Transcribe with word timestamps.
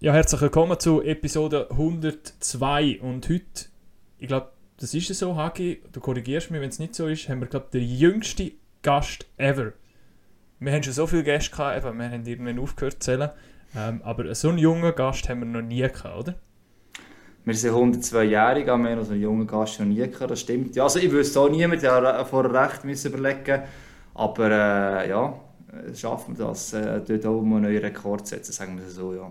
Ja, 0.00 0.12
herzlich 0.12 0.40
willkommen 0.40 0.78
zu 0.78 1.02
Episode 1.02 1.72
102 1.72 3.00
und 3.00 3.28
heute, 3.28 3.42
ich 4.20 4.28
glaube, 4.28 4.52
das 4.78 4.94
ist 4.94 5.12
so, 5.12 5.34
Hagi, 5.34 5.82
du 5.90 5.98
korrigierst 5.98 6.52
mich, 6.52 6.60
wenn 6.60 6.68
es 6.68 6.78
nicht 6.78 6.94
so 6.94 7.08
ist, 7.08 7.28
haben 7.28 7.40
wir, 7.40 7.48
glaube 7.48 7.66
den 7.72 7.82
jüngsten 7.82 8.52
Gast 8.82 9.26
ever. 9.38 9.72
Wir 10.60 10.72
haben 10.72 10.84
schon 10.84 10.92
so 10.92 11.08
viele 11.08 11.24
Gäste 11.24 11.50
gehabt, 11.50 11.84
eben, 11.84 11.98
wir 11.98 12.10
haben 12.10 12.24
irgendwann 12.24 12.60
aufgehört 12.60 12.92
zu 12.92 12.98
zählen, 13.00 13.30
ähm, 13.76 14.00
aber 14.04 14.32
so 14.36 14.50
einen 14.50 14.58
jungen 14.58 14.94
Gast 14.94 15.28
haben 15.28 15.40
wir 15.40 15.46
noch 15.46 15.66
nie 15.66 15.82
gehabt, 15.82 16.16
oder? 16.16 16.36
Wir 17.44 17.54
sind 17.54 17.74
102-jährig, 17.74 18.68
aber 18.68 18.84
wir 18.84 18.90
haben 18.92 19.04
so 19.04 19.14
einen 19.14 19.22
jungen 19.22 19.48
Gast 19.48 19.80
noch 19.80 19.86
nie 19.86 19.96
gehabt, 19.96 20.30
das 20.30 20.40
stimmt. 20.40 20.76
Ja, 20.76 20.84
also 20.84 21.00
ich 21.00 21.10
wüsste 21.10 21.40
auch 21.40 21.48
niemand, 21.48 21.82
der 21.82 22.24
vorher 22.24 22.52
recht 22.52 22.84
müssen 22.84 23.12
überlegen 23.12 23.64
aber 24.14 24.48
äh, 24.48 25.08
ja, 25.08 25.34
schaffen 25.92 26.38
wir 26.38 26.46
das, 26.46 26.72
äh, 26.72 27.00
dort 27.00 27.26
auch 27.26 27.42
mal 27.42 27.56
einen 27.56 27.64
neuen 27.64 27.78
Rekord 27.78 28.28
setzen, 28.28 28.52
sagen 28.52 28.78
wir 28.78 28.88
so, 28.88 29.12
ja. 29.12 29.30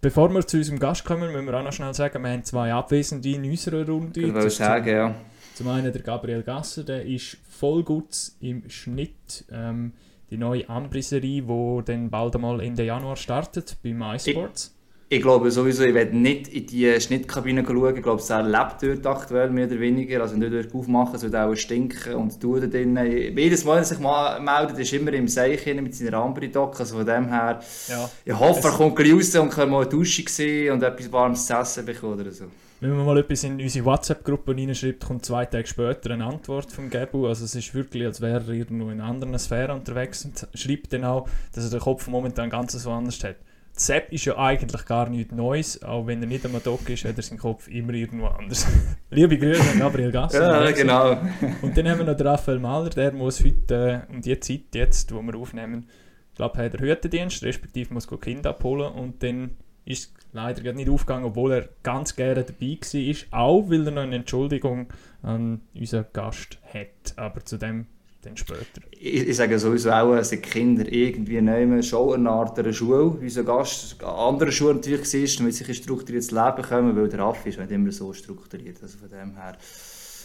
Bevor 0.00 0.32
wir 0.34 0.46
zu 0.46 0.56
unserem 0.56 0.78
Gast 0.78 1.04
kommen, 1.04 1.32
müssen 1.32 1.46
wir 1.46 1.54
auch 1.54 1.62
noch 1.62 1.72
schnell 1.72 1.94
sagen, 1.94 2.22
wir 2.22 2.30
haben 2.30 2.44
zwei 2.44 2.72
Abwesende 2.72 3.28
in 3.30 3.44
unserer 3.44 3.86
Runde. 3.86 4.20
Ich 4.20 4.34
würde 4.34 4.50
sagen, 4.50 4.84
zum, 4.84 4.94
ja. 4.94 5.14
Zum 5.54 5.68
einen 5.68 5.92
der 5.92 6.02
Gabriel 6.02 6.42
Gasser, 6.42 6.84
der 6.84 7.04
ist 7.04 7.36
voll 7.48 7.82
gut 7.84 8.16
im 8.40 8.68
Schnitt. 8.68 9.44
Ähm, 9.50 9.92
die 10.30 10.36
neue 10.36 10.68
Ambri-Serie, 10.68 11.42
die 11.42 11.84
dann 11.84 12.08
bald 12.08 12.34
einmal 12.36 12.60
Ende 12.60 12.84
Januar 12.84 13.16
startet 13.16 13.76
bei 13.82 13.92
MySports. 13.92 14.74
Ich 15.12 15.22
glaube 15.22 15.50
sowieso, 15.50 15.82
ich 15.82 15.92
werde 15.92 16.16
nicht 16.16 16.46
in 16.46 16.66
die 16.66 17.00
Schnittkabine 17.00 17.64
schauen. 17.66 17.96
Ich 17.96 18.02
glaube, 18.04 18.22
er 18.28 18.42
lebt 18.44 19.04
dort 19.04 19.06
aktuell 19.18 19.50
mehr 19.50 19.66
oder 19.66 19.80
weniger. 19.80 20.20
Also 20.20 20.36
nicht 20.36 20.52
dort 20.52 20.72
aufmachen, 20.72 21.16
es 21.16 21.22
wird 21.24 21.34
auch 21.34 21.52
stinken 21.56 22.14
und 22.14 22.40
tun 22.40 22.60
da 22.60 22.68
drin. 22.68 22.96
Jedes 23.36 23.64
Mal, 23.64 23.72
wenn 23.72 23.78
er 23.80 23.84
sich 23.86 23.98
mal 23.98 24.38
meldet, 24.38 24.78
ist 24.78 24.92
immer 24.92 25.12
im 25.12 25.26
Seich 25.26 25.66
mit 25.66 25.96
seiner 25.96 26.18
Ambri-Doc. 26.18 26.78
Also 26.78 26.98
von 26.98 27.04
dem 27.04 27.26
her, 27.26 27.58
ja. 27.88 28.08
ich 28.24 28.38
hoffe, 28.38 28.68
er 28.68 28.74
kommt 28.74 28.94
gleich 28.94 29.12
raus 29.12 29.34
und 29.34 29.50
kann 29.50 29.68
mal 29.68 29.80
eine 29.80 29.90
Dusche 29.90 30.22
sehen 30.28 30.74
und 30.74 30.82
etwas 30.84 31.10
warmes 31.10 31.44
zu 31.44 31.54
essen 31.54 31.84
bekommen 31.84 32.20
oder 32.20 32.30
so. 32.30 32.44
Wenn 32.78 32.96
man 32.96 33.04
mal 33.04 33.18
etwas 33.18 33.42
in 33.42 33.60
unsere 33.60 33.84
WhatsApp-Gruppe 33.84 34.56
reinschreibt, 34.56 35.04
kommt 35.04 35.26
zwei 35.26 35.44
Tage 35.44 35.66
später 35.66 36.12
eine 36.12 36.24
Antwort 36.24 36.70
von 36.70 36.88
Gebu. 36.88 37.26
Also 37.26 37.46
es 37.46 37.56
ist 37.56 37.74
wirklich, 37.74 38.06
als 38.06 38.20
wäre 38.20 38.44
er 38.46 38.54
irgendwo 38.54 38.90
in 38.90 39.00
einer 39.00 39.10
anderen 39.10 39.36
Sphäre 39.40 39.74
unterwegs 39.74 40.24
und 40.24 40.46
schreibt 40.54 40.92
dann 40.92 41.02
auch, 41.02 41.28
dass 41.52 41.64
er 41.64 41.70
den 41.70 41.80
Kopf 41.80 42.06
momentan 42.06 42.48
ganz 42.48 42.74
so 42.74 42.92
anders 42.92 43.24
hat. 43.24 43.34
Sepp 43.80 44.12
ist 44.12 44.26
ja 44.26 44.36
eigentlich 44.36 44.84
gar 44.84 45.08
nichts 45.08 45.32
Neues, 45.32 45.82
auch 45.82 46.06
wenn 46.06 46.20
er 46.20 46.28
nicht 46.28 46.44
am 46.44 46.52
Dock 46.62 46.86
ist, 46.90 47.06
hat 47.06 47.16
er 47.16 47.22
seinen 47.22 47.38
Kopf 47.38 47.66
immer 47.66 47.94
irgendwo 47.94 48.26
anders. 48.26 48.66
Liebe 49.10 49.38
Grüße 49.38 49.70
an 49.72 49.78
Gabriel 49.78 50.12
Gasser. 50.12 50.64
ja, 50.64 50.70
genau. 50.70 51.16
Und 51.62 51.78
dann 51.78 51.88
haben 51.88 52.00
wir 52.00 52.04
noch 52.04 52.16
den 52.16 52.26
Raphael 52.26 52.58
Mahler, 52.58 52.90
der 52.90 53.12
muss 53.12 53.42
heute 53.42 54.06
äh, 54.06 54.12
um 54.12 54.20
die 54.20 54.38
Zeit, 54.38 54.74
jetzt, 54.74 55.14
wo 55.14 55.22
wir 55.22 55.34
aufnehmen, 55.34 55.88
ich 56.30 56.36
glaube, 56.36 56.58
hat 56.62 56.74
er 56.74 56.80
Hüttendienst, 56.80 57.42
respektive 57.42 57.94
muss 57.94 58.06
Kind 58.20 58.46
abholen 58.46 58.92
und 58.92 59.22
dann 59.22 59.52
ist 59.86 60.12
es 60.14 60.26
leider 60.34 60.74
nicht 60.74 60.90
aufgegangen, 60.90 61.24
obwohl 61.24 61.52
er 61.52 61.68
ganz 61.82 62.14
gerne 62.14 62.44
dabei 62.44 62.78
war, 62.82 63.40
auch 63.40 63.70
weil 63.70 63.86
er 63.86 63.92
noch 63.92 64.02
eine 64.02 64.16
Entschuldigung 64.16 64.92
an 65.22 65.62
unseren 65.74 66.04
Gast 66.12 66.58
hat. 66.70 67.16
Aber 67.16 67.42
zu 67.46 67.56
dem 67.56 67.86
dann 68.22 68.36
später. 68.36 68.80
Ich, 68.92 69.28
ich 69.28 69.36
sage 69.36 69.58
sowieso 69.58 69.90
auch, 69.90 70.14
dass 70.14 70.30
die 70.30 70.38
Kinder 70.38 70.90
irgendwie 70.90 71.40
nehmen, 71.40 71.82
schon 71.82 72.14
eine 72.14 72.30
Art 72.30 72.58
einer 72.58 72.72
Schule, 72.72 73.02
unser 73.02 73.44
Gast, 73.44 73.96
eine 74.02 74.12
andere 74.12 74.52
Schule 74.52 74.74
natürlich 74.74 75.12
ist, 75.14 75.40
damit 75.40 75.54
sie 75.54 75.64
ein 75.64 75.74
strukturiertes 75.74 76.30
Leben 76.30 76.62
kommen, 76.62 76.96
weil 76.96 77.08
der 77.08 77.20
Affe 77.20 77.48
ist 77.48 77.58
nicht 77.58 77.70
immer 77.70 77.92
so 77.92 78.12
strukturiert. 78.12 78.82
Also 78.82 78.98
von 78.98 79.08
dem 79.08 79.36
her, 79.36 79.56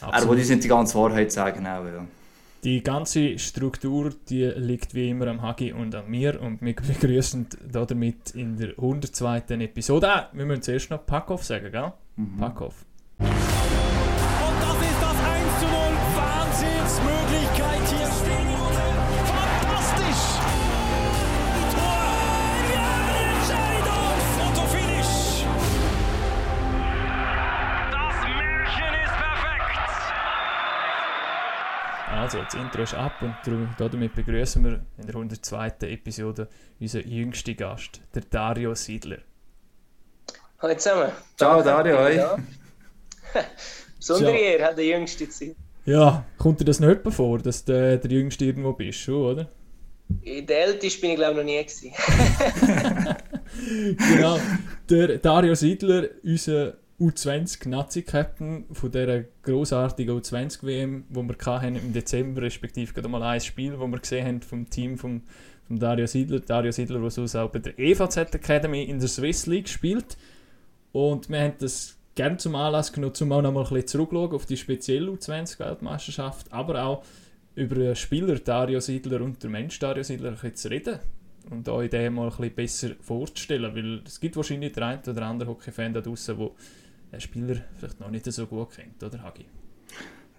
Absolut. 0.01 0.13
er 0.13 0.29
will 0.29 0.37
uns 0.39 0.49
nicht 0.49 0.63
die 0.63 0.67
ganze 0.67 0.97
Wahrheit 0.97 1.31
sagen 1.31 1.65
auch, 1.65 1.85
ja. 1.85 2.05
Die 2.63 2.81
ganze 2.81 3.37
Struktur 3.37 4.11
die 4.27 4.45
liegt 4.45 4.95
wie 4.95 5.11
immer 5.11 5.27
am 5.27 5.43
Hagi 5.43 5.71
und 5.71 5.93
an 5.93 6.09
mir 6.09 6.41
und 6.41 6.63
wir 6.63 6.73
begrüßen 6.73 7.47
damit 7.71 8.31
in 8.31 8.57
der 8.57 8.69
102. 8.69 9.43
Episode. 9.49 10.09
Ah, 10.09 10.29
wir 10.33 10.45
müssen 10.45 10.63
zuerst 10.63 10.89
noch 10.89 11.05
Packoff 11.05 11.43
sagen, 11.43 11.71
gell? 11.71 11.93
Mhm. 12.15 12.37
Packoff. 12.39 12.83
Also, 32.25 32.39
das 32.39 32.55
Intro 32.55 32.81
ist 32.81 32.95
ab 32.95 33.21
und 33.21 33.35
damit 33.77 34.15
begrüßen 34.15 34.63
wir 34.63 34.83
in 34.97 35.05
der 35.05 35.13
102. 35.13 35.73
Episode 35.81 36.47
unseren 36.79 37.07
jüngsten 37.07 37.55
Gast, 37.55 38.01
der 38.15 38.23
Dario 38.23 38.73
Siedler. 38.73 39.19
Hallo 40.57 40.73
zusammen. 40.73 41.11
Ciao 41.37 41.61
Dario, 41.61 41.99
hi. 41.99 42.19
Besondere 43.99 44.37
Ehre, 44.37 44.63
hat 44.63 44.75
der 44.75 44.85
Jüngste 44.85 45.29
Zeit. 45.29 45.55
Ja, 45.85 46.25
kommt 46.39 46.59
dir 46.59 46.65
das 46.65 46.79
nicht 46.79 47.01
vor, 47.09 47.37
dass 47.37 47.63
du 47.63 47.99
der 47.99 48.11
Jüngste 48.11 48.45
irgendwo 48.45 48.73
bist, 48.73 49.01
schon, 49.01 49.21
oder? 49.21 49.47
Der 50.09 50.65
Älteste 50.65 51.01
bin 51.01 51.11
ich 51.11 51.17
glaube 51.17 51.37
noch 51.37 51.43
nie 51.43 51.63
gewesen. 51.63 51.91
genau, 54.15 54.39
der 54.89 55.19
Dario 55.19 55.53
Siedler, 55.53 56.07
unser 56.23 56.73
U20-Nazi-Captain 56.99 58.65
von 58.71 58.91
dieser 58.91 59.23
grossartigen 59.43 60.17
U20-WM, 60.17 61.05
die 61.09 61.15
wir 61.15 61.45
hatten 61.45 61.75
im 61.75 61.93
Dezember, 61.93 62.41
respektive 62.41 62.93
gerade 62.93 63.09
mal 63.09 63.23
ein 63.23 63.41
Spiel, 63.41 63.71
das 63.71 63.79
wir 63.79 63.99
gesehen 63.99 64.25
haben 64.25 64.41
vom 64.41 64.69
Team 64.69 64.97
von 64.97 65.23
vom 65.67 65.79
Dario 65.79 66.05
Siedler. 66.07 66.39
Dario 66.39 66.71
Siedler, 66.71 66.99
der 66.99 67.09
sonst 67.09 67.35
auch 67.35 67.49
bei 67.49 67.59
der 67.59 67.77
EVZ 67.77 68.35
Academy 68.35 68.83
in 68.83 68.99
der 68.99 69.07
Swiss 69.07 69.45
League 69.45 69.67
spielt. 69.67 70.17
Und 70.91 71.29
wir 71.29 71.41
haben 71.41 71.53
das 71.59 71.97
gerne 72.13 72.37
zum 72.37 72.55
Anlass 72.55 72.93
genommen, 72.93 73.15
um 73.19 73.31
auch 73.31 73.41
noch 73.41 73.51
mal 73.51 73.63
ein 73.63 73.69
bisschen 73.69 73.87
zurückschauen 73.87 74.31
auf 74.31 74.45
die 74.45 74.57
spezielle 74.57 75.11
U20-Weltmeisterschaft, 75.11 76.51
aber 76.53 76.83
auch 76.83 77.03
über 77.55 77.75
den 77.75 77.95
Spieler 77.95 78.35
Dario 78.35 78.79
Siedler 78.79 79.21
und 79.21 79.43
den 79.43 79.51
Mensch 79.51 79.79
Dario 79.79 80.03
Siedler 80.03 80.29
ein 80.29 80.35
bisschen 80.35 80.55
zu 80.55 80.69
reden 80.69 80.99
und 81.49 81.67
euch 81.67 81.89
den 81.89 82.13
mal 82.13 82.29
ein 82.29 82.29
bisschen 82.29 82.55
besser 82.55 82.89
vorzustellen, 83.01 83.75
weil 83.75 84.01
es 84.05 84.19
gibt 84.19 84.35
wahrscheinlich 84.35 84.73
den 84.73 84.83
einen 84.83 85.01
oder 85.05 85.21
anderen 85.23 85.51
Hockey-Fan 85.51 85.93
da 85.93 86.01
draußen, 86.01 86.37
der 86.37 86.49
einen 87.15 87.21
Spieler 87.21 87.55
vielleicht 87.77 87.99
noch 87.99 88.09
nicht 88.09 88.25
so 88.25 88.45
gut 88.45 88.71
kennt, 88.75 89.01
oder 89.01 89.23
Hagi? 89.23 89.45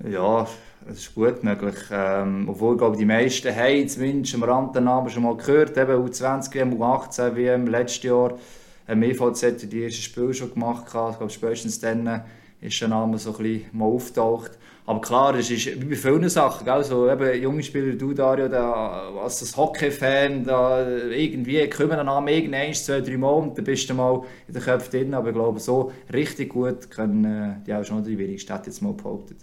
Ja, 0.04 0.46
es 0.86 0.98
ist 0.98 1.14
gut 1.14 1.42
möglich. 1.42 1.76
Ähm, 1.90 2.48
obwohl, 2.50 2.76
glaube, 2.76 2.98
die 2.98 3.06
meisten 3.06 3.54
haben 3.54 3.88
zumindest 3.88 4.34
am 4.34 4.42
Rand 4.42 4.76
den 4.76 4.84
Namen 4.84 5.08
schon 5.08 5.22
mal 5.22 5.36
gehört. 5.36 5.76
Eben 5.76 5.92
U20 5.92 6.54
WM, 6.54 6.74
U18 6.74 7.34
WM, 7.34 7.66
letztes 7.66 8.02
Jahr 8.02 8.38
haben 8.86 9.02
EVZ 9.02 9.68
die 9.70 9.84
ersten 9.84 10.02
Spiele 10.02 10.34
schon 10.34 10.52
gemacht. 10.52 10.84
Ich 10.84 10.92
glaube, 10.92 11.30
spätestens 11.30 11.80
dann 11.80 12.22
ist 12.60 12.80
der 12.80 12.88
Name 12.88 13.16
so 13.16 13.30
ein 13.30 13.42
bisschen 13.42 13.70
mal 13.72 13.86
auftaucht. 13.86 14.58
Aber 14.88 15.00
klar, 15.00 15.34
es 15.34 15.50
ist 15.50 15.66
wie 15.66 15.84
bei 15.84 15.96
vielen 15.96 16.28
Sachen, 16.28 16.64
gell? 16.64 16.84
So, 16.84 17.10
eben, 17.10 17.42
junge 17.42 17.62
Spieler, 17.64 17.96
du 17.96 18.14
Dario, 18.14 18.48
da, 18.48 19.10
als 19.20 19.40
das 19.40 19.56
Hockey-Fan, 19.56 20.44
da, 20.44 20.88
irgendwie 21.10 21.68
kommen 21.68 21.90
dann 21.90 22.08
an 22.08 22.28
irgendein, 22.28 22.72
zwei, 22.72 23.00
drei 23.00 23.16
Mal 23.16 23.30
und 23.30 23.58
dann 23.58 23.64
bist 23.64 23.90
du 23.90 23.94
mal 23.94 24.24
in 24.46 24.54
den 24.54 24.62
Köpfen 24.62 24.90
drin. 24.92 25.14
Aber 25.14 25.28
ich 25.28 25.34
glaube, 25.34 25.58
so 25.58 25.90
richtig 26.12 26.50
gut 26.50 26.88
können 26.88 27.24
äh, 27.24 27.64
die 27.66 27.74
auch 27.74 27.84
schon 27.84 28.04
die 28.04 28.16
wenigsten 28.16 28.46
Städte 28.46 28.66
jetzt 28.66 28.80
mal 28.80 28.92
behauptet. 28.92 29.38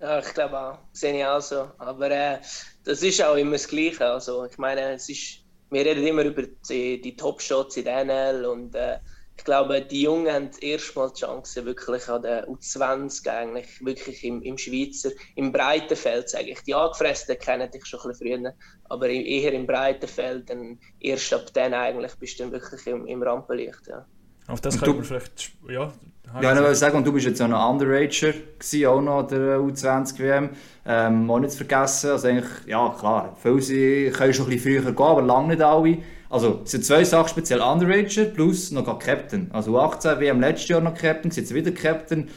Ja, 0.00 0.18
ich 0.18 0.34
glaube 0.34 0.58
auch. 0.60 0.78
Sehe 0.92 1.16
ich 1.16 1.24
auch 1.24 1.40
so. 1.40 1.70
Aber 1.78 2.10
äh, 2.10 2.38
das 2.84 3.02
ist 3.02 3.22
auch 3.22 3.36
immer 3.36 3.52
das 3.52 3.68
Gleiche. 3.68 4.06
Also, 4.06 4.44
ich 4.44 4.58
meine, 4.58 4.94
es 4.94 5.08
ist, 5.08 5.44
wir 5.70 5.84
reden 5.84 6.06
immer 6.06 6.22
über 6.24 6.42
die, 6.68 7.00
die 7.00 7.16
Top-Shots 7.16 7.76
in 7.76 7.84
der 7.84 8.04
NL 8.04 8.44
und 8.44 8.74
äh, 8.74 8.98
ich 9.38 9.44
glaube, 9.44 9.82
die 9.82 10.02
Jungen 10.02 10.32
haben 10.32 10.50
erstmal 10.60 11.10
die 11.10 11.20
Chance, 11.20 11.64
wirklich 11.64 12.08
an 12.08 12.22
der 12.22 12.48
U20 12.48 13.28
eigentlich, 13.28 13.84
wirklich 13.84 14.24
im, 14.24 14.42
im 14.42 14.56
Schweizer, 14.56 15.10
im 15.34 15.52
breiten 15.52 15.96
Feld, 15.96 16.30
sage 16.30 16.50
ich. 16.50 16.60
Die 16.62 16.74
Angefressenen 16.74 17.38
kennen 17.38 17.70
dich 17.70 17.84
schon 17.86 18.00
ein 18.00 18.08
bisschen 18.08 18.42
früher, 18.42 18.54
aber 18.84 19.08
eher 19.08 19.52
im 19.52 19.66
breiten 19.66 20.08
Feld, 20.08 20.48
dann 20.48 20.78
erst 21.00 21.32
ab 21.34 21.46
dann 21.52 21.74
eigentlich 21.74 22.14
bist 22.16 22.38
du 22.38 22.44
dann 22.44 22.52
wirklich 22.52 22.86
im, 22.86 23.06
im 23.06 23.22
Rampenlicht, 23.22 23.86
ja. 23.88 24.06
Auf 24.48 24.60
das 24.60 24.80
können 24.80 24.98
wir 24.98 25.04
vielleicht, 25.04 25.52
ja. 25.68 25.92
Ja, 26.40 26.52
ich 26.52 26.58
wollte 26.58 26.74
sagen, 26.74 26.96
und 26.98 27.06
du 27.06 27.12
bist 27.12 27.26
jetzt 27.26 27.40
auch 27.40 27.48
noch 27.48 27.70
Underager 27.70 28.32
gewesen, 28.32 28.86
auch 28.86 29.00
noch 29.00 29.22
der 29.26 29.58
U20 29.58 30.18
WM. 30.18 30.50
Ähm, 30.84 31.30
auch 31.30 31.38
nicht 31.38 31.52
zu 31.52 31.58
vergessen, 31.58 32.10
also 32.10 32.28
eigentlich, 32.28 32.66
ja 32.66 32.94
klar, 32.98 33.36
viele 33.40 34.10
können 34.10 34.34
schon 34.34 34.46
ein 34.46 34.50
bisschen 34.50 34.82
früher 34.82 34.92
gehen, 34.92 35.04
aber 35.04 35.22
lange 35.22 35.48
nicht 35.48 35.62
alle. 35.62 35.98
Also 36.28 36.60
es 36.64 36.72
sind 36.72 36.84
zwei 36.84 37.04
Sachen 37.04 37.28
speziell 37.28 37.60
Underager 37.60 38.24
plus 38.24 38.70
noch 38.70 38.98
Captain. 38.98 39.50
Also 39.52 39.78
18 39.78 40.20
wie 40.20 40.26
im 40.26 40.40
letzten 40.40 40.72
Jahr 40.72 40.80
noch 40.80 40.94
Captain, 40.94 41.30
jetzt 41.30 41.54
wieder 41.54 41.70
Captain. 41.70 42.28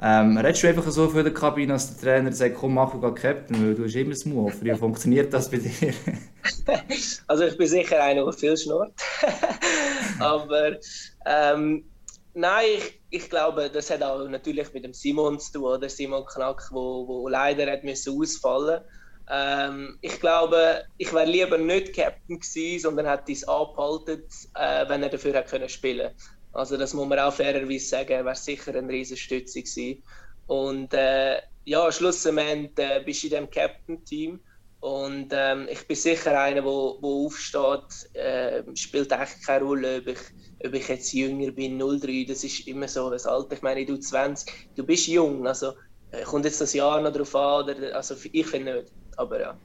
Ähm, 0.00 0.36
redest 0.36 0.62
du 0.62 0.68
einfach 0.68 0.88
so 0.88 1.08
für 1.08 1.24
die 1.24 1.32
Kabine, 1.32 1.72
als 1.72 1.88
der 1.88 2.00
Trainer 2.00 2.32
sagt, 2.32 2.54
komm, 2.54 2.74
mach 2.74 2.92
du 2.92 3.00
Captain, 3.14 3.66
weil 3.66 3.74
du 3.74 3.84
hast 3.84 3.96
immer 3.96 4.10
das 4.10 4.24
Move. 4.24 4.54
Wie 4.60 4.74
funktioniert 4.76 5.32
das 5.32 5.50
bei 5.50 5.56
dir? 5.56 5.92
also 7.26 7.44
ich 7.44 7.56
bin 7.56 7.66
sicher 7.66 8.02
einer, 8.02 8.24
der 8.24 8.32
viel 8.32 8.56
schnurrt. 8.56 8.92
Aber 10.20 10.76
ähm, 11.26 11.84
nein, 12.34 12.64
ich, 12.76 13.00
ich 13.10 13.30
glaube, 13.30 13.70
das 13.70 13.90
hat 13.90 14.02
auch 14.02 14.28
natürlich 14.28 14.72
mit 14.72 14.84
dem 14.84 14.94
Simon 14.94 15.40
zu 15.40 15.54
tun, 15.54 15.64
oder 15.64 15.88
Simon 15.88 16.24
Knack, 16.26 16.68
wo, 16.70 17.08
wo 17.08 17.28
leider 17.28 17.70
hat 17.70 17.82
müssen 17.82 18.20
ausfallen 18.20 18.80
Ähm, 19.30 19.98
ich 20.00 20.20
glaube, 20.20 20.84
ich 20.96 21.12
wäre 21.12 21.26
lieber 21.30 21.58
nicht 21.58 21.94
Captain 21.94 22.40
gewesen, 22.40 22.82
sondern 22.82 23.06
hätte 23.06 23.32
es 23.32 23.46
angehalten, 23.46 24.24
äh, 24.54 24.88
wenn 24.88 25.02
er 25.02 25.10
dafür 25.10 25.34
hätte 25.34 25.50
können 25.50 25.68
spielen 25.68 26.12
Also 26.52 26.76
das 26.76 26.94
muss 26.94 27.06
man 27.06 27.18
auch 27.18 27.32
fairerweise 27.32 27.86
sagen, 27.86 28.24
wäre 28.24 28.34
sicher 28.34 28.74
eine 28.74 28.88
riesige 28.88 29.20
Stütze 29.20 29.62
gewesen. 29.62 30.02
Und 30.46 30.94
äh, 30.94 31.40
ja, 31.64 31.92
schlussendlich 31.92 32.78
äh, 32.78 33.02
bist 33.04 33.22
du 33.22 33.26
in 33.26 33.30
diesem 33.30 33.50
Captain-Team 33.50 34.40
und 34.80 35.30
ähm, 35.32 35.66
ich 35.70 35.86
bin 35.88 35.96
sicher 35.96 36.40
einer, 36.40 36.54
der 36.56 36.64
wo, 36.64 36.98
wo 37.00 37.26
aufsteht, 37.26 38.14
äh, 38.14 38.62
spielt 38.76 39.10
echt 39.10 39.44
keine 39.44 39.64
Rolle, 39.64 39.98
ob 39.98 40.06
ich, 40.06 40.20
ob 40.64 40.72
ich 40.72 40.88
jetzt 40.88 41.12
jünger 41.12 41.50
bin, 41.50 41.78
03, 41.78 42.24
das 42.28 42.44
ist 42.44 42.66
immer 42.68 42.86
so 42.86 43.10
das 43.10 43.26
Alter. 43.26 43.56
Ich 43.56 43.62
meine, 43.62 43.84
du 43.84 43.98
20, 43.98 44.70
du 44.76 44.86
bist 44.86 45.08
jung, 45.08 45.46
also 45.46 45.72
äh, 46.12 46.22
kommt 46.22 46.44
jetzt 46.44 46.60
das 46.60 46.74
Jahr 46.74 47.00
noch 47.00 47.12
drauf 47.12 47.34
an, 47.34 47.64
oder, 47.64 47.96
also 47.96 48.14
ich 48.32 48.46
finde 48.46 48.82
nicht, 48.82 48.92
aber 49.18 49.40
ja. 49.40 49.56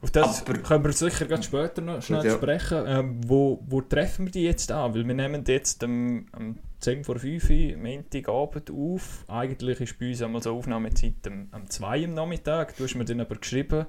Auf 0.00 0.10
das 0.10 0.42
aber, 0.42 0.58
können 0.58 0.84
wir 0.84 0.92
sicher 0.92 1.24
ganz 1.24 1.46
später 1.46 1.80
noch 1.80 2.02
schnell 2.02 2.26
ja. 2.26 2.34
sprechen. 2.34 2.84
Ähm, 2.86 3.20
wo, 3.26 3.58
wo 3.66 3.80
treffen 3.80 4.26
wir 4.26 4.32
die 4.32 4.44
jetzt 4.44 4.70
an? 4.70 4.94
Weil 4.94 5.06
wir 5.06 5.14
nehmen 5.14 5.44
jetzt 5.46 5.82
am, 5.82 6.26
am 6.32 6.58
10 6.80 7.04
vor 7.04 7.18
5 7.18 7.48
Uhr, 7.48 7.76
Montagabend 7.78 8.70
auf. 8.70 9.24
Eigentlich 9.28 9.80
ist 9.80 9.98
bei 9.98 10.10
uns 10.10 10.20
einmal 10.20 10.42
so 10.42 10.54
Aufnahmezeit 10.56 11.14
am, 11.26 11.48
am 11.52 11.70
2 11.70 12.00
Uhr 12.00 12.04
am 12.04 12.14
Nachmittag. 12.14 12.76
Du 12.76 12.84
hast 12.84 12.94
mir 12.94 13.06
dann 13.06 13.22
aber 13.22 13.36
geschrieben, 13.36 13.86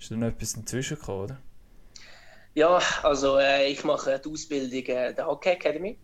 ist 0.00 0.10
da 0.10 0.16
noch 0.16 0.26
etwas 0.26 0.54
dazwischen 0.54 0.98
gekommen, 0.98 1.22
oder? 1.22 1.38
Ja, 2.54 2.80
also 3.02 3.38
äh, 3.38 3.70
ich 3.70 3.84
mache 3.84 4.20
die 4.24 4.30
Ausbildung 4.30 4.96
äh, 4.96 5.14
der 5.14 5.26
Hockey 5.26 5.50
Academy. 5.50 5.98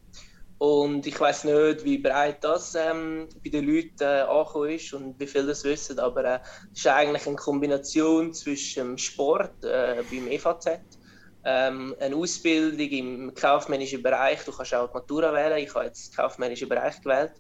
Und 0.61 1.07
ich 1.07 1.19
weiß 1.19 1.45
nicht, 1.45 1.85
wie 1.87 1.97
breit 1.97 2.45
das 2.45 2.75
ähm, 2.75 3.31
bei 3.43 3.49
den 3.49 3.67
Leuten 3.67 4.03
äh, 4.03 4.27
angekommen 4.29 4.69
ist 4.69 4.93
und 4.93 5.19
wie 5.19 5.27
viele 5.27 5.47
das 5.47 5.65
wissen, 5.65 5.99
aber 5.99 6.23
äh, 6.23 6.39
es 6.71 6.81
ist 6.81 6.87
eigentlich 6.87 7.27
eine 7.27 7.37
Kombination 7.37 8.35
zwischen 8.35 8.99
Sport 8.99 9.65
äh, 9.65 10.03
beim 10.11 10.29
EVZ, 10.29 10.81
ähm, 11.47 11.97
eine 11.99 12.15
Ausbildung 12.15 12.91
im 12.91 13.35
kaufmännischen 13.35 14.03
Bereich, 14.03 14.45
du 14.45 14.53
kannst 14.53 14.75
auch 14.75 14.89
die 14.89 14.99
Matura 14.99 15.33
wählen, 15.33 15.65
ich 15.65 15.75
habe 15.75 15.87
jetzt 15.87 16.11
den 16.11 16.17
kaufmännischen 16.17 16.69
Bereich 16.69 17.01
gewählt. 17.01 17.33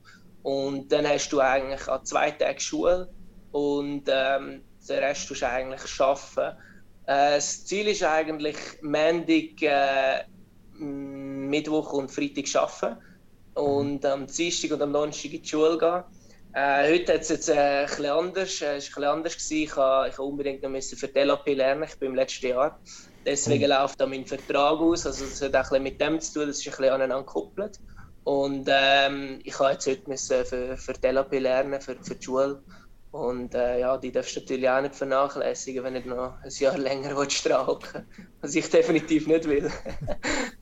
Und 0.42 0.90
dann 0.90 1.06
hast 1.06 1.28
du 1.28 1.40
eigentlich 1.40 1.86
an 1.88 2.02
zwei 2.06 2.30
Tagen 2.30 2.58
Schule 2.58 3.12
und 3.52 4.04
ähm, 4.08 4.64
den 4.88 4.98
Rest 4.98 5.28
tust 5.28 5.42
du 5.42 5.46
eigentlich 5.46 6.00
arbeiten. 6.00 6.56
Äh, 7.04 7.34
das 7.34 7.66
Ziel 7.66 7.86
ist 7.88 8.02
eigentlich 8.02 8.56
Montag, 8.80 9.60
äh, 9.60 10.24
Mittwoch 10.78 11.92
und 11.92 12.10
Freitag 12.10 12.46
arbeiten 12.56 13.09
und 13.54 14.04
am 14.04 14.26
Dienstag 14.26 14.72
und 14.72 14.82
am 14.82 14.92
Donnerstag 14.92 15.32
in 15.32 15.42
die 15.42 15.48
Schule 15.48 15.78
gehen. 15.78 16.02
Äh, 16.52 16.92
heute 16.92 17.14
hat 17.14 17.20
es 17.20 17.28
jetzt 17.28 17.48
äh, 17.48 17.54
ein 17.54 17.86
bisschen 17.86 18.06
anders. 18.06 18.60
Äh, 18.60 18.80
ein 18.96 19.04
anders. 19.04 19.34
Gewesen. 19.34 19.62
Ich 19.62 19.76
musste 19.76 20.22
unbedingt 20.22 20.62
noch 20.62 20.82
für 20.82 21.08
die 21.08 21.20
LAP 21.20 21.46
lernen. 21.48 21.84
Ich 21.84 21.96
bin 21.98 22.08
im 22.08 22.14
letzten 22.16 22.48
Jahr. 22.48 22.80
Deswegen 23.24 23.64
mhm. 23.64 23.70
läuft 23.70 24.00
da 24.00 24.06
mein 24.06 24.26
Vertrag 24.26 24.80
aus. 24.80 25.06
Also 25.06 25.26
das 25.26 25.40
hat 25.42 25.54
auch 25.54 25.70
ein 25.72 25.82
mit 25.82 26.00
dem 26.00 26.20
zu 26.20 26.34
tun. 26.34 26.48
Das 26.48 26.58
ist 26.58 26.66
ein 26.66 26.70
bisschen 26.70 26.92
aneinander 26.92 27.24
gekoppelt. 27.24 27.78
Und 28.24 28.68
ähm, 28.68 29.40
ich 29.44 29.58
habe 29.58 29.72
jetzt 29.72 29.86
heute 29.86 30.08
müssen 30.08 30.44
für, 30.44 30.76
für 30.76 30.92
die 30.92 31.06
LAP 31.06 31.32
lernen, 31.34 31.80
für, 31.80 31.96
für 32.02 32.14
die 32.16 32.24
Schule. 32.24 32.62
Und 33.12 33.54
äh, 33.54 33.80
ja, 33.80 33.96
die 33.96 34.12
darfst 34.12 34.36
du 34.36 34.40
natürlich 34.40 34.68
auch 34.68 34.80
nicht 34.80 34.94
vernachlässigen, 34.94 35.82
wenn 35.82 35.94
du 35.94 36.08
noch 36.08 36.34
ein 36.42 36.50
Jahr 36.50 36.78
länger 36.78 37.16
hocken 37.16 38.06
Was 38.40 38.54
ich 38.54 38.68
definitiv 38.70 39.26
nicht 39.26 39.48
will. 39.48 39.70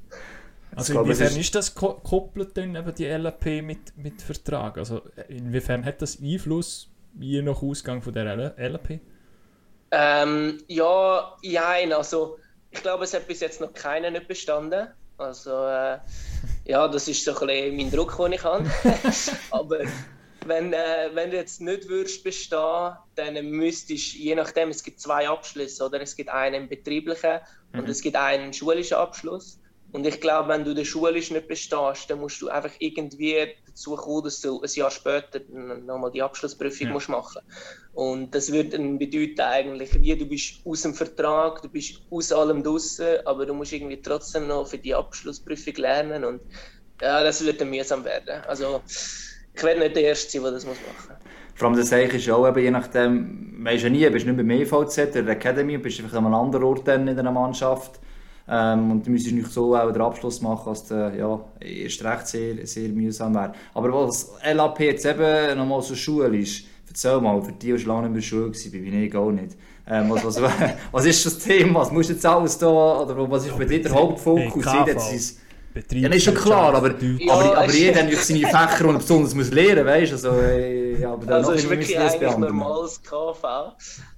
Also 0.78 0.92
glaube, 0.92 1.08
inwiefern 1.10 1.32
ist, 1.32 1.38
ist, 1.38 1.54
das 1.54 1.75
gekoppelt 1.75 2.56
dann 2.56 2.76
eben 2.76 2.94
die 2.94 3.06
LAP 3.06 3.46
mit, 3.62 3.96
mit 3.96 4.22
Vertrag? 4.22 4.78
Also 4.78 5.02
inwiefern 5.28 5.84
hat 5.84 6.00
das 6.02 6.20
Einfluss 6.20 6.88
je 7.19 7.42
nach 7.42 7.62
Ausgang 7.62 8.02
von 8.02 8.12
der 8.12 8.36
LAP? 8.56 9.00
Ähm, 9.90 10.58
ja, 10.69 11.36
nein, 11.42 11.92
also 11.92 12.38
ich 12.70 12.82
glaube, 12.82 13.04
es 13.04 13.14
hat 13.14 13.26
bis 13.26 13.40
jetzt 13.40 13.60
noch 13.60 13.72
keiner 13.72 14.10
nicht 14.10 14.28
bestanden. 14.28 14.88
Also 15.16 15.50
äh, 15.50 15.98
ja, 16.64 16.86
das 16.86 17.08
ist 17.08 17.24
so 17.24 17.36
ein 17.38 17.46
bisschen 17.46 17.76
mein 17.76 17.90
Druck, 17.90 18.16
den 18.19 18.32
ich 18.32 18.44
habe. 18.44 18.70
Aber 19.50 19.81
wenn, 20.46 20.72
äh, 20.72 21.10
wenn 21.14 21.31
du 21.31 21.36
jetzt 21.36 21.60
nicht 21.60 21.88
würdest 21.88 22.22
bestehen, 22.22 22.92
dann 23.16 23.50
müsstest 23.50 24.14
du, 24.14 24.19
je 24.19 24.34
nachdem, 24.34 24.69
es 24.69 24.84
gibt 24.84 25.00
zwei 25.00 25.28
Abschlüsse, 25.28 25.84
oder? 25.84 26.00
Es 26.00 26.14
gibt 26.14 26.31
einen 26.31 26.69
betrieblichen 26.69 27.40
mhm. 27.72 27.81
und 27.81 27.88
es 27.88 28.00
gibt 28.00 28.16
einen 28.16 28.52
schulischen 28.52 28.96
Abschluss. 28.96 29.58
Und 29.93 30.06
ich 30.06 30.20
glaube, 30.20 30.50
wenn 30.50 30.64
du 30.64 30.75
der 30.75 30.85
schulisch 30.85 31.31
nicht 31.31 31.49
bestehst, 31.49 32.11
dann 32.11 32.20
musst 32.20 32.43
du 32.43 32.49
einfach 32.49 32.73
irgendwie 32.79 33.55
dazu 33.67 33.96
kommen, 33.96 34.25
dass 34.25 34.40
du 34.40 34.61
ein 34.61 34.69
Jahr 34.70 34.90
später 34.90 35.40
nochmal 35.50 36.11
die 36.11 36.23
Abschlussprüfung 36.23 36.88
ja. 36.88 36.93
musst 36.93 37.08
machen 37.08 37.40
Und 37.94 38.35
das 38.35 38.52
würde 38.52 38.70
dann 38.70 38.99
bedeuten 38.99 39.40
eigentlich, 39.40 39.99
wie 40.00 40.14
du 40.14 40.26
bist 40.26 40.61
aus 40.67 40.82
dem 40.82 40.93
Vertrag, 40.93 41.62
du 41.62 41.69
bist 41.69 42.02
aus 42.11 42.32
allem 42.32 42.62
draußen, 42.62 43.26
aber 43.26 43.46
du 43.46 43.55
musst 43.55 43.73
irgendwie 43.73 44.00
trotzdem 44.02 44.46
noch 44.46 44.67
für 44.67 44.79
die 44.79 44.94
Abschlussprüfung 44.94 45.75
lernen 45.76 46.25
und 46.25 46.41
ja, 47.00 47.23
das 47.23 47.44
wird 47.44 47.61
dann 47.61 47.70
mühsam 47.70 48.05
werden. 48.05 48.43
Also 48.46 48.82
ich 49.55 49.62
werde 49.62 49.81
nicht 49.81 49.96
der 49.96 50.02
Erste 50.02 50.32
sein, 50.32 50.43
der 50.43 50.52
das 50.52 50.67
muss 50.67 50.76
machen 50.76 51.08
muss. 51.08 51.19
Vor 51.55 51.69
allem 51.69 51.76
das 51.76 51.88
Zeichen 51.88 52.17
ist 52.17 52.31
auch 52.31 52.46
eben, 52.46 52.61
je 52.61 52.70
nachdem, 52.70 53.64
weißt 53.64 53.84
du 53.84 53.91
nie, 53.91 54.08
bist 54.11 54.26
du 54.26 54.32
nicht 54.32 54.37
beim 54.37 54.50
EVZ 54.50 54.99
oder 54.99 55.23
der 55.23 55.37
Academy, 55.37 55.79
bist 55.79 55.99
du 55.99 56.05
einfach 56.05 56.19
an 56.19 56.26
einem 56.26 56.34
anderen 56.34 56.64
Ort 56.64 56.87
in 56.88 57.08
einer 57.08 57.32
Mannschaft 57.32 58.00
ähm, 58.50 58.90
und 58.90 59.06
du 59.06 59.10
müsstest 59.10 59.34
nicht 59.34 59.50
so 59.50 59.76
auch 59.76 59.92
den 59.92 60.00
Abschluss 60.00 60.40
machen, 60.40 60.68
als 60.68 60.84
der 60.84 61.14
ja, 61.14 61.40
erst 61.60 62.02
recht 62.04 62.26
sehr, 62.26 62.66
sehr 62.66 62.88
mühsam 62.88 63.34
wäre. 63.34 63.52
Aber 63.74 63.92
was 63.92 64.32
LAP 64.42 64.80
jetzt 64.80 65.04
eben 65.04 65.58
nochmal 65.58 65.82
so 65.82 65.94
Schule 65.94 66.36
ist, 66.36 66.64
erzähl 66.88 67.20
mal, 67.20 67.42
für 67.42 67.52
die, 67.52 67.72
die 67.72 67.78
schon 67.78 67.88
lange 67.88 68.02
nicht 68.08 68.12
mehr 68.12 68.22
Schule 68.22 68.52
waren, 68.52 68.70
bin 68.70 69.02
ich 69.02 69.16
auch 69.16 69.30
nicht. 69.30 69.56
Ähm, 69.86 70.10
was, 70.10 70.24
was, 70.24 70.40
was 70.92 71.04
ist 71.04 71.26
das 71.26 71.38
Thema? 71.38 71.80
Was 71.80 71.92
musst 71.92 72.08
du 72.08 72.14
jetzt 72.14 72.26
alles 72.26 72.58
da, 72.58 72.68
oder 72.68 73.30
was 73.30 73.46
ist 73.46 73.56
bei 73.56 73.64
dir 73.64 73.82
der 73.82 73.92
Hauptfokus? 73.92 75.36
Betrieb. 75.74 76.02
Ja, 76.02 76.08
ist 76.08 76.24
schon 76.24 76.34
klar, 76.34 76.74
aber, 76.74 76.94
ja, 76.98 77.32
aber, 77.32 77.58
aber 77.58 77.72
jeder 77.72 78.02
hat 78.02 78.12
seine 78.12 78.40
Fächer 78.46 78.88
und 78.88 78.98
besonders 78.98 79.34
muss 79.34 79.50
lernen, 79.50 79.84
weißt 79.84 80.10
du? 80.10 80.14
Also, 80.14 80.30
äh, 80.40 81.00
ja, 81.00 81.12
aber 81.12 81.34
also, 81.34 81.52
es 81.52 81.62
ist 81.62 81.70
wirklich 81.70 81.98
eigentlich 81.98 82.36
normales 82.38 83.02
KV. 83.02 83.76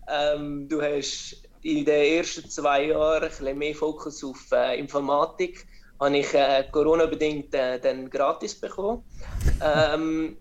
Ähm, 0.09 0.69
du 0.69 0.81
hast 0.81 1.40
in 1.63 1.85
den 1.85 2.19
ersten 2.19 2.49
zwei 2.49 2.87
Jahren 2.87 3.23
ein 3.23 3.29
bisschen 3.29 3.59
mehr 3.59 3.75
Fokus 3.75 4.25
auf 4.25 4.51
äh, 4.53 4.79
Informatik. 4.79 5.67
Habe 5.99 6.19
ich 6.19 6.33
äh, 6.33 6.65
Corona-bedingt 6.71 7.55
äh, 7.55 7.79
dann 7.79 8.09
gratis 8.09 8.59
bekommen. 8.59 9.05
ähm, 9.63 10.37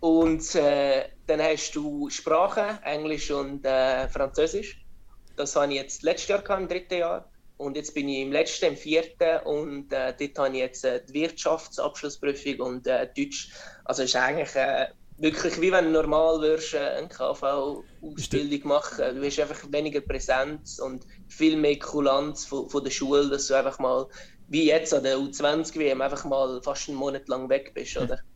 und 0.00 0.54
äh, 0.54 1.04
dann 1.26 1.40
hast 1.40 1.72
du 1.72 2.10
Sprachen, 2.10 2.82
Englisch 2.82 3.30
und 3.30 3.64
äh, 3.64 4.08
Französisch. 4.08 4.84
Das 5.36 5.56
habe 5.56 5.72
ich 5.72 5.78
jetzt 5.78 6.02
letztes 6.02 6.28
Jahr 6.28 6.42
gehabt, 6.42 6.62
im 6.62 6.68
dritten 6.68 6.98
Jahr. 6.98 7.28
Und 7.56 7.76
jetzt 7.76 7.94
bin 7.94 8.08
ich 8.08 8.18
im 8.18 8.32
letzten, 8.32 8.66
im 8.66 8.76
vierten 8.76 9.38
und 9.44 9.92
äh, 9.92 10.12
dort 10.18 10.38
habe 10.38 10.56
ich 10.56 10.60
jetzt 10.60 10.84
äh, 10.84 11.00
die 11.06 11.14
Wirtschaftsabschlussprüfung 11.14 12.58
und 12.60 12.86
Deutsch. 12.86 13.50
Also 13.84 14.02
ist 14.02 14.16
eigentlich 14.16 14.50
wirklich 15.18 15.60
wie 15.60 15.70
wenn 15.72 15.86
du 15.86 15.90
normal 15.92 16.40
würdest, 16.40 16.74
äh, 16.74 16.78
eine 16.78 17.08
KV-Ausbildung 17.08 18.68
machen. 18.68 19.16
Du 19.16 19.24
hast 19.24 19.40
einfach 19.40 19.60
weniger 19.70 20.00
Präsenz 20.00 20.78
und 20.78 21.06
viel 21.28 21.56
mehr 21.56 21.78
Kulanz 21.78 22.44
von, 22.44 22.68
von 22.68 22.82
der 22.82 22.90
Schule, 22.90 23.28
dass 23.28 23.46
du 23.46 23.54
einfach 23.54 23.78
mal, 23.78 24.06
wie 24.48 24.66
jetzt 24.66 24.92
an 24.92 25.04
der 25.04 25.16
U20-WM, 25.16 26.00
einfach 26.00 26.24
mal 26.24 26.60
fast 26.62 26.88
einen 26.88 26.98
Monat 26.98 27.28
lang 27.28 27.48
weg 27.48 27.72
bist, 27.74 27.96
oder? 27.96 28.18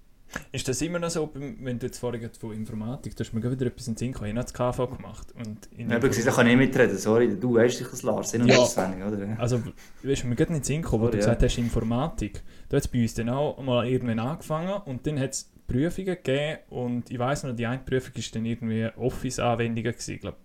Ist 0.53 0.69
das 0.69 0.83
immer 0.83 0.99
noch 0.99 1.09
so, 1.09 1.31
wenn 1.33 1.79
du 1.79 1.87
jetzt 1.87 1.99
vorhin 1.99 2.29
von 2.39 2.53
Informatik, 2.53 3.17
du 3.17 3.25
hast 3.25 3.33
mir 3.33 3.43
wieder 3.51 3.67
etwas 3.67 3.89
in 3.89 3.95
den 3.95 3.99
Sinn 3.99 4.13
gekommen, 4.13 4.31
ich 4.31 4.37
habe 4.37 4.45
das 4.45 4.53
KV 4.53 4.97
gemacht. 4.97 5.29
Und 5.35 5.67
in 5.77 5.89
ja, 5.89 5.97
aber 5.97 6.09
da 6.09 6.31
kann 6.31 6.47
ich 6.47 6.57
nicht 6.57 6.69
mitreden, 6.69 6.99
sorry, 6.99 7.35
du 7.39 7.55
weißt 7.55 7.81
dich 7.81 7.89
das 7.89 8.03
Lars, 8.03 8.33
ja, 8.33 8.59
auswendig, 8.59 9.07
oder? 9.07 9.37
Also, 9.39 9.63
weißt 10.03 10.25
du, 10.25 10.27
mir 10.27 10.37
geht 10.37 10.51
nicht 10.51 10.57
in 10.59 10.61
den 10.61 10.65
Sinn 10.65 10.83
gekommen, 10.83 11.05
wo 11.05 11.09
du 11.09 11.17
gesagt 11.17 11.43
hast, 11.43 11.57
Informatik. 11.57 12.43
Du 12.69 12.77
hast 12.77 12.89
bei 12.89 13.01
uns 13.01 13.15
dann 13.15 13.31
auch 13.31 13.59
mal 13.63 13.89
irgendwann 13.89 14.19
angefangen 14.19 14.83
und 14.85 15.07
dann 15.07 15.19
hat 15.19 15.31
es 15.31 15.51
Prüfungen 15.69 16.07
gegeben 16.07 16.59
und 16.71 17.11
ich 17.11 17.19
weiß 17.19 17.45
noch, 17.45 17.55
die 17.55 17.67
eine 17.67 17.79
Prüfung 17.79 18.15
war 18.17 18.23
dann 18.33 18.45
irgendwie 18.47 18.89
Office-Anwendungen, 18.97 19.95
ich 20.07 20.21
glaube 20.21 20.39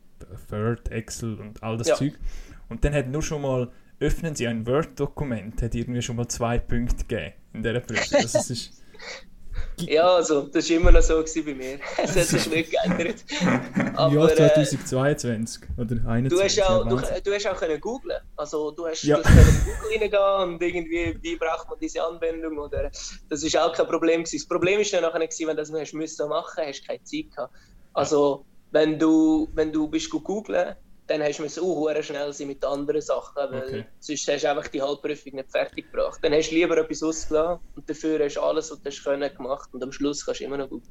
Word, 0.50 0.92
Excel 0.92 1.40
und 1.40 1.64
all 1.64 1.78
das 1.78 1.88
ja. 1.88 1.96
Zeug. 1.96 2.14
Und 2.70 2.84
dann 2.84 2.94
hat 2.94 3.08
nur 3.08 3.22
schon 3.24 3.42
mal, 3.42 3.72
öffnen 4.00 4.36
Sie 4.36 4.48
ein 4.48 4.68
Word-Dokument, 4.68 5.62
hat 5.62 5.76
irgendwie 5.76 6.02
schon 6.02 6.18
mal 6.18 6.28
zwei 6.28 6.60
Punkte 6.60 7.06
gegeben 7.06 7.34
in 7.54 7.64
dieser 7.64 7.80
Prüfung. 7.80 8.20
Also 8.20 8.38
es 8.38 8.50
ist, 8.50 8.84
ja, 9.82 10.16
also, 10.16 10.42
das 10.44 10.70
war 10.70 10.78
immer 10.78 10.92
noch 10.92 11.02
so 11.02 11.24
bei 11.24 11.54
mir. 11.54 11.80
Es 11.98 12.16
hat 12.16 12.26
sich 12.26 12.50
nicht 12.50 12.72
geändert. 12.72 13.24
Aber, 13.96 14.30
ja, 14.30 14.36
2022 14.36 15.64
äh, 15.64 15.82
oder 15.82 15.96
2021. 16.02 16.30
Du 16.30 16.44
hast 16.44 16.62
auch, 16.62 16.88
du, 16.88 17.22
du 17.24 17.34
hast 17.34 17.48
auch 17.48 17.58
können 17.58 17.80
googlen. 17.80 18.18
Also, 18.36 18.72
du 18.72 18.88
hast, 18.88 19.04
ja. 19.04 19.18
du 19.18 19.24
hast 19.24 19.66
Google 19.66 20.00
reingehen 20.00 20.54
und 20.54 20.62
irgendwie, 20.62 21.18
wie 21.22 21.36
braucht 21.36 21.70
man 21.70 21.80
diese 21.80 22.04
Anwendung? 22.04 22.58
Oder, 22.58 22.92
das 23.30 23.54
war 23.54 23.66
auch 23.66 23.74
kein 23.74 23.88
Problem. 23.88 24.24
Gewesen. 24.24 24.38
Das 24.38 24.48
Problem 24.48 24.80
war 24.80 24.86
dann 24.92 25.02
nachher, 25.02 25.28
gewesen, 25.28 25.48
wenn 25.48 25.56
du 25.56 25.62
das 25.62 25.70
noch 25.70 25.80
hast 25.80 25.94
müssen 25.94 26.30
machen, 26.30 26.64
hast 26.66 26.82
du 26.82 26.88
keine 26.88 27.04
Zeit 27.04 27.32
gehabt. 27.36 27.54
Also, 27.94 28.46
wenn 28.72 28.98
du, 28.98 29.48
wenn 29.54 29.72
du 29.72 29.88
bist 29.88 30.10
googeln 30.10 30.76
dann 31.20 31.28
hast 31.28 31.40
du 31.40 31.64
auch 31.64 32.04
schnell 32.04 32.34
sein 32.34 32.48
mit 32.48 32.64
anderen 32.66 33.02
Sachen, 33.02 33.36
weil 33.36 33.64
okay. 33.64 33.86
sonst 34.00 34.28
hast 34.28 34.44
du 34.44 34.50
einfach 34.50 34.68
die 34.68 34.82
Halbprüfung 34.82 35.36
nicht 35.36 35.52
fertig 35.52 35.92
gebracht. 35.92 36.20
Dann 36.22 36.34
hast 36.34 36.50
du 36.50 36.56
lieber 36.56 36.78
etwas 36.78 37.04
ausgelassen 37.04 37.60
und 37.76 37.90
dafür 37.90 38.24
hast 38.24 38.36
du 38.36 38.42
alles, 38.42 38.72
was 38.72 38.82
du 38.82 38.90
hast 38.90 39.04
können, 39.04 39.36
gemacht 39.36 39.70
und 39.74 39.84
am 39.84 39.92
Schluss 39.92 40.26
kannst 40.26 40.42
du 40.42 40.46
immer 40.46 40.58
noch 40.58 40.70
gut. 40.70 40.84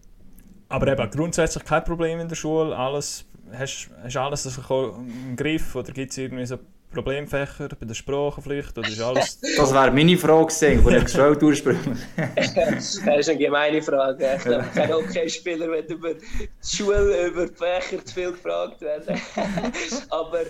Aber 0.68 0.86
eben, 0.86 1.10
grundsätzlich 1.10 1.64
kein 1.64 1.84
Problem 1.84 2.20
in 2.20 2.28
der 2.28 2.36
Schule, 2.36 2.76
alles 2.76 3.24
hast 3.52 3.90
du 4.08 4.20
alles 4.20 4.46
im 4.46 5.36
Griff 5.36 5.74
oder 5.74 5.92
gibt 5.92 6.12
es 6.12 6.18
irgendwie 6.18 6.46
so 6.46 6.58
Problemfächer 6.92 7.68
bei 7.68 7.86
der 7.86 7.94
Sprache 7.94 8.40
vielleicht? 8.42 8.76
Oder 8.76 8.88
ist 8.88 9.00
alles 9.00 9.40
das 9.56 9.72
wäre 9.72 9.90
meine 9.90 10.16
Frage 10.16 10.46
gewesen, 10.46 10.84
die 10.86 10.96
ich 10.96 11.04
gestellt 11.04 11.42
ursprünglich. 11.42 11.98
das 12.36 12.96
ist 12.96 13.28
eine 13.28 13.38
gemeine 13.38 13.82
Frage. 13.82 14.34
Ich 14.36 14.42
glaube, 14.42 14.66
kein 14.74 14.92
Hockeyspieler 14.92 15.68
wird 15.68 15.90
über 15.90 16.14
die 16.14 16.48
Schule, 16.62 17.28
über 17.28 17.46
die 17.46 17.54
Fächer 17.54 18.04
zu 18.04 18.14
viel 18.14 18.32
gefragt 18.32 18.80
werden. 18.80 19.20
Aber 20.10 20.40
äh, 20.40 20.44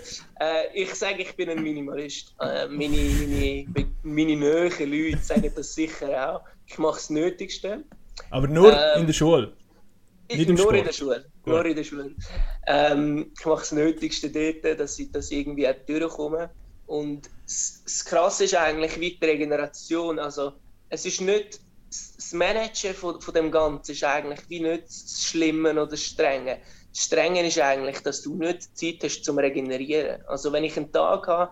ich 0.73 0.93
sage, 0.93 1.21
ich 1.23 1.35
bin 1.35 1.49
ein 1.49 1.63
Minimalist. 1.63 2.35
Äh, 2.39 2.67
meine, 2.67 2.97
meine, 3.27 3.87
meine 4.03 4.35
nahen 4.35 4.91
Leute 4.91 5.17
sagen 5.21 5.51
das 5.55 5.75
sicher 5.75 6.35
auch. 6.35 6.41
Ich 6.67 6.77
mache 6.77 6.95
das 6.95 7.09
Nötigste. 7.09 7.83
Aber 8.29 8.47
nur 8.47 8.73
ähm, 8.73 9.01
in 9.01 9.07
der 9.07 9.13
Schule? 9.13 9.53
Nicht 10.37 10.49
im 10.49 10.55
nur 10.55 10.65
Sport. 10.65 10.77
in 10.77 10.85
der 10.85 10.93
Schule. 10.93 11.25
Nur 11.45 11.65
in 11.65 11.75
der 11.75 11.83
Schule. 11.83 12.15
Ähm, 12.67 13.31
ich 13.37 13.45
mache 13.45 13.59
das 13.59 13.71
Nötigste 13.71 14.29
dort, 14.29 14.79
dass 14.79 14.99
ich, 14.99 15.11
dass 15.11 15.31
ich 15.31 15.39
irgendwie 15.39 15.67
auch 15.67 15.75
durchkomme. 15.85 16.49
Und 16.87 17.29
das, 17.45 17.81
das 17.83 18.05
Krasse 18.05 18.43
ist 18.45 18.55
eigentlich 18.55 18.99
wie 18.99 19.17
die 19.17 19.25
Regeneration. 19.25 20.19
Also, 20.19 20.53
es 20.89 21.05
ist 21.05 21.21
nicht 21.21 21.59
das 21.93 22.33
Managen 22.33 22.93
von, 22.93 23.21
von 23.21 23.33
dem 23.33 23.51
Ganzen 23.51 23.91
ist 23.91 24.03
eigentlich 24.03 24.39
wie 24.49 24.59
nicht 24.59 24.85
das 24.85 25.25
Schlimme 25.25 25.71
oder 25.71 25.87
das 25.87 26.01
Strenge. 26.01 26.59
Das 26.91 27.03
Strenge 27.05 27.45
ist 27.45 27.59
eigentlich, 27.59 27.99
dass 27.99 28.21
du 28.21 28.35
nicht 28.35 28.75
Zeit 28.77 29.03
hast 29.03 29.23
zum 29.23 29.37
Regenerieren. 29.37 30.21
Also 30.27 30.51
wenn 30.51 30.63
ich 30.63 30.75
einen 30.77 30.91
Tag 30.91 31.27
habe, 31.27 31.51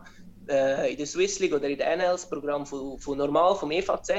äh, 0.49 0.91
in 0.91 0.97
der 0.97 1.05
Swiss 1.05 1.39
League 1.39 1.53
oder 1.53 1.69
in 1.69 1.77
der 1.77 1.95
NL, 1.95 2.11
das 2.11 2.29
Programm 2.29 2.65
von, 2.65 2.99
von 2.99 3.17
Normal, 3.17 3.55
vom 3.55 3.71
EVZ, 3.71 4.11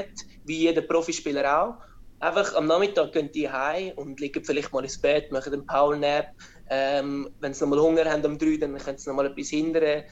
wie 0.45 0.59
jeder 0.59 0.81
Profispieler 0.81 1.61
auch, 1.61 1.75
einfach 2.23 2.55
am 2.55 2.67
Nachmittag 2.67 3.11
gehen 3.11 3.31
die 3.31 3.49
heim 3.49 3.93
und 3.95 4.19
liegen 4.19 4.43
vielleicht 4.43 4.71
mal 4.71 4.83
ins 4.83 4.99
Bett, 4.99 5.31
machen 5.31 5.53
einen 5.53 5.65
Powernap. 5.65 6.27
Ähm, 6.69 7.29
wenn 7.39 7.53
sie 7.53 7.63
nochmal 7.63 7.79
Hunger 7.79 8.05
haben 8.05 8.25
am 8.25 8.37
3, 8.37 8.57
dann 8.57 8.77
können 8.77 8.97
sie 8.97 9.09
nochmal 9.09 9.27
etwas 9.27 9.49
hinter, 9.49 10.03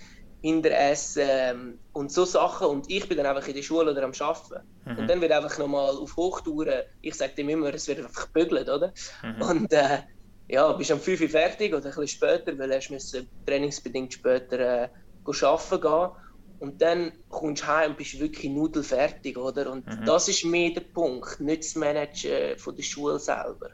hinter 0.41 0.72
essen 0.72 1.24
ähm, 1.25 1.80
und 1.94 2.12
so 2.12 2.25
Sachen. 2.25 2.68
Und 2.68 2.89
ich 2.89 3.08
bin 3.08 3.18
dann 3.18 3.25
einfach 3.25 3.48
in 3.48 3.56
der 3.56 3.63
Schule 3.63 3.91
oder 3.91 4.03
am 4.03 4.12
Arbeiten. 4.20 4.68
Mhm. 4.86 4.98
Und 4.98 5.08
dann 5.08 5.22
wird 5.22 5.32
einfach 5.32 5.58
nochmal 5.58 5.96
auf 5.96 6.15
Hochtouren, 6.18 6.84
ich 7.01 7.15
sage 7.15 7.34
dem 7.36 7.50
immer, 7.50 7.74
es 7.74 7.88
wird 7.88 8.00
einfach 8.00 8.32
gebügelt, 8.32 8.70
oder? 8.70 8.94
Mhm. 9.24 9.41
Und 9.41 9.74
äh, 9.74 10.00
ja, 10.48 10.72
bist 10.74 10.91
am 10.91 11.00
5 11.00 11.22
Uhr 11.22 11.30
fertig 11.30 11.74
oder 11.74 11.86
ein 11.86 11.91
bisschen 11.91 12.08
später, 12.08 12.58
weil 12.60 12.80
du 12.80 13.27
trainingsbedingt 13.46 14.13
später 14.13 14.60
äh, 14.60 14.89
arbeiten 15.25 15.82
gehen. 15.82 16.10
Und 16.62 16.80
dann 16.80 17.12
kommst 17.27 17.63
du 17.63 17.68
heim 17.68 17.91
und 17.91 17.98
bist 17.98 18.20
wirklich 18.20 18.51
nudelfertig, 18.51 19.36
oder? 19.36 19.72
Und 19.72 19.88
mhm. 19.88 20.06
das 20.06 20.27
ist 20.27 20.46
mehr 20.46 20.70
der 20.70 20.82
Punkt, 20.82 21.41
nicht 21.41 21.63
das 21.63 21.75
Managen 21.75 22.58
von 22.58 22.75
der 22.75 22.84
Schule 22.84 23.18
selber. 23.18 23.72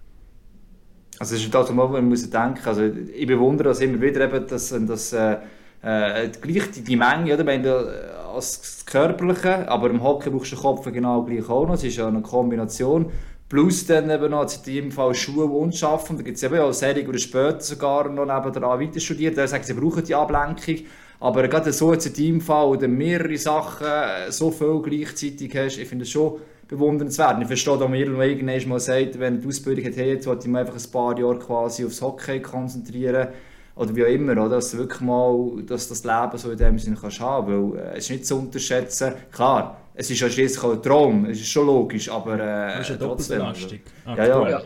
Also 1.19 1.35
es 1.35 1.43
ist 1.43 1.53
das, 1.53 1.69
wo 1.69 1.73
man 1.87 2.07
muss 2.07 2.29
denken 2.29 2.61
also 2.65 2.83
ich 2.83 3.27
bewundere 3.27 3.69
das 3.69 3.81
immer 3.81 3.99
wieder, 3.99 4.21
eben, 4.21 4.47
dass, 4.47 4.69
dass 4.69 5.11
äh, 5.11 5.37
äh, 5.81 6.29
gleich 6.41 6.71
die, 6.71 6.81
die 6.81 6.95
Menge, 6.95 7.33
oder? 7.33 7.45
Wenn 7.45 7.63
du, 7.63 7.69
äh, 7.69 8.17
als 8.33 8.85
Körperliche, 8.85 9.67
aber 9.67 9.89
im 9.89 10.01
Hockey 10.01 10.29
brauchst 10.29 10.53
du 10.53 10.55
den 10.55 10.61
Kopf 10.61 10.85
genau 10.85 11.23
gleich 11.23 11.49
auch 11.49 11.67
noch, 11.67 11.73
es 11.73 11.83
ist 11.83 11.97
ja 11.97 12.07
eine 12.07 12.21
Kombination. 12.21 13.11
Plus 13.49 13.85
dann 13.85 14.09
eben 14.09 14.31
noch 14.31 14.43
in 14.43 14.63
dem 14.63 14.91
Fall 14.91 15.13
Schule 15.13 15.45
und 15.45 15.75
Schaffen. 15.75 16.17
Da 16.17 16.23
gibt 16.23 16.37
es 16.37 16.43
eben 16.43 16.59
auch 16.59 16.73
Serien, 16.73 17.11
die 17.11 17.19
später 17.19 17.61
sogar 17.61 18.09
noch 18.09 18.25
nebenan 18.25 18.79
weiter 18.79 18.99
studieren. 18.99 19.35
Da 19.35 19.47
sagen 19.47 19.63
sie 19.63 19.73
brauchen 19.73 20.03
die 20.03 20.15
Ablenkung. 20.15 20.85
Aber 21.19 21.47
gerade 21.47 21.73
so 21.73 21.93
jetzt 21.93 22.05
in 22.05 22.13
deinem 22.13 22.41
Fall, 22.41 22.67
wo 22.67 22.75
du 22.75 22.87
mehrere 22.87 23.37
Sachen 23.37 23.87
äh, 23.87 24.31
so 24.31 24.51
viel 24.51 24.81
gleichzeitig 24.83 25.55
hast, 25.55 25.77
ich 25.77 25.87
finde 25.87 26.03
es 26.03 26.11
schon 26.11 26.39
bewundernswert. 26.67 27.41
Ich 27.41 27.47
verstehe, 27.47 27.77
dass 27.77 27.89
man 27.89 27.95
irgendwann 27.95 28.69
mal 28.69 28.79
sagt, 28.79 29.19
wenn 29.19 29.41
die 29.41 29.47
Ausbildung 29.47 29.85
hat, 29.85 29.95
hey, 29.95 30.13
jetzt 30.13 30.27
wollte 30.27 30.41
ich 30.41 30.47
mich 30.47 30.59
einfach 30.59 30.75
ein 30.75 30.91
paar 30.91 31.17
Jahre 31.17 31.39
quasi 31.39 31.85
aufs 31.85 32.01
Hockey 32.01 32.41
konzentrieren 32.41 33.29
oder 33.75 33.95
wie 33.95 34.03
auch 34.03 34.09
immer, 34.09 34.33
oder? 34.33 34.55
dass 34.55 34.71
du 34.71 34.77
wirklich 34.77 35.01
mal 35.01 35.63
dass 35.65 35.87
das 35.87 36.03
Leben 36.03 36.37
so 36.37 36.51
in 36.51 36.57
dem 36.57 36.79
Sinne 36.79 36.97
kannst 36.99 37.19
haben, 37.19 37.73
weil 37.73 37.79
äh, 37.79 37.97
es 37.97 38.05
ist 38.05 38.09
nicht 38.11 38.25
zu 38.25 38.37
unterschätzen. 38.37 39.13
Klar, 39.31 39.81
es 39.93 40.09
ist 40.09 40.19
ja 40.19 40.29
schließlich 40.29 40.63
auch 40.63 40.73
ein 40.73 40.81
Traum, 40.81 41.25
es 41.25 41.39
ist 41.39 41.47
schon 41.47 41.67
logisch, 41.67 42.09
aber 42.09 42.35
äh, 42.35 42.77
das 42.77 42.89
ist 42.89 42.89
eine 42.89 42.99
trotzdem. 42.99 43.39
Ja, 43.39 44.15
ja. 44.15 44.49
ja, 44.49 44.61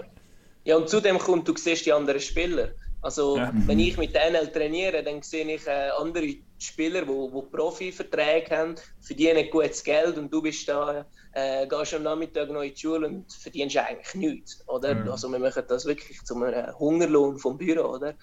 ja. 0.64 0.76
und 0.78 0.90
zudem 0.90 1.18
kommt, 1.18 1.48
du 1.48 1.56
siehst 1.56 1.86
die 1.86 1.94
anderen 1.94 2.20
Spieler. 2.20 2.70
Also 3.02 3.38
ja. 3.38 3.52
wenn 3.54 3.80
ich 3.80 3.98
mit 3.98 4.14
NL 4.14 4.48
trainiere, 4.52 5.04
dann 5.04 5.22
sehe 5.24 5.46
ich 5.56 5.66
äh, 5.66 5.90
andere 5.98 6.36
Spieler, 6.60 7.02
die 7.02 7.08
wo, 7.08 7.32
wo 7.32 7.42
Profiverträge 7.42 8.56
haben, 8.56 8.76
verdienen 9.00 9.50
gutes 9.50 9.84
Geld 9.84 10.18
und 10.18 10.32
du 10.32 10.42
bist 10.42 10.70
da, 10.70 11.06
äh, 11.34 11.66
gehst 11.68 11.96
am 11.96 12.04
Nachmittag 12.04 12.52
noch 12.52 12.62
in 12.62 12.74
die 12.74 12.80
Schule 12.80 13.08
und 13.08 13.34
verdienst 13.34 13.78
eigentlich 13.78 14.14
nichts, 14.14 14.64
oder? 14.68 14.94
Mhm. 14.94 15.10
Also 15.10 15.30
wir 15.30 15.40
machen 15.40 15.64
das 15.68 15.86
wirklich 15.86 16.22
zu 16.24 16.36
einem 16.36 16.78
Hungerlohn 16.78 17.38
vom 17.40 17.58
Büro, 17.58 17.96
oder? 17.96 18.14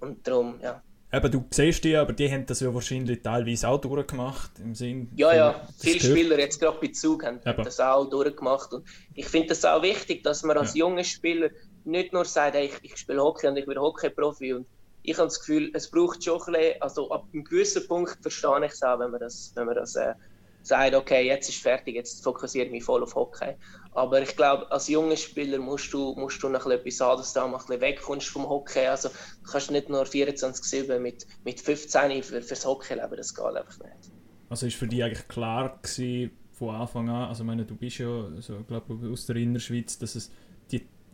Und 0.00 0.26
darum, 0.26 0.60
ja. 0.62 0.82
Eben, 1.10 1.30
du 1.30 1.44
siehst 1.50 1.84
die, 1.84 1.96
aber 1.96 2.12
die 2.12 2.30
haben 2.30 2.44
das 2.44 2.60
ja 2.60 2.72
wahrscheinlich 2.74 3.22
teilweise 3.22 3.66
auch 3.66 3.80
durchgemacht. 3.80 4.58
Im 4.58 4.74
Sinn 4.74 5.08
ja, 5.16 5.34
ja, 5.34 5.68
viele 5.78 6.00
Spieler, 6.00 6.38
jetzt 6.38 6.60
gerade 6.60 6.76
bei 6.78 6.88
Zug, 6.88 7.24
haben 7.24 7.40
Eben. 7.46 7.64
das 7.64 7.80
auch 7.80 8.04
durchgemacht. 8.04 8.74
Und 8.74 8.86
ich 9.14 9.24
finde 9.24 9.48
das 9.48 9.64
auch 9.64 9.82
wichtig, 9.82 10.22
dass 10.22 10.42
man 10.42 10.58
als 10.58 10.74
ja. 10.74 10.80
junger 10.80 11.04
Spieler 11.04 11.48
nicht 11.88 12.12
nur 12.12 12.24
sagt, 12.24 12.54
hey, 12.54 12.66
ich, 12.66 12.92
ich 12.92 12.96
spiele 12.96 13.22
Hockey 13.22 13.48
und 13.48 13.56
ich 13.56 13.66
bin 13.66 13.78
Hockey-Profi. 13.78 14.64
Ich 15.02 15.16
habe 15.16 15.28
das 15.28 15.40
Gefühl, 15.40 15.70
es 15.74 15.90
braucht 15.90 16.22
schon 16.22 16.40
ein 16.40 16.52
bisschen, 16.52 16.82
also 16.82 17.10
ab 17.10 17.24
einem 17.32 17.44
gewissen 17.44 17.86
Punkt 17.88 18.18
verstehe 18.20 18.66
ich 18.66 18.72
es 18.72 18.82
auch, 18.82 18.98
wenn 18.98 19.10
man 19.10 19.20
das, 19.20 19.52
wenn 19.54 19.66
man 19.66 19.74
das 19.74 19.96
äh, 19.96 20.14
sagt, 20.62 20.94
okay, 20.94 21.26
jetzt 21.26 21.48
ist 21.48 21.62
fertig, 21.62 21.94
jetzt 21.94 22.22
fokussiere 22.22 22.66
ich 22.66 22.72
mich 22.72 22.84
voll 22.84 23.02
auf 23.02 23.14
Hockey. 23.14 23.54
Aber 23.92 24.20
ich 24.20 24.36
glaube, 24.36 24.70
als 24.70 24.88
junger 24.88 25.16
Spieler 25.16 25.58
musst 25.58 25.92
du, 25.92 26.14
musst 26.14 26.42
du 26.42 26.48
noch 26.48 26.66
etwas 26.66 27.00
haben, 27.00 27.18
dass 27.18 27.32
du 27.32 27.40
auch 27.40 27.48
mal 27.48 27.56
ein 27.56 27.66
bisschen 27.66 27.80
wegkommst 27.80 28.28
vom 28.28 28.48
Hockey. 28.48 28.86
Also 28.86 29.08
du 29.08 29.50
kannst 29.50 29.70
nicht 29.70 29.88
nur 29.88 30.02
24-7 30.02 30.98
mit, 30.98 31.26
mit 31.44 31.60
15 31.60 32.22
für, 32.22 32.42
fürs 32.42 32.66
Hockey 32.66 32.94
leben, 32.94 33.16
das 33.16 33.34
geht 33.34 33.44
einfach 33.44 33.78
nicht. 33.78 34.12
Also 34.50 34.66
ist 34.66 34.76
für 34.76 34.86
dich 34.86 35.02
eigentlich 35.02 35.26
klar 35.28 35.78
gewesen, 35.82 36.32
von 36.52 36.74
Anfang 36.74 37.08
an, 37.08 37.28
also 37.28 37.44
ich 37.44 37.46
meine, 37.46 37.64
du 37.64 37.76
bist 37.76 37.98
ja 37.98 38.28
so, 38.40 38.64
glaube 38.66 38.98
aus 39.12 39.26
der 39.26 39.36
Innerschweiz, 39.36 39.96
dass 39.98 40.16
es 40.16 40.30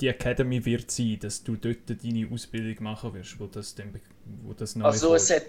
die, 0.01 0.09
Academy 0.09 0.65
wird 0.65 0.91
sein, 0.91 1.19
dass 1.21 1.43
du 1.43 1.57
dort 1.57 1.89
deine 1.89 2.29
Ausbildung 2.31 2.83
machen 2.85 3.15
wirst, 3.15 3.39
wo 3.39 3.47
das, 3.47 3.75
dann, 3.75 3.95
wo 4.43 4.53
das 4.53 4.77
neu 4.77 4.85
Also 4.85 5.15
es 5.15 5.31
hat, 5.31 5.47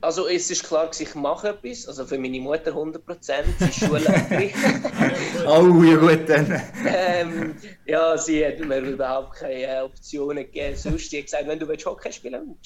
also 0.00 0.26
es 0.26 0.50
ist 0.50 0.64
klar, 0.64 0.90
ich 0.98 1.14
mache 1.14 1.48
etwas, 1.48 1.86
also 1.86 2.06
für 2.06 2.18
meine 2.18 2.40
Mutter 2.40 2.72
100%, 2.72 3.00
sie 3.58 3.64
ist 3.64 3.78
Schulleiterin. 3.78 4.52
oh, 5.46 5.82
ja 5.82 5.96
gut 5.96 6.28
dann. 6.28 6.62
ähm, 6.86 7.56
ja, 7.86 8.16
sie 8.16 8.44
hat 8.44 8.58
mir 8.60 8.80
überhaupt 8.80 9.36
keine 9.36 9.62
äh, 9.66 9.80
Optionen 9.82 10.44
gegeben. 10.44 10.76
Sonst, 10.76 11.10
sie 11.10 11.18
hat 11.18 11.26
gesagt, 11.26 11.46
wenn 11.46 11.58
du 11.58 11.68
willst 11.68 11.86
Hockey 11.86 12.12
spielen 12.12 12.56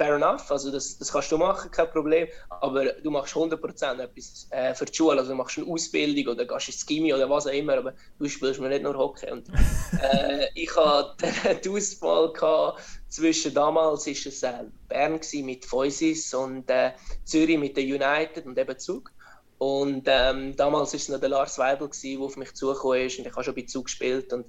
fair 0.00 0.14
enough, 0.14 0.50
also 0.50 0.70
das, 0.70 0.96
das 0.96 1.12
kannst 1.12 1.30
du 1.30 1.36
machen, 1.36 1.70
kein 1.70 1.90
Problem, 1.90 2.26
aber 2.48 2.86
du 2.86 3.10
machst 3.10 3.34
100% 3.34 4.00
etwas 4.00 4.46
äh, 4.50 4.74
für 4.74 4.86
die 4.86 4.94
Schule, 4.94 5.18
also 5.18 5.30
du 5.30 5.36
machst 5.36 5.58
eine 5.58 5.66
Ausbildung 5.66 6.34
oder 6.34 6.46
gehst 6.46 6.68
ins 6.68 6.86
Gimmi 6.86 7.12
oder 7.12 7.28
was 7.28 7.46
auch 7.46 7.52
immer, 7.52 7.74
aber 7.74 7.92
du 8.18 8.28
spielst 8.28 8.60
mir 8.60 8.70
nicht 8.70 8.82
nur 8.82 8.96
Hockey. 8.96 9.30
Und, 9.30 9.48
äh, 9.48 10.46
ich 10.54 10.74
hatte 10.74 11.60
die 11.64 11.68
Auswahl 11.68 12.32
gehabt, 12.32 12.80
zwischen 13.10 13.52
damals 13.52 14.06
war 14.06 14.12
es 14.12 14.42
äh, 14.42 14.64
Bern 14.88 15.20
mit 15.44 15.64
Feusis 15.64 16.32
und 16.32 16.70
äh, 16.70 16.92
Zürich 17.24 17.58
mit 17.58 17.76
der 17.76 17.84
United 17.84 18.46
und 18.46 18.56
eben 18.56 18.78
Zug. 18.78 19.12
Und 19.58 20.04
ähm, 20.06 20.56
damals 20.56 20.92
war 20.92 20.96
es 20.96 21.08
noch 21.10 21.20
der 21.20 21.28
Lars 21.28 21.58
Weibel, 21.58 21.90
der 21.90 22.20
auf 22.20 22.36
mich 22.36 22.54
zugekommen 22.54 23.06
ist 23.06 23.18
und 23.18 23.26
ich 23.26 23.32
habe 23.32 23.44
schon 23.44 23.54
bei 23.54 23.62
Zug 23.62 23.84
gespielt. 23.86 24.32
Und 24.32 24.46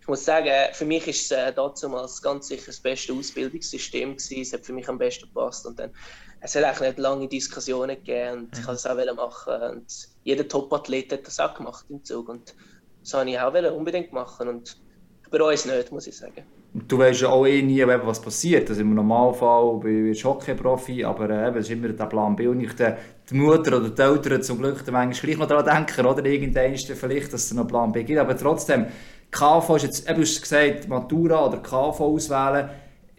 ich 0.00 0.08
muss 0.08 0.24
sagen, 0.24 0.50
für 0.74 0.84
mich 0.84 1.06
war 1.06 1.10
es 1.10 1.30
äh, 1.30 1.52
damals 1.54 2.20
ganz 2.20 2.48
sicher 2.48 2.66
das 2.66 2.80
beste 2.80 3.12
Ausbildungssystem 3.12 4.16
gewesen. 4.16 4.42
Es 4.42 4.52
hat 4.52 4.66
für 4.66 4.72
mich 4.72 4.88
am 4.88 4.98
besten 4.98 5.26
gepasst. 5.26 5.64
Und 5.64 5.78
dann, 5.78 5.92
es 6.40 6.54
hat 6.56 6.64
eigentlich 6.64 6.80
nicht 6.80 6.98
lange 6.98 7.28
Diskussionen 7.28 7.96
gegeben 7.96 8.40
und 8.40 8.58
ich 8.58 8.66
wollte 8.66 8.78
es 8.78 8.86
auch 8.86 9.14
machen. 9.14 9.62
Und 9.62 10.08
jeder 10.24 10.46
Top-Athlet 10.46 11.12
hat 11.12 11.26
das 11.26 11.38
auch 11.38 11.54
gemacht 11.54 11.86
im 11.88 12.04
Zug. 12.04 12.28
Und 12.28 12.54
das 13.02 13.14
wollte 13.14 13.30
ich 13.30 13.38
auch 13.38 13.76
unbedingt 13.76 14.12
machen. 14.12 14.48
Und 14.48 14.76
ich 15.22 15.30
bereue 15.30 15.54
es 15.54 15.64
nicht, 15.64 15.92
muss 15.92 16.08
ich 16.08 16.16
sagen. 16.16 16.44
Du 16.72 16.98
weißt 16.98 17.22
ja 17.22 17.30
auch 17.30 17.46
eh 17.46 17.62
nie, 17.62 17.84
was 17.84 18.22
passiert. 18.22 18.68
Also 18.70 18.82
Im 18.82 18.94
Normalfall 18.94 19.80
bist 19.80 20.22
du 20.22 20.28
Hockey-Profi, 20.28 21.04
aber 21.04 21.28
äh, 21.28 21.58
es 21.58 21.66
ist 21.66 21.72
immer 21.72 21.88
der 21.88 22.06
Plan 22.06 22.36
B. 22.36 22.46
Und 22.46 22.58
nicht 22.58 22.78
die 22.78 23.34
Mutter 23.34 23.76
oder 23.78 23.90
die 23.90 24.00
Eltern 24.00 24.42
zum 24.42 24.58
Glück 24.58 24.84
manchmal 24.90 25.12
gleich 25.12 25.38
noch 25.38 25.48
daran 25.48 25.86
denken, 25.86 26.06
oder 26.06 26.24
irgendwann 26.24 26.76
vielleicht, 26.76 27.32
dass 27.32 27.44
es 27.46 27.54
noch 27.54 27.66
Plan 27.66 27.90
B 27.90 28.04
gibt. 28.04 28.20
Aber 28.20 28.36
trotzdem, 28.36 28.86
KV 29.32 29.76
ist 29.76 29.82
jetzt, 29.82 30.08
eben, 30.08 30.20
du 30.20 30.22
hast 30.22 30.42
gesagt, 30.42 30.88
Matura 30.88 31.46
oder 31.46 31.58
KV 31.58 32.00
auswählen. 32.00 32.70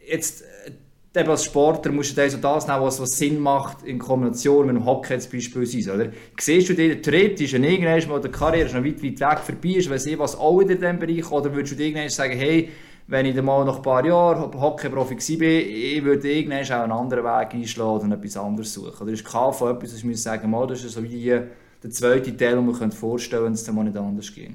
Jetzt, 0.07 0.43
äh, 0.65 1.19
eben 1.19 1.29
als 1.29 1.43
Sportler 1.43 1.91
musst 1.91 2.17
du 2.17 2.29
so 2.29 2.37
das 2.37 2.67
nehmen, 2.67 2.81
was, 2.81 3.01
was 3.01 3.17
Sinn 3.17 3.37
macht 3.37 3.83
in 3.83 3.99
Kombination 3.99 4.67
mit 4.67 4.77
dem 4.77 4.85
Hockey 4.85 5.19
zum 5.19 5.31
Beispiel. 5.31 5.91
Oder? 5.91 6.09
Siehst 6.39 6.69
du 6.69 6.73
dir 6.73 7.01
theoretisch, 7.01 7.51
wenn 7.51 7.65
irgendwann 7.65 8.09
mal 8.09 8.21
der 8.21 8.31
Karriere 8.31 8.69
schon 8.69 8.85
weit, 8.85 9.03
weit 9.03 9.19
weg 9.19 9.39
vorbei 9.39 9.77
ist, 9.77 9.89
weiss 9.89 10.05
ich 10.05 10.17
was 10.17 10.37
auch 10.37 10.61
in 10.61 10.69
diesem 10.69 10.99
Bereich, 10.99 11.29
oder 11.29 11.53
würdest 11.53 11.73
du 11.73 11.75
dir 11.75 11.87
irgendwann 11.87 12.09
sagen, 12.09 12.37
hey, 12.37 12.69
wenn 13.11 13.25
ich 13.25 13.35
dann 13.35 13.43
mal 13.43 13.65
nach 13.65 13.75
ein 13.75 13.81
paar 13.81 14.05
Jahren 14.05 14.53
Hockey-Profi 14.57 15.15
war, 15.41 15.47
ich 15.47 16.01
würde 16.01 16.31
irgendwann 16.31 16.63
auch 16.63 16.83
einen 16.83 16.91
anderen 16.93 17.25
Weg 17.25 17.53
einschlagen 17.53 18.05
und 18.05 18.11
etwas 18.13 18.37
anderes 18.37 18.73
suchen. 18.73 19.01
Oder 19.01 19.11
ist 19.11 19.25
KV 19.25 19.69
etwas, 19.69 19.93
was 19.95 20.03
ich 20.05 20.21
sagen 20.23 20.49
muss, 20.49 20.69
das 20.69 20.83
ist 20.85 20.93
so 20.93 21.03
wie 21.03 21.25
der 21.25 21.89
zweite 21.89 22.37
Teil, 22.37 22.55
den 22.55 22.65
man 22.65 22.91
vorstellen 22.93 23.43
könnte, 23.43 23.45
wenn 23.45 23.53
es 23.53 23.63
dann 23.65 23.75
mal 23.75 23.83
nicht 23.83 23.97
anders 23.97 24.33
geht? 24.33 24.51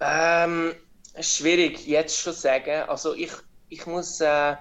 Ähm, 0.00 0.72
schwierig 1.20 1.86
jetzt 1.86 2.18
schon 2.18 2.32
sagen. 2.32 2.88
Also 2.88 3.14
ich, 3.14 3.32
ich 3.68 3.84
muss, 3.84 4.22
äh, 4.22 4.52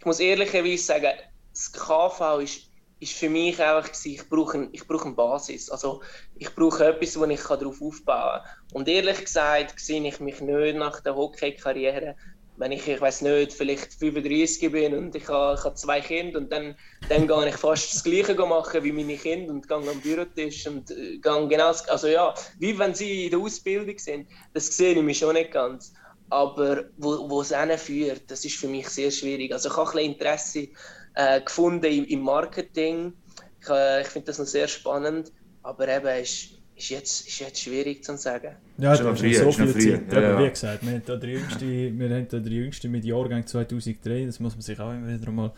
ich 0.00 0.04
muss 0.04 0.18
ehrlicherweise 0.18 0.82
sagen, 0.82 1.12
das 1.52 1.72
KV 1.72 2.40
ist, 2.42 2.65
ist 2.98 3.12
für 3.12 3.28
mich 3.28 3.60
einfach 3.62 3.90
ich 4.04 4.28
brauche, 4.28 4.68
ich 4.72 4.86
brauche 4.86 5.06
eine 5.06 5.14
Basis. 5.14 5.70
Also 5.70 6.02
ich 6.34 6.54
brauche 6.54 6.86
etwas, 6.86 7.18
wo 7.18 7.24
ich 7.24 7.42
darauf 7.42 7.82
aufbauen 7.82 8.40
kann. 8.40 8.42
Und 8.72 8.88
ehrlich 8.88 9.20
gesagt 9.20 9.78
sehe 9.78 10.06
ich 10.06 10.20
mich 10.20 10.40
nicht 10.40 10.76
nach 10.76 11.00
der 11.00 11.14
Hockey-Karriere 11.14 12.16
wenn 12.56 12.72
ich, 12.72 12.88
ich 12.88 13.00
weiß 13.00 13.22
nicht, 13.22 13.52
vielleicht 13.52 13.94
35 13.94 14.72
bin 14.72 14.94
und 14.94 15.14
ich 15.14 15.28
habe, 15.28 15.58
ich 15.58 15.64
habe 15.64 15.74
zwei 15.74 16.00
Kinder 16.00 16.38
und 16.38 16.50
dann, 16.50 16.76
dann 17.08 17.26
gehe 17.26 17.48
ich 17.48 17.56
fast 17.56 17.92
das 17.92 18.04
Gleiche 18.04 18.34
machen 18.34 18.82
wie 18.82 18.92
meine 18.92 19.16
Kinder 19.16 19.52
und 19.52 19.68
gehe 19.68 19.76
am 19.76 20.00
Bürotisch 20.00 20.66
und 20.66 20.90
äh, 20.90 21.18
gehe 21.18 21.48
genau, 21.48 21.72
also 21.88 22.06
ja, 22.06 22.34
wie 22.58 22.78
wenn 22.78 22.94
sie 22.94 23.26
in 23.26 23.30
der 23.30 23.40
Ausbildung 23.40 23.98
sind, 23.98 24.28
das 24.54 24.68
sehe 24.68 24.94
ich 24.94 25.02
mich 25.02 25.18
schon 25.18 25.34
nicht 25.34 25.52
ganz. 25.52 25.92
Aber 26.28 26.84
wo, 26.96 27.30
wo 27.30 27.40
es 27.42 27.52
führt, 27.80 28.30
das 28.30 28.44
ist 28.44 28.56
für 28.56 28.66
mich 28.66 28.88
sehr 28.88 29.12
schwierig. 29.12 29.52
Also 29.52 29.68
ich 29.68 29.76
habe 29.76 29.88
ein 29.88 29.92
bisschen 29.92 30.12
Interesse 30.12 30.68
äh, 31.16 31.40
gefunden 31.40 31.86
im, 31.86 32.04
im 32.04 32.20
Marketing. 32.20 33.12
Ich, 33.60 33.68
äh, 33.68 34.02
ich 34.02 34.08
finde 34.08 34.26
das 34.26 34.38
noch 34.38 34.46
sehr 34.46 34.68
spannend, 34.68 35.32
aber 35.62 35.88
eben 35.88 36.22
ist 36.22 36.56
ist 36.76 36.90
jetzt, 36.90 37.26
ist 37.26 37.38
jetzt 37.38 37.60
schwierig 37.60 38.04
zu 38.04 38.16
sagen. 38.16 38.54
Ja, 38.76 38.94
du 38.94 39.08
hast 39.08 39.18
so 39.18 39.52
viel 39.52 39.72
Zeit. 39.72 40.12
Ja, 40.12 40.20
ja. 40.20 40.38
Wie 40.38 40.50
gesagt, 40.50 40.84
wir 40.84 40.92
haben 40.92 41.02
da 41.06 41.16
die 41.16 41.28
jüngste, 41.28 41.98
wir 41.98 42.10
haben 42.10 42.28
da 42.28 42.38
die 42.38 42.54
jüngste 42.54 42.88
mit 42.88 43.04
Jahrgang 43.04 43.46
2003, 43.46 44.26
das 44.26 44.40
muss 44.40 44.54
man 44.54 44.60
sich 44.60 44.78
auch 44.78 44.92
immer 44.92 45.08
wieder 45.08 45.32
mal 45.32 45.52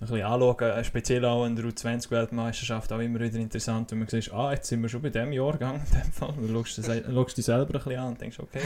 bisschen 0.00 0.22
anschauen. 0.22 0.70
Äh, 0.70 0.84
speziell 0.84 1.24
auch 1.24 1.46
in 1.46 1.56
der 1.56 1.64
U20-Weltmeisterschaft 1.64 2.92
auch 2.92 2.98
immer 2.98 3.20
wieder 3.20 3.38
interessant, 3.38 3.90
wenn 3.90 4.00
man 4.00 4.08
sieht, 4.08 4.32
ah, 4.32 4.52
jetzt 4.52 4.68
sind 4.68 4.82
wir 4.82 4.90
schon 4.90 5.00
bei 5.00 5.08
diesem 5.08 5.32
Jahrgang, 5.32 5.76
in 5.76 6.00
dem 6.02 6.12
Fall. 6.12 6.34
Dann 6.36 6.52
schaust 6.52 6.78
du, 6.78 6.82
schaust 6.82 7.38
dich 7.38 7.44
selber 7.44 7.74
ein 7.74 7.84
bisschen 7.84 7.98
an 7.98 8.08
und 8.08 8.20
denkst, 8.20 8.38
okay, 8.38 8.62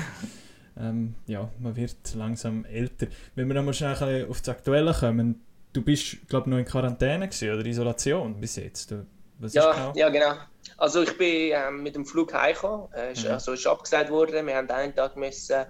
ähm, 0.76 1.14
ja, 1.26 1.48
man 1.60 1.76
wird 1.76 2.14
langsam 2.16 2.64
älter. 2.64 3.06
Wenn 3.36 3.46
wir 3.46 3.54
nochmal 3.54 3.74
schnell 3.74 3.94
ein 3.94 4.28
auf 4.28 4.40
das 4.40 4.48
Aktuelle 4.48 4.92
kommen, 4.92 5.40
du 5.74 5.82
bist, 5.82 6.26
glaube 6.28 6.48
ich, 6.48 6.50
noch 6.50 6.58
in 6.58 6.64
Quarantäne 6.64 7.28
gewesen, 7.28 7.52
oder 7.52 7.66
Isolation 7.66 8.40
bis 8.40 8.56
jetzt. 8.56 8.94
Was 9.38 9.52
ja, 9.52 9.72
genau? 9.72 9.92
ja, 9.94 10.08
genau. 10.08 10.34
Also 10.78 11.02
ich 11.02 11.18
bin 11.18 11.52
ähm, 11.52 11.82
mit 11.82 11.94
dem 11.94 12.06
Flug 12.06 12.32
heimgekommen. 12.32 12.88
Äh, 12.94 13.12
ist, 13.12 13.24
mhm. 13.24 13.32
Also 13.32 13.52
ist 13.52 13.66
abgesagt 13.66 14.10
worden. 14.10 14.46
Wir 14.46 14.56
haben 14.56 14.70
einen 14.70 14.94
Tag 14.94 15.16
müssen 15.16 15.66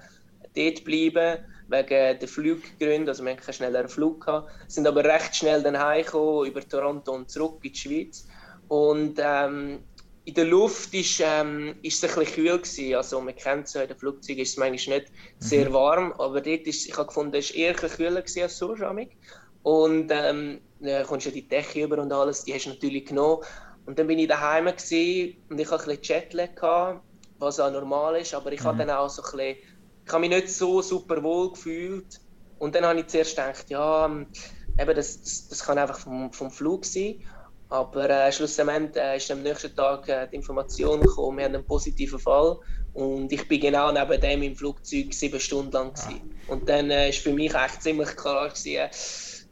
dort 0.54 0.84
bleiben 0.84 1.38
wegen 1.68 2.18
der 2.20 2.28
Fluggründe. 2.28 3.10
Also 3.10 3.24
wir 3.24 3.32
hatten 3.32 3.42
keinen 3.42 3.54
schnelleren 3.54 3.88
Flug 3.88 4.24
gehabt. 4.24 4.50
Sind 4.68 4.86
aber 4.86 5.04
recht 5.04 5.34
schnell 5.34 5.62
dann 5.62 5.78
heimgekommen 5.78 6.46
über 6.46 6.66
Toronto 6.66 7.12
und 7.12 7.30
zurück 7.30 7.58
in 7.62 7.72
die 7.72 7.78
Schweiz. 7.78 8.28
Und 8.68 9.18
ähm, 9.18 9.80
in 10.26 10.34
der 10.34 10.44
Luft 10.44 10.94
ist, 10.94 11.20
ähm, 11.22 11.74
ist 11.82 12.02
es 12.02 12.10
ein 12.10 12.18
bisschen 12.18 12.34
kühl 12.34 12.58
gewesen. 12.58 12.94
Also 12.94 13.20
man 13.20 13.36
kennt 13.36 13.66
es 13.66 13.74
ja, 13.74 13.82
in 13.82 13.88
den 13.88 13.98
Flugzeugen 13.98 14.42
ist 14.42 14.50
es 14.50 14.56
manchmal 14.56 14.98
nicht 14.98 15.10
mhm. 15.10 15.14
sehr 15.38 15.72
warm, 15.72 16.12
aber 16.12 16.40
dort 16.40 16.66
ist, 16.66 16.86
ich 16.86 16.96
habe 16.96 17.08
gefunden, 17.08 17.34
es 17.34 17.50
war 17.50 17.56
eher 17.56 17.82
ein 17.82 17.90
kühler 17.90 18.22
als 18.22 18.58
so 18.58 18.74
Und 19.64 20.12
ähm, 20.12 20.60
dann 20.80 21.06
kommst 21.06 21.26
du 21.26 21.30
ja 21.30 21.34
die 21.34 21.48
Decke 21.48 21.84
über 21.84 21.98
und 21.98 22.12
alles, 22.12 22.44
die 22.44 22.54
hast 22.54 22.66
du 22.66 22.70
natürlich 22.70 23.06
genommen. 23.06 23.42
Und 23.86 23.98
dann 23.98 24.06
bin 24.06 24.18
ich 24.18 24.28
daheim 24.28 24.66
und 24.66 24.74
ich 24.78 25.70
hatte 25.70 25.90
ein 25.90 25.98
bisschen 25.98 26.02
Jetlag, 26.02 27.00
was 27.38 27.58
auch 27.58 27.70
normal 27.70 28.16
ist, 28.16 28.34
aber 28.34 28.52
ich 28.52 28.60
mhm. 28.60 28.64
habe 28.66 28.78
dann 28.78 28.90
auch 28.90 29.08
so 29.08 29.22
ein 29.22 29.30
bisschen, 29.30 29.56
ich 30.06 30.12
habe 30.12 30.20
mich 30.20 30.30
nicht 30.30 30.50
so 30.50 30.82
super 30.82 31.22
wohl 31.22 31.50
gefühlt. 31.50 32.20
Und 32.58 32.74
dann 32.74 32.84
habe 32.84 33.00
ich 33.00 33.06
zuerst 33.06 33.36
gedacht, 33.36 33.68
ja, 33.70 34.06
ähm, 34.06 34.26
eben 34.78 34.94
das, 34.94 35.20
das, 35.20 35.48
das 35.48 35.64
kann 35.64 35.78
einfach 35.78 35.98
vom, 35.98 36.32
vom 36.32 36.50
Flug 36.50 36.84
sein. 36.84 37.22
Aber 37.70 38.08
äh, 38.08 38.30
schlussendlich 38.30 39.02
äh, 39.02 39.16
ist 39.16 39.30
am 39.30 39.42
nächsten 39.42 39.74
Tag 39.74 40.08
äh, 40.08 40.28
die 40.30 40.36
Information 40.36 41.00
gekommen, 41.00 41.38
wir 41.38 41.46
haben 41.46 41.54
einen 41.54 41.66
positiven 41.66 42.18
Fall. 42.18 42.58
Und 42.92 43.32
ich 43.32 43.48
bin 43.48 43.60
genau 43.60 43.90
neben 43.90 44.20
dem 44.20 44.42
im 44.42 44.54
Flugzeug 44.54 45.12
sieben 45.12 45.40
Stunden 45.40 45.72
lang. 45.72 45.94
Gewesen. 45.94 46.20
Ah. 46.46 46.52
Und 46.52 46.68
dann 46.68 46.90
äh, 46.90 47.08
ist 47.08 47.18
für 47.18 47.32
mich 47.32 47.54
echt 47.54 47.82
ziemlich 47.82 48.14
klar, 48.16 48.48
gewesen, 48.48 48.76
äh, 48.76 48.90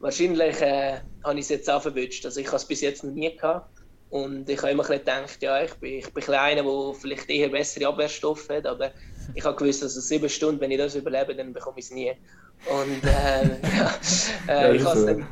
wahrscheinlich 0.02 0.60
äh, 0.60 1.00
habe 1.24 1.34
ich 1.38 1.44
es 1.44 1.48
jetzt 1.48 1.70
auch 1.70 1.80
verwünscht. 1.80 2.26
Also 2.26 2.40
ich 2.40 2.48
habe 2.48 2.56
es 2.56 2.66
bis 2.66 2.80
jetzt 2.80 3.04
noch 3.04 3.12
nie 3.12 3.34
gehabt. 3.34 3.70
Und 4.10 4.50
ich 4.50 4.58
habe 4.58 4.72
immer 4.72 4.84
gedacht, 4.84 5.38
ja, 5.40 5.62
ich 5.62 5.72
bin, 5.76 5.94
ich 5.94 6.12
bin 6.12 6.24
einer, 6.34 6.62
der 6.64 6.94
vielleicht 6.94 7.30
eher 7.30 7.48
bessere 7.48 7.88
Abwehrstoffe 7.88 8.46
hat, 8.50 8.66
aber 8.66 8.92
ich 9.32 9.42
habe 9.42 9.56
gewusst, 9.56 9.80
dass 9.80 9.96
also 9.96 10.00
sieben 10.02 10.28
Stunden, 10.28 10.60
wenn 10.60 10.70
ich 10.70 10.76
das 10.76 10.96
überlebe, 10.96 11.34
dann 11.34 11.54
bekomme 11.54 11.78
ich 11.78 11.86
es 11.86 11.92
nie. 11.92 12.12
Und 12.68 13.02
äh, 13.04 13.58
ja, 14.48 14.64
äh, 14.66 14.76
ich 14.76 14.84
habe 14.84 15.06
dann, 15.06 15.26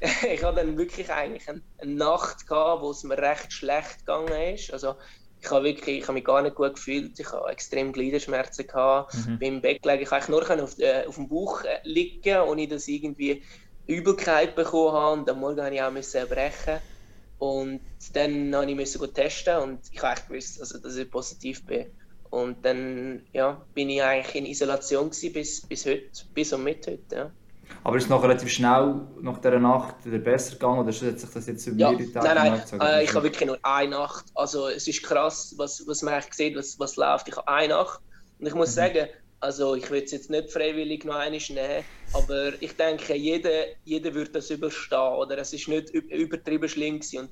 ich 0.32 0.42
habe 0.42 0.56
dann 0.56 0.76
wirklich 0.76 1.12
eigentlich 1.12 1.48
eine, 1.48 1.62
eine 1.78 1.94
Nacht 1.94 2.48
gehabt, 2.48 2.82
wo 2.82 2.90
es 2.90 3.04
mir 3.04 3.18
recht 3.18 3.52
schlecht 3.52 4.04
gegangen 4.04 4.54
ist. 4.54 4.72
Also 4.72 4.96
ich 5.40 5.50
habe 5.50 5.64
wirklich, 5.64 5.98
ich 5.98 6.04
habe 6.04 6.14
mich 6.14 6.24
gar 6.24 6.42
nicht 6.42 6.56
gut 6.56 6.74
gefühlt. 6.74 7.20
Ich 7.20 7.30
habe 7.30 7.50
extrem 7.50 7.92
Gliederschmerzen 7.92 8.66
gehabt. 8.66 9.14
Mhm. 9.14 9.38
Beim 9.38 9.60
Bett 9.60 9.84
lag 9.84 10.00
ich 10.00 10.10
eigentlich 10.10 10.28
nur 10.28 10.64
auf, 10.64 10.78
äh, 10.80 11.04
auf 11.06 11.14
dem 11.14 11.28
Bauch 11.28 11.62
äh, 11.62 11.78
liegen, 11.84 12.40
ohne 12.40 12.66
dass 12.66 12.88
irgendwie 12.88 13.44
Übelkeit 13.86 14.54
bekommen 14.54 14.92
habe. 14.92 15.20
Und 15.20 15.30
am 15.30 15.40
Morgen 15.40 15.56
musste 15.56 15.74
ich 15.74 15.82
auch 15.82 15.90
müssen 15.90 16.16
erbrechen. 16.18 16.78
Und 17.38 17.80
dann 18.12 18.50
musste 18.50 18.70
ich 18.70 18.76
müssen 18.76 19.14
testen 19.14 19.56
und 19.58 19.80
ich 19.92 20.02
habe 20.02 20.20
gewusst, 20.28 20.60
also, 20.60 20.78
dass 20.78 20.96
ich 20.96 21.10
positiv 21.10 21.64
bin. 21.66 21.86
Und 22.30 22.64
dann 22.64 23.22
ja, 23.32 23.60
bin 23.74 23.90
ich 23.90 24.02
eigentlich 24.02 24.34
in 24.34 24.46
Isolation 24.46 25.10
bis, 25.10 25.60
bis 25.60 25.86
heute, 25.86 26.10
bis 26.34 26.52
und 26.52 26.64
mit 26.64 26.86
heute. 26.86 27.14
Ja. 27.14 27.30
Aber 27.82 27.96
ist 27.96 28.04
es 28.04 28.10
noch 28.10 28.22
relativ 28.22 28.50
schnell 28.50 29.00
nach 29.20 29.38
dieser 29.38 29.58
Nacht 29.58 30.04
wieder 30.04 30.18
besser 30.18 30.52
gegangen 30.52 30.80
oder 30.80 30.88
hat 30.88 31.18
sich 31.20 31.30
das 31.30 31.46
jetzt 31.46 31.66
über 31.66 31.78
ja, 31.78 31.90
mehrere 31.92 32.12
Tage 32.12 32.34
Nein, 32.34 32.62
nein, 32.70 32.80
äh, 32.80 33.04
ich 33.04 33.14
habe 33.14 33.24
wirklich 33.24 33.46
nur 33.46 33.58
eine 33.62 33.90
Nacht. 33.90 34.24
Also 34.34 34.68
es 34.68 34.88
ist 34.88 35.02
krass, 35.02 35.54
was, 35.56 35.86
was 35.86 36.02
man 36.02 36.14
eigentlich 36.14 36.34
sieht, 36.34 36.56
was, 36.56 36.78
was 36.78 36.96
läuft. 36.96 37.28
Ich 37.28 37.36
habe 37.36 37.48
eine 37.48 37.74
Nacht 37.74 38.00
und 38.38 38.46
ich 38.46 38.54
muss 38.54 38.70
mhm. 38.70 38.74
sagen, 38.74 39.08
also 39.44 39.74
ich 39.74 39.90
will 39.90 40.02
es 40.02 40.10
jetzt 40.10 40.30
nicht 40.30 40.50
freiwillig 40.50 41.04
noch 41.04 41.16
einmal 41.16 41.38
nehmen, 41.50 41.84
aber 42.14 42.62
ich 42.62 42.74
denke, 42.76 43.14
jeder, 43.14 43.66
jeder 43.84 44.14
würde 44.14 44.32
das 44.32 44.48
überstehen 44.48 44.98
oder 44.98 45.36
es 45.36 45.52
ist 45.52 45.68
nicht 45.68 45.90
übertrieben 45.90 46.68
schlimm 46.68 46.98
gewesen. 46.98 47.20
Und 47.20 47.30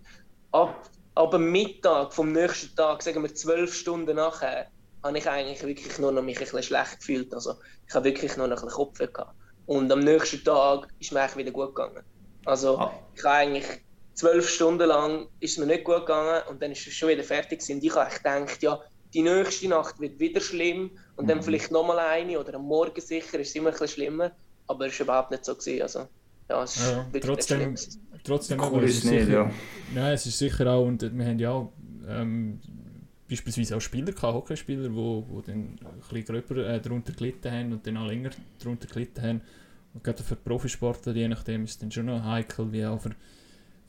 ab, 0.52 0.90
ab 1.14 1.30
dem 1.30 1.50
Mittag 1.50 2.12
vom 2.12 2.32
nächsten 2.32 2.76
Tag, 2.76 3.02
sagen 3.02 3.22
wir 3.22 3.34
zwölf 3.34 3.74
Stunden 3.74 4.16
nachher, 4.16 4.66
habe 5.02 5.16
ich 5.18 5.28
eigentlich 5.28 5.62
wirklich 5.62 5.98
nur 5.98 6.12
noch 6.12 6.22
mich 6.22 6.36
ein 6.36 6.44
bisschen 6.44 6.62
schlecht 6.62 6.98
gefühlt. 6.98 7.32
Also 7.32 7.54
ich 7.88 7.94
habe 7.94 8.04
wirklich 8.04 8.36
nur 8.36 8.46
noch 8.46 8.58
ein 8.58 8.66
bisschen 8.66 8.76
Kopf 8.76 8.98
gehabt. 8.98 9.34
Und 9.64 9.90
am 9.90 10.00
nächsten 10.00 10.44
Tag 10.44 10.88
ist 10.98 11.12
mir 11.12 11.20
eigentlich 11.20 11.46
wieder 11.46 11.50
gut 11.52 11.74
gegangen. 11.74 12.04
Also 12.44 12.76
ah. 12.76 12.92
ich 13.16 13.24
habe 13.24 13.36
eigentlich 13.36 13.66
zwölf 14.12 14.46
Stunden 14.50 14.86
lang 14.86 15.28
ist 15.40 15.52
es 15.52 15.58
mir 15.58 15.66
nicht 15.66 15.84
gut 15.84 16.00
gegangen 16.00 16.42
und 16.50 16.60
dann 16.60 16.72
ist 16.72 16.86
es 16.86 16.92
schon 16.92 17.08
wieder 17.08 17.24
fertig 17.24 17.60
gewesen. 17.60 17.76
Und 17.76 17.84
ich 17.84 17.94
habe 17.94 18.14
gedacht, 18.14 18.62
ja, 18.62 18.78
die 19.14 19.22
nächste 19.22 19.68
Nacht 19.68 20.00
wird 20.00 20.18
wieder 20.18 20.40
schlimm 20.40 20.90
und 21.16 21.24
mhm. 21.24 21.28
dann 21.28 21.42
vielleicht 21.42 21.70
nochmal 21.70 21.98
eine 21.98 22.38
oder 22.38 22.54
am 22.54 22.64
Morgen 22.64 23.00
sicher 23.00 23.38
ist 23.38 23.48
es 23.48 23.54
immer 23.54 23.68
ein 23.68 23.72
bisschen 23.72 23.88
schlimmer, 23.88 24.32
aber 24.66 24.86
es 24.86 24.98
war 25.00 25.04
überhaupt 25.04 25.30
nicht 25.30 25.44
so. 25.44 25.54
Gewesen. 25.54 25.82
Also, 25.82 26.08
ja, 26.48 26.62
es 26.62 26.90
ja, 26.90 27.06
trotzdem, 27.20 27.74
trotzdem 28.24 28.60
cool 28.60 28.84
ist 28.84 28.98
es 28.98 29.04
nicht, 29.04 29.24
sicher, 29.24 29.32
ja. 29.32 29.50
Nein, 29.94 30.14
es 30.14 30.26
ist 30.26 30.38
sicher 30.38 30.66
auch, 30.70 30.86
und 30.86 31.02
wir 31.02 31.24
haben 31.24 31.38
ja 31.38 31.50
auch 31.50 31.72
ähm, 32.08 32.60
beispielsweise 33.28 33.76
auch 33.76 33.80
Spieler 33.80 34.12
gehabt, 34.12 34.34
Hockeyspieler, 34.34 34.88
die 34.88 34.94
wo, 34.94 35.24
wo 35.28 35.40
dann 35.40 35.78
ein 35.80 36.00
bisschen 36.00 36.24
gröber 36.24 36.66
äh, 36.66 36.80
darunter 36.80 37.12
gelitten 37.12 37.50
haben 37.50 37.72
und 37.72 37.86
dann 37.86 37.96
auch 37.96 38.06
länger 38.06 38.30
darunter 38.58 38.86
gelitten 38.88 39.22
haben. 39.22 39.40
Und 39.94 40.04
gerade 40.04 40.22
für 40.22 40.36
Profisportler, 40.36 41.14
je 41.14 41.28
nachdem, 41.28 41.64
ist 41.64 41.72
es 41.72 41.78
dann 41.78 41.90
schon 41.90 42.06
noch 42.06 42.24
heikel, 42.24 42.72
wie 42.72 42.84
auch 42.86 43.00
für 43.00 43.10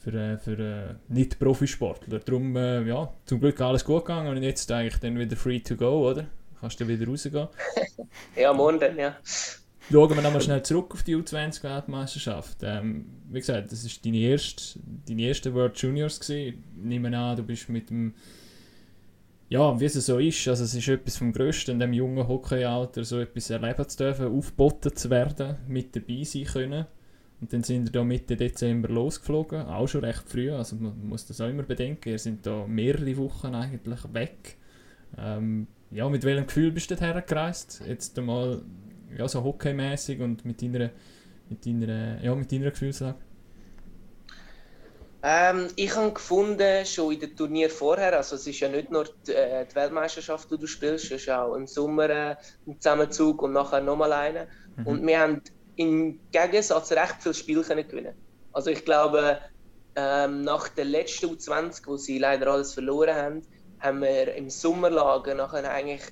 für, 0.04 0.14
äh, 0.14 0.38
für 0.38 0.60
äh, 0.60 0.96
Nicht-Profisportler. 1.08 2.20
Darum, 2.20 2.56
äh, 2.56 2.84
ja, 2.84 3.14
zum 3.26 3.40
Glück 3.40 3.60
alles 3.62 3.86
gut 3.86 4.06
gegangen 4.06 4.36
und 4.36 4.44
jetzt 4.44 4.72
eigentlich 4.72 5.00
dann 5.00 5.18
wieder 5.18 5.36
free 5.36 5.60
to 5.60 5.76
go, 5.76 6.10
oder? 6.10 6.26
Kannst 6.60 6.80
du 6.80 6.88
wieder 6.88 7.08
rausgehen? 7.08 7.48
ja, 8.36 8.54
morgen 8.54 8.80
dann, 8.80 8.98
ja. 8.98 9.16
Schauen 9.92 10.16
wir 10.16 10.22
nochmal 10.22 10.42
schnell 10.42 10.64
zurück 10.64 10.94
auf 10.94 11.04
die 11.04 11.16
U20-Weltmeisterschaft. 11.16 12.58
Ähm, 12.64 13.06
wie 13.30 13.40
gesagt, 13.40 13.72
das 13.72 13.84
war 13.84 13.92
deine 14.04 14.18
erste, 14.18 14.80
deine 15.08 15.22
erste 15.24 15.54
World 15.54 15.78
Juniors. 15.78 16.20
Gewesen. 16.20 16.64
Ich 16.78 16.84
nehme 16.84 17.18
an, 17.18 17.36
du 17.36 17.44
bist 17.44 17.68
mit 17.70 17.90
dem 17.90 18.14
ja, 19.50 19.80
wie 19.80 19.86
es 19.86 19.94
so 19.94 20.18
ist, 20.18 20.48
also 20.48 20.64
es 20.64 20.74
ist 20.74 20.88
etwas 20.88 21.18
vom 21.18 21.32
Größten 21.32 21.76
in 21.76 21.80
diesem 21.80 21.94
jungen 21.94 22.28
Hockeyalter, 22.28 23.04
so 23.04 23.20
etwas 23.20 23.52
erleben 23.52 23.88
zu 23.88 23.98
dürfen, 23.98 24.36
aufgeboten 24.36 24.96
zu 24.96 25.12
werden, 25.12 25.58
mit 25.68 25.96
dabei 25.96 26.24
sein 26.24 26.46
können. 26.46 26.86
Und 27.44 27.52
dann 27.52 27.62
sind 27.62 27.84
wir 27.84 27.92
da 27.92 28.06
Mitte 28.06 28.38
Dezember 28.38 28.88
losgeflogen, 28.88 29.64
auch 29.64 29.86
schon 29.86 30.06
recht 30.06 30.24
früh, 30.30 30.50
also 30.50 30.78
man 30.78 31.10
muss 31.10 31.26
das 31.26 31.42
auch 31.42 31.50
immer 31.50 31.64
bedenken, 31.64 32.06
wir 32.06 32.18
sind 32.18 32.46
da 32.46 32.66
mehrere 32.66 33.18
Wochen 33.18 33.54
eigentlich 33.54 34.00
weg. 34.14 34.56
Ähm, 35.18 35.68
ja, 35.92 36.08
mit 36.08 36.24
welchem 36.24 36.48
Gefühl 36.48 36.72
bist 36.72 36.90
du 36.90 36.96
hergereist? 36.96 37.84
Jetzt 37.86 38.18
einmal 38.18 38.62
ja, 39.18 39.28
so 39.28 39.44
hockeymäßig 39.44 40.22
und 40.22 40.46
mit 40.46 40.62
deiner, 40.62 40.92
mit 41.50 41.66
deiner, 41.66 42.24
ja, 42.24 42.34
mit 42.34 42.50
deiner 42.50 42.72
Gefühlslage? 42.72 43.18
Ähm, 45.22 45.68
ich 45.76 45.94
habe 45.98 46.14
gefunden, 46.14 46.86
schon 46.86 47.14
in 47.14 47.20
dem 47.20 47.36
Turnier 47.36 47.70
vorher, 47.70 48.16
also 48.16 48.38
es 48.38 48.48
ist 48.48 48.62
ja 48.62 48.70
nicht 48.70 48.90
nur 48.90 49.04
die, 49.28 49.34
äh, 49.34 49.66
die 49.70 49.76
Weltmeisterschaft, 49.76 50.50
die 50.50 50.58
du 50.58 50.66
spielst, 50.66 51.12
es 51.12 51.24
ist 51.24 51.30
auch 51.30 51.56
im 51.56 51.68
Sommer 51.68 52.10
äh, 52.10 52.36
ein 52.66 52.80
Zusammenzug 52.80 53.42
und 53.42 53.52
nachher 53.52 53.82
nochmal 53.82 54.14
eine. 54.14 54.48
Mhm. 54.78 54.88
Und 54.88 55.06
wir 55.06 55.20
haben 55.20 55.42
im 55.76 56.20
Gegensatz 56.32 56.92
recht 56.92 57.18
viele 57.20 57.34
Spiele 57.34 57.64
können 57.64 57.88
gewinnen. 57.88 58.16
Also 58.52 58.70
ich 58.70 58.86
glaube, 58.86 59.40
ähm, 59.96 60.42
nach 60.42 60.70
der 60.70 60.86
letzten 60.86 61.28
U20, 61.28 61.82
wo 61.86 61.98
sie 61.98 62.18
leider 62.18 62.48
alles 62.48 62.74
verloren 62.74 63.16
haben, 63.16 63.42
haben 63.80 64.02
wir 64.02 64.34
im 64.36 64.50
Sommerlager 64.50 65.36
nachher 65.36 65.70
eigentlich 65.70 66.04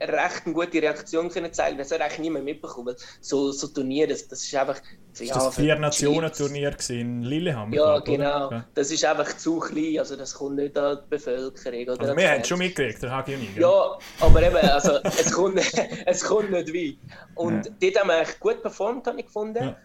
recht 0.00 0.42
eine 0.44 0.54
gute 0.54 0.82
Reaktion 0.82 1.28
können 1.28 1.52
zeigen. 1.52 1.78
Das 1.78 1.90
hat 1.90 2.00
eigentlich 2.00 2.18
niemand 2.18 2.44
mitbekommen. 2.44 2.94
So, 3.20 3.52
so 3.52 3.68
Turnier, 3.68 4.06
das, 4.06 4.28
das 4.28 4.42
ist 4.42 4.54
einfach. 4.54 4.80
Ja, 5.18 5.34
das 5.34 5.54
Vier-Nationen-Turnier 5.54 6.76
in 6.90 7.22
Lillehammer? 7.22 7.74
Ja, 7.74 7.98
genau. 8.00 8.50
Ja. 8.50 8.66
Das 8.74 8.90
ist 8.90 9.02
einfach 9.04 9.34
zu 9.36 9.58
klein, 9.60 9.98
also 9.98 10.14
das 10.14 10.34
kommt 10.34 10.56
nicht 10.56 10.76
an 10.76 10.98
die 11.02 11.08
Bevölkerung. 11.08 11.82
Oder 11.82 12.00
also 12.00 12.16
wir 12.16 12.30
haben 12.30 12.40
es 12.42 12.48
schon 12.48 12.58
mitgekriegt, 12.58 13.02
der 13.02 13.12
Hagi 13.12 13.36
nicht. 13.36 13.56
Ja, 13.56 13.98
aber 14.20 14.42
eben, 14.42 14.56
also, 14.56 14.98
es, 15.04 15.32
kommt, 15.32 15.58
es 16.06 16.22
kommt 16.22 16.50
nicht 16.50 16.68
weit. 16.68 16.98
Und 17.34 17.64
ja. 17.64 17.72
dort 17.80 18.00
haben 18.00 18.08
wir 18.08 18.20
echt 18.20 18.40
gut 18.40 18.60
performt, 18.60 19.06
habe 19.06 19.20
ich 19.20 19.26
gefunden. 19.26 19.64
Ja. 19.64 19.76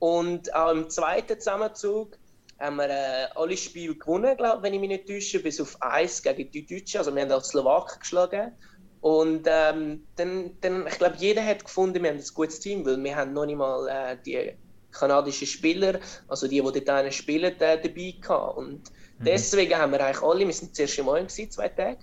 Und 0.00 0.52
auch 0.54 0.72
im 0.72 0.90
zweiten 0.90 1.38
Zusammenzug 1.38 2.18
haben 2.58 2.76
wir 2.76 2.90
äh, 2.90 3.26
alle 3.34 3.56
Spiele 3.56 3.94
gewonnen, 3.94 4.36
glaube 4.36 4.62
wenn 4.62 4.74
ich 4.74 4.80
mich 4.80 4.88
nicht 4.88 5.06
täusche, 5.06 5.40
bis 5.40 5.60
auf 5.60 5.80
eins 5.80 6.22
gegen 6.22 6.50
die 6.50 6.66
Deutschen. 6.66 6.98
Also 6.98 7.14
wir 7.14 7.22
haben 7.22 7.32
auch 7.32 7.42
die 7.42 7.48
Slowaken 7.48 8.00
geschlagen. 8.00 8.52
Und 9.00 9.46
ähm, 9.46 10.06
dann, 10.16 10.50
dann, 10.60 10.86
ich 10.86 10.98
glaube, 10.98 11.16
jeder 11.18 11.44
hat 11.44 11.64
gefunden, 11.64 12.02
wir 12.02 12.10
haben 12.10 12.18
ein 12.18 12.34
gutes 12.34 12.60
Team, 12.60 12.84
weil 12.84 13.02
wir 13.02 13.16
haben 13.16 13.32
noch 13.32 13.46
nicht 13.46 13.56
mal 13.56 13.88
äh, 13.88 14.16
die 14.24 14.52
kanadischen 14.92 15.46
Spieler, 15.46 16.00
also 16.28 16.46
die, 16.46 16.60
die 16.60 16.84
dort 16.84 17.14
spielen, 17.14 17.58
äh, 17.60 17.80
dabei 17.80 18.14
gehabt. 18.20 18.58
Und 18.58 18.90
mhm. 19.18 19.24
deswegen 19.24 19.76
haben 19.76 19.92
wir 19.92 20.04
eigentlich 20.04 20.22
alle, 20.22 20.46
wir 20.46 20.52
sind 20.52 20.74
zuerst 20.74 20.98
im 20.98 21.06
Moim 21.06 21.26
gewesen, 21.26 21.50
zwei 21.50 21.68
Tage. 21.68 22.00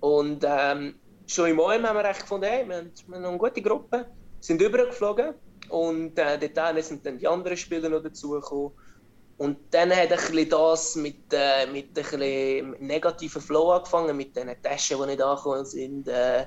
Und 0.00 0.44
ähm, 0.46 0.96
schon 1.26 1.50
im 1.50 1.56
Moim 1.56 1.86
haben 1.86 1.96
wir 1.96 2.04
eigentlich 2.04 2.18
gefunden, 2.18 2.46
hey, 2.46 2.68
wir 2.68 2.76
haben, 2.76 2.92
wir 3.06 3.16
haben 3.16 3.24
eine 3.24 3.38
gute 3.38 3.62
Gruppe, 3.62 4.06
sind 4.40 4.60
übergeflogen. 4.60 5.34
Und 5.70 6.18
äh, 6.18 6.38
dort 6.48 6.84
sind 6.84 7.04
dann 7.06 7.18
die 7.18 7.26
anderen 7.26 7.56
Spieler 7.56 7.88
noch 7.88 8.02
dazugekommen. 8.02 8.72
Und 9.38 9.58
dann 9.70 9.90
hat 9.90 10.12
ein 10.12 10.48
das 10.48 10.96
mit, 10.96 11.32
äh, 11.32 11.66
mit 11.66 11.88
ein 11.88 11.92
bisschen 11.92 12.70
negativen 12.80 13.42
Flow 13.42 13.72
angefangen, 13.72 14.16
mit 14.16 14.34
den 14.34 14.50
Taschen, 14.62 14.98
die 14.98 15.06
nicht 15.06 15.20
angekommen 15.20 15.66
sind. 15.66 16.08
Äh, 16.08 16.46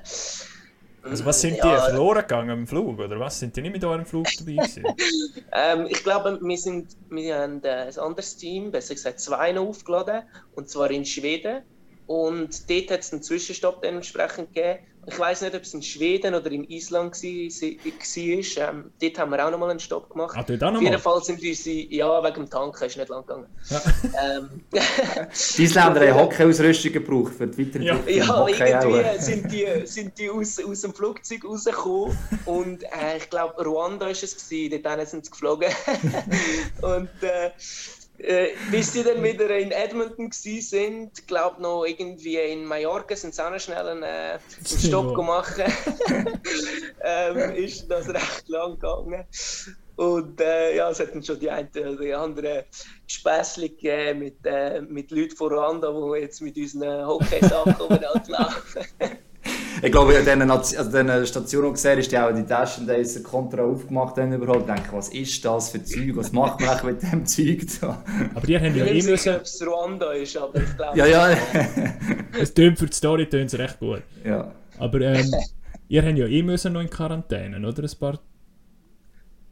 also 1.02 1.24
was 1.24 1.40
sind 1.40 1.56
ja, 1.56 1.64
die 1.64 1.90
verloren 1.90 2.20
gegangen 2.20 2.50
im 2.50 2.66
Flug, 2.66 2.98
oder 2.98 3.18
was? 3.18 3.38
Sind 3.38 3.56
die 3.56 3.62
nicht 3.62 3.72
mit 3.72 3.84
eurem 3.84 4.04
Flug 4.04 4.26
dabei 4.38 4.56
ähm, 5.52 5.86
ich 5.88 6.02
glaube, 6.02 6.38
wir, 6.42 6.58
sind, 6.58 6.96
wir 7.08 7.38
haben 7.38 7.62
äh, 7.64 7.86
ein 7.88 7.98
anderes 7.98 8.36
Team, 8.36 8.70
besser 8.70 8.94
gesagt 8.94 9.20
zwei 9.20 9.52
noch 9.52 9.68
aufgeladen, 9.68 10.22
und 10.56 10.68
zwar 10.68 10.90
in 10.90 11.04
Schweden. 11.04 11.62
Und 12.06 12.68
dort 12.68 12.90
hat 12.90 13.00
es 13.00 13.12
einen 13.12 13.22
Zwischenstopp 13.22 13.82
dementsprechend 13.82 14.52
gegeben. 14.52 14.80
Ich 15.06 15.18
weiß 15.18 15.42
nicht, 15.42 15.54
ob 15.54 15.62
es 15.62 15.72
in 15.74 15.82
Schweden 15.82 16.34
oder 16.34 16.50
in 16.50 16.64
Island 16.64 17.14
war. 17.14 18.70
Ähm, 18.70 18.92
dort 19.00 19.18
haben 19.18 19.30
wir 19.30 19.46
auch 19.46 19.50
noch 19.50 19.58
mal 19.58 19.70
einen 19.70 19.80
Stopp 19.80 20.10
gemacht. 20.10 20.36
Ah, 20.36 20.42
dort 20.42 20.62
auch 20.62 20.70
noch 20.70 20.78
Auf 20.78 20.82
jeden 20.82 20.98
Fall 20.98 21.22
sind 21.22 21.42
unsere, 21.42 21.76
ja, 21.94 22.22
wegen 22.22 22.34
dem 22.34 22.50
Tanken 22.50 22.84
ist 22.84 22.96
nicht 22.96 23.08
lang 23.08 23.26
gegangen. 23.26 23.46
Ja. 23.68 23.82
Ähm, 24.22 24.60
die 25.56 25.62
Isländer 25.62 26.00
haben 26.00 26.20
Hockey-Ausrüstung 26.20 26.92
gebraucht 26.92 27.34
für 27.34 27.46
die 27.46 27.66
Weiterentwicklung. 27.66 28.08
Ja, 28.08 28.48
ja 28.58 28.78
irgendwie 28.78 29.22
sind 29.22 29.52
die, 29.52 29.86
sind 29.86 30.18
die 30.18 30.30
aus, 30.30 30.62
aus 30.62 30.80
dem 30.82 30.94
Flugzeug 30.94 31.44
rausgekommen 31.44 32.16
und 32.44 32.82
äh, 32.82 33.16
ich 33.18 33.30
glaube, 33.30 33.64
Ruanda 33.64 34.06
war 34.06 34.12
es, 34.12 34.20
gewesen, 34.20 34.82
dort 34.82 35.08
sind 35.08 35.24
sie 35.24 35.30
geflogen. 35.30 35.70
und 36.82 37.08
äh, 37.22 37.50
äh, 38.22 38.50
bis 38.70 38.92
die 38.92 39.02
dann 39.02 39.22
wieder 39.22 39.56
in 39.56 39.70
Edmonton 39.70 40.30
sind, 40.32 41.18
ich 41.18 41.26
glaube 41.26 41.60
noch 41.62 41.84
irgendwie 41.84 42.36
in 42.36 42.64
Mallorca 42.64 43.16
sind 43.16 43.34
sie 43.34 43.44
auch 43.44 43.50
noch 43.50 43.60
schnell 43.60 43.86
einen, 43.86 44.02
äh, 44.02 44.38
einen 44.38 44.40
Stopp 44.64 45.14
gemacht. 45.14 45.54
ähm, 47.02 47.54
ist 47.54 47.88
das 47.88 48.08
recht 48.08 48.48
lang 48.48 48.74
gegangen. 48.74 49.24
Und 49.96 50.40
äh, 50.40 50.76
ja, 50.76 50.90
es 50.90 51.00
hat 51.00 51.14
dann 51.14 51.22
schon 51.22 51.38
die 51.38 51.50
eine 51.50 51.68
oder 51.74 51.96
die 51.96 52.14
andere 52.14 52.64
Späßchen 53.06 53.64
gegeben 53.64 54.20
mit, 54.20 54.36
äh, 54.44 54.80
mit 54.80 55.10
Leuten 55.10 55.36
von 55.36 55.52
Rwanda, 55.52 55.92
die 55.92 56.20
jetzt 56.20 56.40
mit 56.40 56.56
unseren 56.56 57.06
Hockey-Sachen 57.06 58.00
laufen. 58.00 58.84
ich 59.82 59.92
glaube, 59.92 60.16
an 60.16 60.24
diesen, 60.24 60.50
also 60.50 60.90
diesen 60.90 61.26
Stationen 61.26 61.72
gesehen 61.72 61.98
ist 61.98 62.12
die 62.12 62.18
auch 62.18 62.32
die 62.32 62.44
Taschen 62.44 62.86
diese 62.86 63.22
Kontra 63.22 63.62
aufgemacht 63.62 64.16
haben 64.18 64.32
überhaupt. 64.32 64.68
Ich 64.68 64.74
denke, 64.74 64.92
was 64.92 65.08
ist 65.10 65.44
das 65.44 65.70
für 65.70 65.82
Zeug? 65.82 66.16
Was 66.16 66.32
macht 66.32 66.60
man 66.60 66.86
mit 66.86 67.02
dem 67.02 67.24
Zeug 67.24 67.66
da? 67.80 68.02
Aber 68.34 68.46
die 68.46 68.58
haben 68.58 68.76
ja 68.76 68.84
eh 68.84 69.02
müssen... 69.02 69.36
ob 69.36 69.42
es 69.42 69.62
Rwanda 69.62 70.12
ist, 70.12 70.36
aber 70.36 70.62
ich 70.62 70.76
glaube... 70.76 70.98
Ja, 70.98 71.06
ja. 71.06 71.36
es 72.40 72.52
tönt 72.52 72.78
für 72.78 72.86
die 72.86 72.96
Story 72.96 73.28
tönt 73.28 73.52
recht 73.54 73.78
gut. 73.78 74.02
Ja. 74.24 74.52
Aber 74.78 75.00
ähm, 75.00 75.30
ihr 75.88 76.02
habt 76.02 76.18
ja 76.18 76.26
eh 76.26 76.42
müssen 76.42 76.72
noch 76.72 76.80
in 76.80 76.90
Quarantäne, 76.90 77.66
oder? 77.66 77.82
Ein 77.82 77.98
paar... 77.98 78.20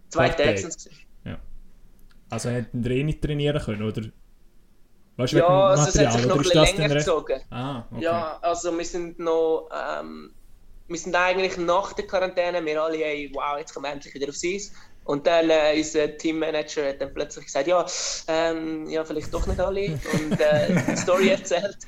Zwei 0.09 0.29
Tage 0.31 0.59
sind 0.59 0.77
es. 0.77 0.91
Ja. 1.25 1.39
Also 2.31 2.51
hätten 2.51 2.83
ihr 2.83 2.91
eh 2.91 3.05
nicht 3.05 3.23
trainieren 3.23 3.63
können, 3.63 3.83
oder? 3.83 4.03
Weißt, 5.19 5.33
ja, 5.33 5.49
also 5.49 5.89
es 5.89 5.99
hat 5.99 6.13
sich 6.13 6.27
noch 6.27 6.37
ein 6.37 6.43
bisschen 6.43 6.63
länger 6.63 6.95
gezogen. 6.95 7.41
Ah, 7.51 7.83
okay. 7.91 8.05
Ja, 8.05 8.39
also 8.41 8.77
wir 8.79 8.85
sind 8.85 9.19
noch, 9.19 9.69
ähm, 9.75 10.33
wir 10.87 10.97
sind 10.97 11.15
eigentlich 11.17 11.57
nach 11.57 11.93
der 11.93 12.07
Quarantäne, 12.07 12.65
wir 12.65 12.81
alle, 12.81 12.99
hey, 12.99 13.29
wow, 13.35 13.59
jetzt 13.59 13.75
kommen 13.75 13.87
wir 13.87 13.93
endlich 13.93 14.15
wieder 14.15 14.29
aufs 14.29 14.45
Eis. 14.45 14.73
Und 15.05 15.27
dann 15.27 15.51
äh, 15.51 15.75
unser 15.77 16.17
Teammanager 16.17 16.91
hat 16.91 17.01
dann 17.01 17.13
plötzlich 17.13 17.47
gesagt, 17.47 17.67
ja, 17.67 17.85
ähm, 18.29 18.89
ja, 18.89 19.05
vielleicht 19.05 19.35
doch 19.35 19.45
nicht 19.49 19.59
alle 19.59 19.99
und 20.13 20.41
äh, 20.41 20.83
die 20.89 20.97
Story 20.97 21.29
erzählt. 21.31 21.79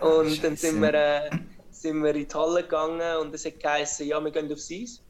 Und 0.00 0.44
dann 0.44 0.54
sind 0.56 0.82
wir, 0.82 0.92
äh, 0.92 1.30
sind 1.70 2.02
wir 2.02 2.14
in 2.14 2.28
die 2.28 2.34
Halle 2.34 2.64
gegangen 2.64 3.16
und 3.22 3.34
es 3.34 3.46
hat 3.46 3.60
geheißen, 3.60 4.06
ja, 4.06 4.22
wir 4.22 4.30
gehen 4.30 4.52
aufs 4.52 4.70
Eis. 4.70 5.00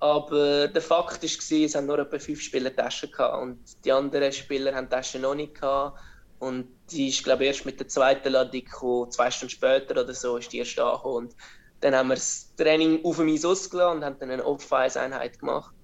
Aber 0.00 0.68
der 0.68 0.80
Fakt 0.80 1.22
war, 1.22 1.64
es 1.64 1.74
haben 1.74 1.86
nur 1.86 1.98
etwa 1.98 2.18
fünf 2.18 2.40
Spieler 2.40 2.74
Taschen 2.74 3.10
gehabt 3.10 3.42
und 3.42 3.58
die 3.84 3.92
anderen 3.92 4.32
Spieler 4.32 4.74
haben 4.74 4.88
Taschen 4.88 5.20
noch 5.20 5.34
nicht 5.34 5.56
gehabt. 5.56 5.98
Und 6.38 6.68
die 6.90 7.08
ist, 7.08 7.24
glaube 7.24 7.44
ich, 7.44 7.48
erst 7.48 7.66
mit 7.66 7.78
der 7.78 7.88
zweiten 7.88 8.30
Ladung 8.30 8.64
gekommen, 8.64 9.10
zwei 9.10 9.30
Stunden 9.30 9.50
später 9.50 10.00
oder 10.00 10.14
so 10.14 10.36
ist 10.36 10.52
die 10.52 10.58
erst 10.58 10.78
angekommen. 10.78 11.26
Und 11.26 11.36
dann 11.80 11.94
haben 11.94 12.08
wir 12.08 12.14
das 12.14 12.54
Training 12.56 13.04
auf 13.04 13.16
dem 13.16 13.28
Eis 13.28 13.44
ausgelassen 13.44 13.98
und 13.98 14.04
haben 14.04 14.16
dann 14.18 14.30
eine 14.30 14.44
Off-Ice-Einheit 14.44 15.38
gemacht. 15.38 15.74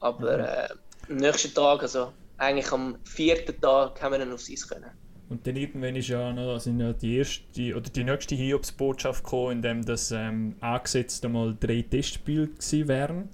Aber 0.00 0.38
mhm. 0.38 0.44
äh, 0.44 0.68
am 1.08 1.16
nächsten 1.16 1.54
Tag, 1.54 1.82
also 1.82 2.12
eigentlich 2.38 2.70
am 2.72 2.98
vierten 3.04 3.60
Tag, 3.60 4.00
haben 4.02 4.12
wir 4.12 4.18
dann 4.18 4.32
aufs 4.32 4.50
Eis 4.50 4.68
können. 4.68 4.90
Und 5.28 5.46
dann 5.46 5.56
irgendwann 5.56 5.96
ist 5.96 6.08
ja 6.08 6.32
noch, 6.32 6.60
sind 6.60 6.78
ja 6.78 6.92
die 6.92 7.16
erste 7.16 7.74
oder 7.74 7.90
die 7.90 8.04
nächste 8.04 8.36
Hiobs-Botschaft 8.36 9.24
gekommen, 9.24 9.52
in 9.52 9.62
dem 9.62 9.84
das 9.84 10.12
ähm, 10.12 10.54
angesetzt 10.60 11.24
einmal 11.24 11.56
drei 11.58 11.82
Testspiele 11.82 12.48
gewesen 12.48 12.88
wären. 12.88 13.28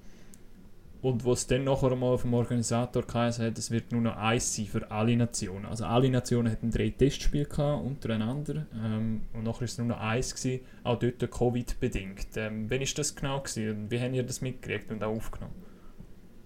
Und 1.03 1.27
was 1.27 1.49
dann 1.49 1.65
nachher 1.65 1.91
einmal 1.91 2.17
vom 2.17 2.33
Organisator 2.33 3.03
geheißen 3.03 3.45
hat, 3.45 3.59
es 3.59 3.73
wird 3.73 3.91
nur 3.91 4.03
noch 4.03 4.17
eins 4.17 4.55
sein 4.55 4.67
für 4.67 4.89
alle 4.89 5.17
Nationen. 5.17 5.67
Also 5.67 5.85
alle 5.85 6.09
Nationen 6.09 6.51
hatten 6.51 6.71
drei 6.71 6.91
Testspiele 6.91 7.49
untereinander 7.75 8.67
ähm, 8.73 9.23
und 9.33 9.43
nachher 9.43 9.63
war 9.63 9.65
es 9.65 9.79
nur 9.79 9.89
noch 9.89 10.01
eins, 10.01 10.33
gewesen, 10.33 10.65
auch 10.85 11.01
dort 11.01 11.29
Covid-bedingt. 11.29 12.37
Ähm, 12.37 12.71
wann 12.71 12.81
war 12.81 12.87
das 12.95 13.17
genau? 13.17 13.41
Gewesen? 13.41 13.91
Wie 13.91 14.01
habt 14.01 14.15
ihr 14.15 14.23
das 14.23 14.41
mitgekriegt 14.43 14.93
und 14.93 15.03
auch 15.03 15.17
aufgenommen? 15.17 15.55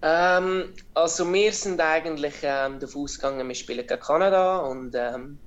Ähm, 0.01 0.73
also 0.95 1.31
wir 1.31 1.53
sind 1.53 1.79
eigentlich 1.79 2.35
ähm, 2.41 2.79
davon 2.79 3.03
ausgegangen, 3.03 3.47
wir 3.47 3.55
spielen 3.55 3.85
gegen 3.85 3.99
Kanada 3.99 4.57
und 4.57 4.95
ähm, 4.95 5.37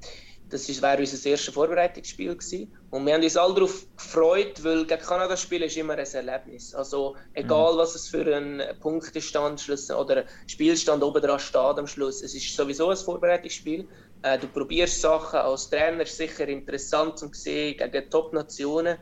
das 0.50 0.82
wäre 0.82 0.98
unser 0.98 1.30
erstes 1.30 1.54
Vorbereitungsspiel 1.54 2.34
gewesen. 2.34 2.72
Und 2.90 3.06
wir 3.06 3.14
haben 3.14 3.22
uns 3.22 3.36
alle 3.36 3.54
darauf 3.54 3.86
gefreut, 3.96 4.62
weil 4.64 4.84
gegen 4.84 5.00
Kanada 5.00 5.36
spielen 5.36 5.62
ist 5.62 5.76
immer 5.76 5.94
ein 5.94 6.06
Erlebnis. 6.06 6.74
Also 6.74 7.16
egal, 7.34 7.74
mhm. 7.74 7.78
was 7.78 7.94
es 7.94 8.08
für 8.08 8.36
ein 8.36 8.62
Punktestand 8.80 9.64
oder 9.96 10.24
Spielstand 10.46 11.02
oben 11.02 11.22
dran 11.22 11.38
steht 11.38 11.78
am 11.78 11.86
Schluss, 11.86 12.22
es 12.22 12.34
ist 12.34 12.54
sowieso 12.54 12.90
ein 12.90 12.96
Vorbereitungsspiel. 12.96 13.88
Äh, 14.22 14.38
du 14.38 14.48
probierst 14.48 15.00
Sachen 15.00 15.38
als 15.38 15.70
Trainer, 15.70 16.02
ist 16.02 16.16
sicher 16.16 16.48
interessant 16.48 17.18
zu 17.18 17.30
sehen 17.32 17.76
gegen 17.78 18.10
Top-Nationen. 18.10 18.98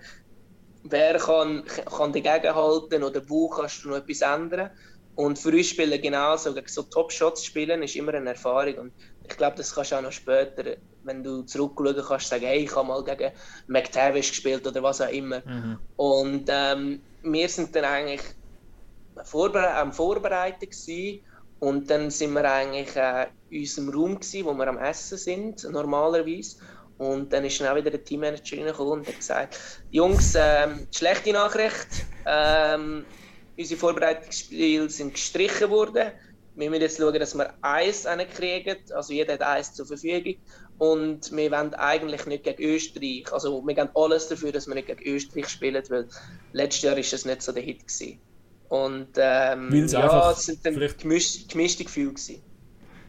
Wer 0.85 1.19
kann, 1.19 1.65
kann 1.65 2.13
dagegen 2.13 2.55
halten 2.55 3.03
oder 3.03 3.23
wo 3.27 3.49
kannst 3.49 3.85
du 3.85 3.89
noch 3.89 3.97
etwas 3.97 4.21
ändern? 4.21 4.71
Und 5.19 5.37
für 5.37 5.49
uns 5.49 5.67
spielen 5.67 6.01
genauso, 6.01 6.55
gegen 6.55 6.69
so 6.69 6.83
Top-Shots 6.83 7.45
spielen 7.45 7.83
ist 7.83 7.97
immer 7.97 8.15
eine 8.15 8.31
Erfahrung. 8.31 8.75
Und 8.79 8.93
ich 9.29 9.37
glaube, 9.37 9.57
das 9.57 9.75
kannst 9.75 9.91
du 9.91 9.97
auch 9.97 10.03
noch 10.03 10.13
später 10.13 10.77
wenn 11.09 11.25
du 11.25 11.42
zurückschauen 11.42 12.05
kannst, 12.07 12.29
sagen, 12.29 12.44
hey, 12.44 12.64
ich 12.64 12.77
habe 12.77 12.87
mal 12.87 13.03
gegen 13.03 13.33
McTavish 13.66 14.31
gespielt 14.31 14.66
oder 14.66 14.83
was 14.83 15.01
auch 15.01 15.11
immer. 15.11 15.42
Mhm. 15.44 15.79
Und 15.97 16.44
ähm, 16.49 17.01
wir 17.23 17.49
sind 17.49 17.75
dann 17.75 17.85
eigentlich 17.85 18.23
vorbere 19.25 19.75
am 19.75 19.92
Vorbereitet 19.92 20.71
gewesen, 20.71 21.21
und 21.61 21.90
dann 21.90 22.11
sind 22.11 22.33
wir 22.35 22.51
eigentlich 22.51 22.94
äh, 22.94 23.27
in 23.51 23.61
unserem 23.61 23.88
Raum 23.90 24.21
gewesen, 24.21 24.44
wo 24.44 24.55
wir 24.55 24.68
am 24.68 24.79
Essen 24.79 25.18
sind, 25.18 25.64
normalerweise. 25.64 26.57
Und 26.99 27.33
dann 27.33 27.44
ist 27.44 27.61
dann 27.61 27.68
auch 27.68 27.77
wieder 27.77 27.90
der 27.90 28.05
Teammanager 28.05 28.57
reingekommen 28.57 28.92
und 28.92 29.09
hat 29.09 29.16
gesagt, 29.16 29.59
Jungs, 29.90 30.35
ähm, 30.37 30.87
schlechte 30.94 31.33
Nachricht, 31.33 32.07
ähm, 32.27 33.05
unsere 33.57 33.81
Vorbereitungsspiele 33.81 34.88
sind 34.88 35.14
gestrichen 35.14 35.71
worden. 35.71 36.12
Wir 36.55 36.71
müssen 36.71 36.83
jetzt 36.83 36.99
schauen, 36.99 37.18
dass 37.18 37.37
wir 37.37 37.55
eins 37.62 38.07
kriegen. 38.35 38.77
Also 38.92 39.12
jeder 39.12 39.35
hat 39.35 39.42
eins 39.42 39.75
zur 39.75 39.87
Verfügung. 39.87 40.35
Und 40.79 41.33
wir 41.35 41.51
wollen 41.51 41.75
eigentlich 41.75 42.27
nicht 42.27 42.45
gegen 42.45 42.62
Österreich. 42.62 43.33
Also 43.33 43.61
wir 43.67 43.75
geben 43.75 43.91
alles 43.95 44.29
dafür, 44.29 44.53
dass 44.53 44.69
wir 44.69 44.75
nicht 44.75 44.87
gegen 44.87 45.03
Österreich 45.03 45.49
spielen, 45.49 45.83
weil 45.88 46.07
letztes 46.53 46.83
Jahr 46.83 46.95
war 46.95 47.01
es 47.01 47.25
nicht 47.25 47.43
so 47.43 47.53
der 47.53 47.62
Hit. 47.62 47.81
Gewesen. 47.87 48.19
Und 48.69 49.09
ähm, 49.17 49.87
ja, 49.88 50.31
es 50.31 50.43
sind 50.45 50.64
dann 50.64 50.75
gemischte, 50.75 51.49
gemischte 51.49 51.85
Gefühle. 51.85 52.11
Gewesen. 52.11 52.43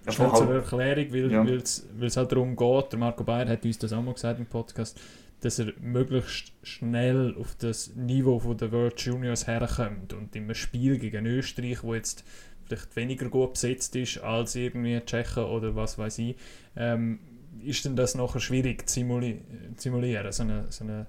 Ja, 0.05 0.11
Schnell 0.11 0.33
zur 0.33 0.53
Erklärung, 0.55 1.13
weil 1.13 1.31
ja. 1.31 2.05
es 2.07 2.17
halt 2.17 2.31
darum 2.31 2.55
geht, 2.55 2.91
der 2.91 2.99
Marco 2.99 3.23
Bayer 3.23 3.47
hat 3.47 3.65
uns 3.65 3.77
das 3.77 3.93
auch 3.93 4.01
mal 4.01 4.13
gesagt 4.13 4.39
im 4.39 4.45
Podcast, 4.45 4.99
dass 5.41 5.59
er 5.59 5.73
möglichst 5.79 6.53
schnell 6.63 7.35
auf 7.39 7.55
das 7.55 7.95
Niveau 7.95 8.39
von 8.39 8.57
der 8.57 8.71
World 8.71 8.99
Juniors 8.99 9.47
herkommt 9.47 10.13
und 10.13 10.35
im 10.35 10.53
Spiel 10.53 10.97
gegen 10.97 11.25
Österreich, 11.25 11.83
wo 11.83 11.93
jetzt 11.93 12.23
vielleicht 12.65 12.95
weniger 12.95 13.29
gut 13.29 13.53
besetzt 13.53 13.95
ist 13.95 14.19
als 14.19 14.55
irgendwie 14.55 14.99
Tschechen 15.01 15.43
oder 15.43 15.75
was 15.75 15.97
weiß 15.97 16.19
ich, 16.19 16.35
ähm, 16.75 17.19
ist 17.63 17.85
denn 17.85 17.95
das 17.95 18.15
nachher 18.15 18.39
schwierig 18.39 18.87
zu 18.87 18.95
simuli 18.95 19.41
simulieren, 19.77 20.31
so 20.31 20.43
eine, 20.43 20.65
so 20.69 20.83
eine 20.83 21.07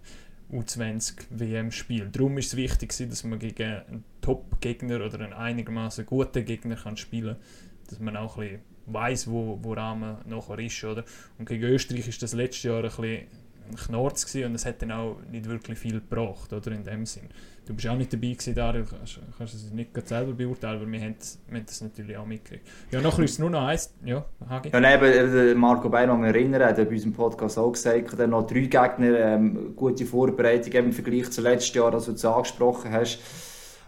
U20-WM-Spiel. 0.53 2.09
Darum 2.11 2.39
ist 2.39 2.49
es 2.49 2.57
wichtig, 2.57 2.93
dass 2.97 3.25
man 3.25 3.39
gegen 3.39 3.63
einen 3.63 4.05
Top-Gegner 4.21 5.05
oder 5.05 5.21
einen 5.21 5.33
einigermaßen 5.33 6.07
guten 6.07 6.45
Gegner 6.45 6.77
kann 6.77 6.97
spielen 6.97 7.37
kann, 7.37 7.45
dass 7.89 8.01
man 8.01 8.17
auch 8.17 8.37
ein 8.39 8.49
bisschen 8.49 8.61
weiß, 8.87 9.31
wo, 9.31 9.59
woran 9.63 10.01
man 10.01 10.19
nachher 10.27 10.59
ist. 10.59 10.83
Oder? 10.85 11.05
Und 11.39 11.49
gegen 11.49 11.65
Österreich 11.65 12.09
ist 12.09 12.23
das 12.23 12.33
letztes 12.33 12.65
Jahr 12.65 12.79
ein 12.79 12.91
bisschen 12.91 13.27
ein 13.70 13.76
Knorz 13.76 14.26
gewesen 14.26 14.46
und 14.46 14.54
es 14.54 14.66
hat 14.66 14.83
dann 14.83 14.92
auch 14.92 15.16
nicht 15.30 15.48
wirklich 15.48 15.78
viel 15.78 16.00
gebracht, 16.00 16.52
oder, 16.52 16.72
in 16.72 16.85
dem 16.85 17.06
Sinn. 17.06 17.28
Du 17.66 17.74
bist 17.74 17.87
auch 17.88 17.96
nicht 17.96 18.12
dabei 18.12 18.28
gewesen, 18.28 18.54
Dario, 18.54 18.85
kannst, 18.85 19.20
kannst 19.38 19.54
es 19.54 19.70
nicht 19.70 19.90
selber 20.09 20.33
beurteilen, 20.33 20.80
aber 20.80 20.90
wir 20.90 21.00
haben, 21.00 21.14
wir 21.48 21.59
haben 21.59 21.66
das 21.66 21.80
natürlich 21.80 22.16
auch 22.16 22.26
mitgekriegt. 22.26 22.66
Ja, 22.90 23.00
nachher 23.00 23.24
ist 23.24 23.33
es 23.33 23.38
nur 23.38 23.50
noch 23.50 23.62
eins, 23.62 23.94
ja, 24.04 24.24
Hagi? 24.48 24.70
Ja, 24.72 24.80
neben 24.80 25.59
Marco 25.59 25.88
Beinmann 25.88 26.24
erinnern, 26.24 26.62
hat 26.62 26.76
bei 26.76 26.88
unserem 26.88 27.12
Podcast 27.12 27.59
auch 27.59 27.72
gesagt, 27.72 28.18
er 28.18 28.26
noch 28.26 28.46
drei 28.46 28.61
Gegner, 28.61 29.18
ähm, 29.18 29.74
gute 29.76 30.04
Vorbereitung 30.04 30.72
im 30.72 30.92
Vergleich 30.92 31.30
zu 31.30 31.42
letztes 31.42 31.74
Jahr, 31.74 31.94
als 31.94 32.06
du 32.06 32.12
es 32.12 32.24
angesprochen 32.24 32.90
hast. 32.90 33.20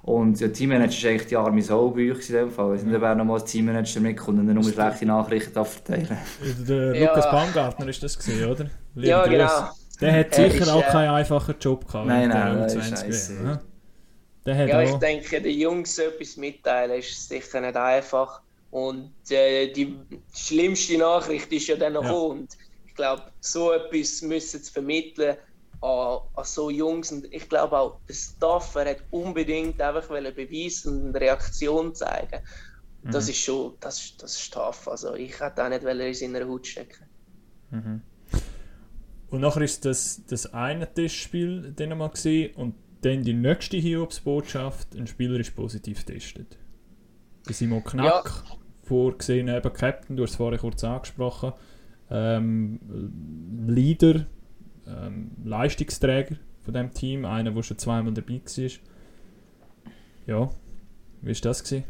Und 0.03 0.41
der 0.41 0.53
Teammanager 0.53 0.93
ist 0.93 1.07
eigentlich 1.07 1.27
die 1.29 1.37
arme 1.37 1.63
Sau 1.63 1.91
bei 1.91 2.11
euch 2.11 2.29
in 2.29 2.35
dem 2.35 2.51
Fall. 2.51 2.75
Ich 2.75 2.81
weiß 2.81 2.87
nicht, 2.89 3.01
wer 3.01 3.15
noch 3.15 3.25
mal 3.25 3.35
als 3.35 3.45
Teammanager 3.45 4.01
mitkommt 4.01 4.41
und 4.41 4.53
nur 4.53 4.65
schlechte 4.65 5.07
Nachrichten 5.07 5.65
verteilen 5.65 6.19
Der 6.69 6.95
ja. 6.95 7.09
Lukas 7.09 7.31
Baumgartner 7.31 7.89
ist 7.89 8.03
das 8.03 8.19
gesehen, 8.19 8.51
oder? 8.51 8.67
Ja, 8.95 9.23
Grüße. 9.23 9.37
genau. 9.37 9.71
Der 10.01 10.13
hat 10.19 10.35
sicher 10.35 10.63
ist, 10.63 10.69
auch 10.69 10.87
keinen 10.89 11.11
einfachen 11.11 11.55
Job 11.61 11.87
gehabt. 11.87 12.07
Nein, 12.07 12.29
nein, 12.29 12.59
das 12.59 12.75
ist 12.75 12.89
scheiße. 12.89 13.61
ja, 14.45 14.83
ich 14.83 14.95
denke, 14.95 15.41
den 15.41 15.59
Jungs 15.59 15.97
etwas 15.99 16.37
mitteilen 16.37 16.99
ist 16.99 17.29
sicher 17.29 17.61
nicht 17.61 17.77
einfach. 17.77 18.43
Und 18.73 19.13
äh, 19.31 19.71
die 19.71 19.99
schlimmste 20.35 20.99
Nachricht 20.99 21.53
ist 21.53 21.69
ja 21.69 21.77
dann 21.77 21.93
noch 21.93 22.05
ja. 22.05 22.13
Und 22.13 22.57
ich 22.87 22.95
glaube, 22.95 23.23
so 23.41 23.73
etwas 23.73 24.23
müssen 24.23 24.63
zu 24.63 24.73
vermitteln 24.73 25.37
an, 25.83 26.19
an, 26.35 26.45
so 26.45 26.71
Jungs. 26.71 27.13
Und 27.13 27.33
ich 27.33 27.49
glaube 27.49 27.79
auch, 27.79 27.99
der 28.09 28.15
Staffer 28.15 28.87
hat 28.87 28.99
unbedingt 29.11 29.81
einfach 29.81 30.09
beweisen 30.09 31.01
und 31.01 31.09
eine 31.11 31.21
Reaktion 31.21 31.95
zeigen. 31.95 32.41
Das 33.05 33.25
mhm. 33.25 33.31
ist 33.31 33.39
schon, 33.39 33.75
das, 33.81 34.17
das 34.17 34.41
ist 34.41 34.53
tough. 34.53 34.89
Also 34.89 35.15
ich 35.15 35.39
hätte 35.39 35.65
auch 35.65 35.69
nicht 35.69 35.83
in 35.83 36.15
seiner 36.15 36.49
Haut 36.49 36.67
stecken. 36.67 37.07
Mhm. 37.71 38.03
Und 39.33 39.41
nachher 39.41 39.63
ist 39.63 39.87
das, 39.87 40.21
das 40.29 40.53
eine 40.53 40.93
Testspiel 40.93 41.73
dann 41.75 41.97
mal 41.97 42.11
gesehen 42.11 42.55
und 42.55 42.75
dann 43.01 43.25
die 43.25 43.33
nächste 43.33 43.79
Hiobs-Botschaft, 43.79 44.95
ein 44.95 45.07
Spieler 45.07 45.41
ist 45.41 45.57
positiv 45.57 46.05
getestet. 46.05 46.59
Der 47.49 47.55
Simon 47.55 47.83
Knack, 47.83 48.27
ja. 48.27 48.57
vorgesehen 48.83 49.49
eben 49.49 49.73
Captain, 49.73 50.19
du 50.19 50.25
hast 50.25 50.33
es 50.33 50.37
vorher 50.37 50.59
kurz 50.59 50.85
angesprochen, 50.85 51.55
ähm, 52.11 52.79
Leader, 53.67 54.27
ähm, 54.87 55.31
Leistungsträger 55.43 56.37
von 56.63 56.75
dem 56.75 56.93
Team, 56.93 57.25
einer, 57.25 57.53
der 57.53 57.63
schon 57.63 57.79
zweimal 57.79 58.13
dabei 58.13 58.43
war. 58.45 58.71
Ja, 60.27 60.51
wie 61.23 61.35
war 61.35 61.41
das? 61.41 61.65
Gewesen? 61.65 61.85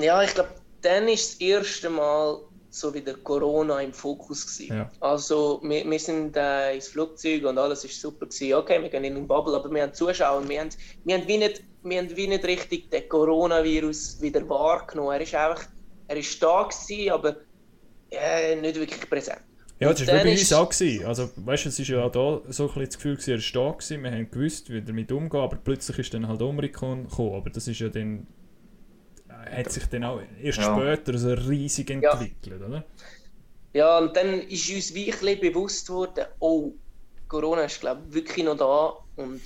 Ja, 0.00 0.22
ich 0.22 0.32
glaube, 0.32 0.50
dann 0.82 1.08
ist 1.08 1.32
das 1.32 1.40
erste 1.40 1.90
Mal 1.90 2.38
so 2.70 2.92
wie 2.94 3.00
der 3.00 3.14
Corona 3.14 3.80
im 3.80 3.92
Fokus 3.92 4.46
gewesen. 4.46 4.76
Ja. 4.76 4.90
Also 5.00 5.60
wir, 5.62 5.88
wir 5.88 5.98
sind 5.98 6.36
äh, 6.36 6.74
ins 6.74 6.88
Flugzeug 6.88 7.44
und 7.44 7.58
alles 7.58 7.84
ist 7.84 8.00
super 8.00 8.26
gewesen. 8.26 8.54
Okay, 8.54 8.82
wir 8.82 8.88
gehen 8.88 9.04
in 9.04 9.14
den 9.14 9.26
Bubble, 9.26 9.54
aber 9.54 9.70
wir 9.70 9.82
haben 9.82 9.94
Zuschauer 9.94 10.48
wir 10.48 10.60
haben, 10.60 10.70
wir 11.04 11.16
haben, 11.16 11.28
wie, 11.28 11.38
nicht, 11.38 11.62
wir 11.82 11.98
haben 11.98 12.16
wie 12.16 12.28
nicht 12.28 12.44
richtig 12.44 12.90
den 12.90 13.08
Coronavirus 13.08 14.20
wieder 14.20 14.46
wahrgenommen. 14.48 15.12
Er 15.12 15.20
ist 15.20 15.34
einfach, 15.34 15.64
er 16.08 16.16
ist 16.16 16.42
da 16.42 16.62
gewesen, 16.64 17.10
aber 17.10 17.36
äh, 18.10 18.56
nicht 18.56 18.76
wirklich 18.76 19.08
präsent. 19.08 19.40
Ja, 19.80 19.92
das 19.92 20.06
war 20.08 20.22
bei 20.24 20.32
uns 20.32 20.52
auch. 20.52 20.68
Gewesen. 20.68 21.06
Also, 21.06 21.30
weißt 21.36 21.66
du, 21.66 21.68
es 21.68 21.78
war 21.78 21.86
ja 21.86 22.04
auch 22.04 22.10
da 22.10 22.52
so 22.52 22.64
ein 22.64 22.68
bisschen 22.68 22.84
das 22.84 22.96
Gefühl, 22.96 23.14
gewesen, 23.14 23.30
er 23.30 23.38
ist 23.38 23.54
da 23.54 23.70
gewesen. 23.70 24.02
Wir 24.02 24.10
haben 24.10 24.30
gewusst, 24.30 24.70
wie 24.70 24.82
damit 24.82 25.12
umgehen, 25.12 25.40
aber 25.40 25.56
plötzlich 25.56 25.98
ist 26.00 26.14
dann 26.14 26.26
halt 26.26 26.42
Omikron 26.42 27.04
gekommen. 27.04 27.34
Aber 27.34 27.50
das 27.50 27.68
ist 27.68 27.78
ja 27.78 27.88
dann 27.88 28.26
hat 29.50 29.72
sich 29.72 29.86
dann 29.86 30.04
auch 30.04 30.20
erst 30.42 30.58
ja. 30.58 30.76
später 30.76 31.18
so 31.18 31.32
riesig 31.32 31.90
entwickelt, 31.90 32.60
ja. 32.60 32.66
oder? 32.66 32.84
Ja, 33.72 33.98
und 33.98 34.16
dann 34.16 34.40
ist 34.42 34.70
uns 34.70 34.94
wie 34.94 35.12
ein 35.12 35.40
bewusst 35.40 35.88
worden, 35.90 36.24
oh, 36.38 36.72
Corona 37.28 37.62
ist 37.62 37.80
glaube 37.80 38.02
ich 38.08 38.14
wirklich 38.14 38.44
noch 38.44 38.56
da 38.56 38.96
und 39.16 39.40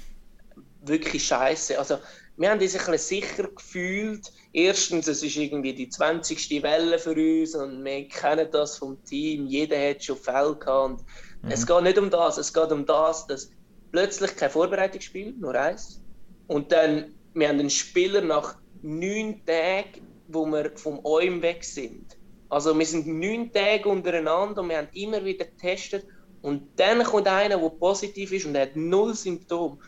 wirklich 0.84 1.24
scheiße. 1.24 1.78
Also 1.78 1.98
wir 2.36 2.50
haben 2.50 2.60
uns 2.60 2.74
ein 2.74 2.90
bisschen 2.92 2.98
sicher 2.98 3.48
gefühlt. 3.48 4.32
Erstens, 4.52 5.06
es 5.06 5.22
ist 5.22 5.36
irgendwie 5.36 5.74
die 5.74 5.88
20. 5.88 6.62
Welle 6.62 6.98
für 6.98 7.14
uns 7.14 7.54
und 7.54 7.84
wir 7.84 8.08
kennen 8.08 8.48
das 8.50 8.78
vom 8.78 9.02
Team. 9.04 9.46
Jeder 9.46 9.76
hat 9.90 10.02
schon 10.02 10.16
Fälle 10.16 10.54
gehabt. 10.56 11.02
Mhm. 11.42 11.50
Es 11.50 11.66
geht 11.66 11.82
nicht 11.82 11.98
um 11.98 12.10
das, 12.10 12.38
es 12.38 12.52
geht 12.52 12.70
um 12.72 12.86
das, 12.86 13.26
dass 13.26 13.50
plötzlich 13.90 14.36
kein 14.36 14.50
Vorbereitungsspiel, 14.50 15.34
nur 15.38 15.54
eins. 15.54 16.00
Und 16.46 16.72
dann, 16.72 17.14
wir 17.34 17.48
haben 17.48 17.60
einen 17.60 17.70
Spieler 17.70 18.20
nach 18.20 18.56
neun 18.82 19.44
Tage, 19.46 20.00
wo 20.28 20.46
wir 20.46 20.72
vom 20.76 21.00
OIM 21.04 21.42
weg 21.42 21.64
sind. 21.64 22.16
Also 22.48 22.78
wir 22.78 22.86
sind 22.86 23.06
neun 23.06 23.50
Tage 23.52 23.88
untereinander 23.88 24.60
und 24.60 24.68
wir 24.68 24.78
haben 24.78 24.88
immer 24.92 25.24
wieder 25.24 25.46
getestet. 25.46 26.04
Und 26.42 26.62
dann 26.76 27.02
kommt 27.02 27.28
einer, 27.28 27.56
der 27.56 27.68
positiv 27.70 28.32
ist 28.32 28.46
und 28.46 28.58
hat 28.58 28.74
null 28.74 29.14
Symptome. 29.14 29.78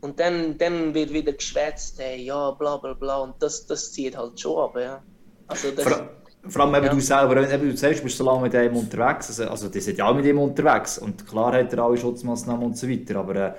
Und 0.00 0.18
dann, 0.18 0.58
dann 0.58 0.92
wird 0.94 1.12
wieder 1.12 1.32
geschwätzt, 1.32 1.98
hey, 1.98 2.22
ja, 2.22 2.50
bla 2.52 2.76
bla 2.78 2.94
bla. 2.94 3.18
Und 3.18 3.34
das, 3.40 3.66
das 3.66 3.92
zieht 3.92 4.16
halt 4.16 4.38
schon 4.40 4.58
ab. 4.58 4.76
Ja. 4.78 5.02
Also 5.46 5.70
das, 5.70 5.84
vor, 5.84 6.10
vor 6.48 6.62
allem, 6.62 6.74
eben 6.74 6.86
ja. 6.86 6.92
du 6.92 7.00
selber, 7.00 7.36
eben, 7.36 7.74
du 7.74 7.74
du 7.74 8.02
bist 8.02 8.16
so 8.16 8.24
lange 8.24 8.42
mit 8.42 8.54
ihm 8.54 8.76
unterwegs. 8.76 9.28
Also, 9.28 9.48
also 9.48 9.68
die 9.68 9.80
sind 9.80 9.98
ja 9.98 10.08
auch 10.08 10.14
mit 10.14 10.24
ihm 10.24 10.38
unterwegs. 10.38 10.98
Und 10.98 11.26
klar 11.26 11.52
hat 11.52 11.72
er 11.72 11.78
alle 11.80 11.96
Schutzmaßnahmen 11.96 12.64
und 12.64 12.76
so 12.76 12.88
weiter. 12.88 13.16
Aber 13.16 13.36
äh, 13.36 13.52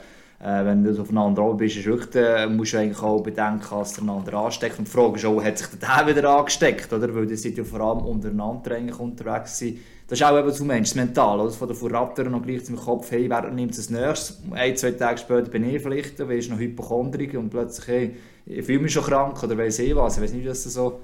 äh, 0.44 0.66
wenn 0.66 0.84
du 0.84 1.00
aufeinander 1.00 1.44
oben 1.44 1.58
bist, 1.58 1.78
ist 1.78 1.86
wirklich, 1.86 2.16
äh, 2.16 2.48
musst 2.48 2.74
du 2.74 2.78
eigentlich 2.78 3.02
auch 3.02 3.22
bedenken, 3.22 3.64
dass 3.70 3.94
der 3.94 4.04
einander 4.04 4.34
ansteckt. 4.34 4.80
Und 4.80 4.88
die 4.88 4.92
Frage 4.92 5.18
ist 5.18 5.26
auch, 5.26 5.44
hat 5.44 5.58
sich 5.58 5.68
der 5.68 6.08
wieder 6.08 6.30
angesteckt? 6.30 6.92
Oder? 6.92 7.14
Weil 7.14 7.28
die 7.28 7.36
sind 7.36 7.58
ja 7.58 7.64
vor 7.64 7.82
allem 7.82 8.00
untereinander 8.00 8.76
eigentlich 8.76 9.00
unterwegs 9.00 9.60
sind. 9.60 9.80
Das 10.08 10.20
ist 10.20 10.26
auch 10.26 10.38
eben 10.38 10.52
so 10.52 10.66
Mensch, 10.66 10.96
mental. 10.96 11.40
Oder? 11.40 11.52
Von 11.52 11.68
der 11.68 11.78
Vorraptor 11.78 12.26
noch 12.26 12.42
gleich 12.42 12.66
zum 12.66 12.76
Kopf, 12.76 13.12
hey, 13.12 13.30
wer 13.30 13.52
nimmt 13.52 13.78
das 13.78 13.90
nächstes? 13.92 14.42
Ein, 14.52 14.76
zwei 14.76 14.92
Tage 14.92 15.20
später 15.20 15.50
bin 15.50 15.64
ich 15.64 15.82
vielleicht, 15.82 16.20
weil 16.20 16.40
ich 16.40 16.50
noch 16.50 16.58
Hypochondrik 16.58 17.36
und 17.36 17.52
plötzlich, 17.52 17.88
hey, 17.88 18.16
ich 18.48 18.66
fühle 18.66 18.80
mich 18.80 18.94
schon 18.94 19.04
krank 19.04 19.42
oder 19.44 19.58
weiß 19.58 19.80
ich 19.80 19.96
was. 19.96 20.18
Ich 20.18 20.24
weiß 20.24 20.34
nicht, 20.34 20.44
wie 20.44 20.48
das 20.48 20.64
so... 20.64 21.02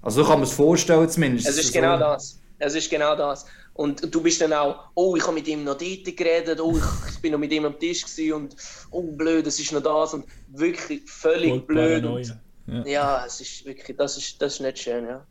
Also 0.00 0.22
so 0.22 0.28
kann 0.28 0.40
man 0.40 0.48
es 0.48 0.52
vorstellen 0.52 1.08
zumindest. 1.08 1.48
Es 1.48 1.58
ist 1.58 1.72
genau 1.72 1.98
das. 1.98 2.40
Es 2.58 2.74
ist 2.74 2.90
genau 2.90 3.14
das. 3.14 3.44
Und 3.74 4.14
du 4.14 4.22
bist 4.22 4.40
dann 4.40 4.52
auch, 4.52 4.90
oh, 4.94 5.16
ich 5.16 5.22
habe 5.22 5.34
mit 5.34 5.48
ihm 5.48 5.64
noch 5.64 5.78
dort 5.78 6.16
geredet, 6.16 6.60
oh, 6.60 6.76
ich, 7.08 7.20
bin 7.20 7.32
noch 7.32 7.38
mit 7.38 7.52
ihm 7.52 7.64
am 7.64 7.78
Tisch 7.78 8.04
gewesen 8.04 8.32
und 8.34 8.56
oh, 8.90 9.12
blöd, 9.12 9.46
es 9.46 9.58
ist 9.58 9.72
noch 9.72 9.82
das 9.82 10.12
und 10.12 10.26
wirklich 10.48 11.08
völlig 11.10 11.50
Voll 11.50 11.60
blöd. 11.60 12.04
Und, 12.04 12.38
ja. 12.66 12.84
ja, 12.86 13.26
es 13.26 13.40
ist 13.40 13.64
wirklich, 13.64 13.96
das 13.96 14.18
ist, 14.18 14.40
das 14.42 14.54
ist 14.54 14.60
nicht 14.60 14.78
schön, 14.78 15.06
ja. 15.06 15.26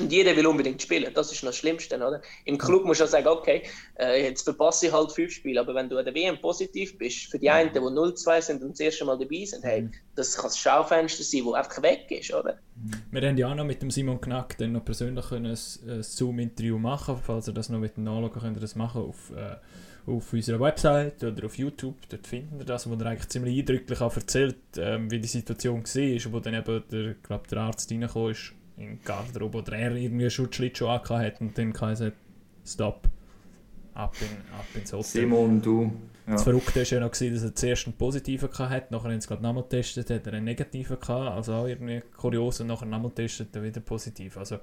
Und 0.00 0.12
jeder 0.12 0.36
will 0.36 0.46
unbedingt 0.46 0.80
spielen, 0.80 1.12
das 1.14 1.32
ist 1.32 1.42
noch 1.42 1.50
das 1.50 1.58
Schlimmste, 1.58 1.96
oder? 1.96 2.20
Im 2.44 2.58
Club 2.58 2.84
musst 2.84 3.00
du 3.00 3.06
sagen, 3.06 3.26
okay, 3.26 3.62
äh, 3.98 4.24
jetzt 4.24 4.42
verpasse 4.42 4.86
ich 4.86 4.92
halt 4.92 5.10
fünf 5.12 5.32
Spiele, 5.32 5.60
aber 5.60 5.74
wenn 5.74 5.88
du 5.88 5.96
an 5.96 6.04
der 6.04 6.14
WM 6.14 6.40
positiv 6.40 6.96
bist, 6.98 7.30
für 7.30 7.38
die 7.38 7.50
einen, 7.50 7.72
die 7.72 7.78
0-2 7.78 8.40
sind 8.40 8.62
und 8.62 8.72
das 8.72 8.80
erste 8.80 9.04
Mal 9.04 9.18
dabei 9.18 9.44
sind, 9.44 9.64
hey, 9.64 9.82
mhm. 9.82 9.92
das 10.14 10.36
kann 10.36 10.46
das 10.46 10.58
Schaufenster 10.58 11.24
sein, 11.24 11.42
das 11.44 11.54
einfach 11.54 11.82
weg 11.82 12.06
ist, 12.10 12.32
oder? 12.32 12.58
Wir 13.10 13.28
haben 13.28 13.36
ja 13.36 13.50
auch 13.50 13.54
noch 13.54 13.64
mit 13.64 13.82
dem 13.82 13.90
Simon 13.90 14.20
Knack 14.20 14.56
dann 14.58 14.72
noch 14.72 14.84
persönlich 14.84 15.30
ein, 15.32 15.46
ein 15.46 16.02
Zoom-Interview 16.02 16.78
machen, 16.78 17.20
falls 17.24 17.48
ihr 17.48 17.54
das 17.54 17.68
noch 17.68 17.78
mit 17.78 17.96
dem 17.96 18.04
Nachschauen 18.04 18.32
könnt 18.32 18.56
ihr 18.56 18.60
das 18.60 18.76
machen 18.76 19.02
auf, 19.02 19.30
äh, 19.30 19.56
auf 20.10 20.32
unserer 20.32 20.60
Website 20.60 21.22
oder 21.22 21.46
auf 21.46 21.56
YouTube, 21.56 21.96
dort 22.08 22.26
findet 22.26 22.60
ihr 22.60 22.64
das, 22.64 22.88
wo 22.88 22.94
er 22.94 23.06
eigentlich 23.06 23.28
ziemlich 23.28 23.58
eindrücklich 23.58 24.00
auch 24.00 24.14
erzählt, 24.14 24.56
ähm, 24.76 25.10
wie 25.10 25.20
die 25.20 25.28
Situation 25.28 25.84
war, 25.84 26.32
wo 26.32 26.40
dann 26.40 26.54
eben 26.54 26.82
der, 26.90 27.14
glaub, 27.22 27.46
der 27.48 27.58
Arzt 27.58 27.90
reingekommen 27.90 28.32
ist 28.32 28.52
in 28.76 29.00
Garderobe 29.02 29.58
oder 29.58 29.72
er 29.76 29.94
irgendwie 29.94 30.24
einen 30.24 30.30
Schutzschlittschuh 30.30 30.88
hat 30.88 31.40
und 31.40 31.56
dann 31.56 31.72
kann 31.72 31.96
er 32.00 32.12
Stop, 32.66 33.08
ab, 33.92 34.14
in, 34.20 34.28
ab 34.58 34.64
ins 34.74 34.92
Hotel. 34.92 35.04
Simon, 35.04 35.60
du. 35.60 35.92
Ja. 36.26 36.32
Das 36.32 36.44
Verrückte 36.44 36.80
war 36.80 36.86
ja 36.86 37.00
noch, 37.00 37.10
gewesen, 37.10 37.34
dass 37.34 37.44
er 37.44 37.54
zuerst 37.54 37.86
einen 37.86 37.96
positiven 37.96 38.48
hatte, 38.50 38.94
nachher 38.94 39.10
haben 39.10 39.20
sie 39.20 39.28
gerade 39.28 39.42
nochmal 39.42 39.64
getestet, 39.64 40.08
hat 40.08 40.26
er 40.26 40.32
einen 40.32 40.46
negativen 40.46 40.98
gehabt, 40.98 41.36
also 41.36 41.52
auch 41.52 41.66
irgendwie 41.66 42.02
kurios 42.16 42.60
und 42.60 42.68
nachher 42.68 42.86
nochmal 42.86 43.10
getestet, 43.10 43.48
dann 43.52 43.62
wieder 43.62 43.80
positiv. 43.80 44.38
Also 44.38 44.58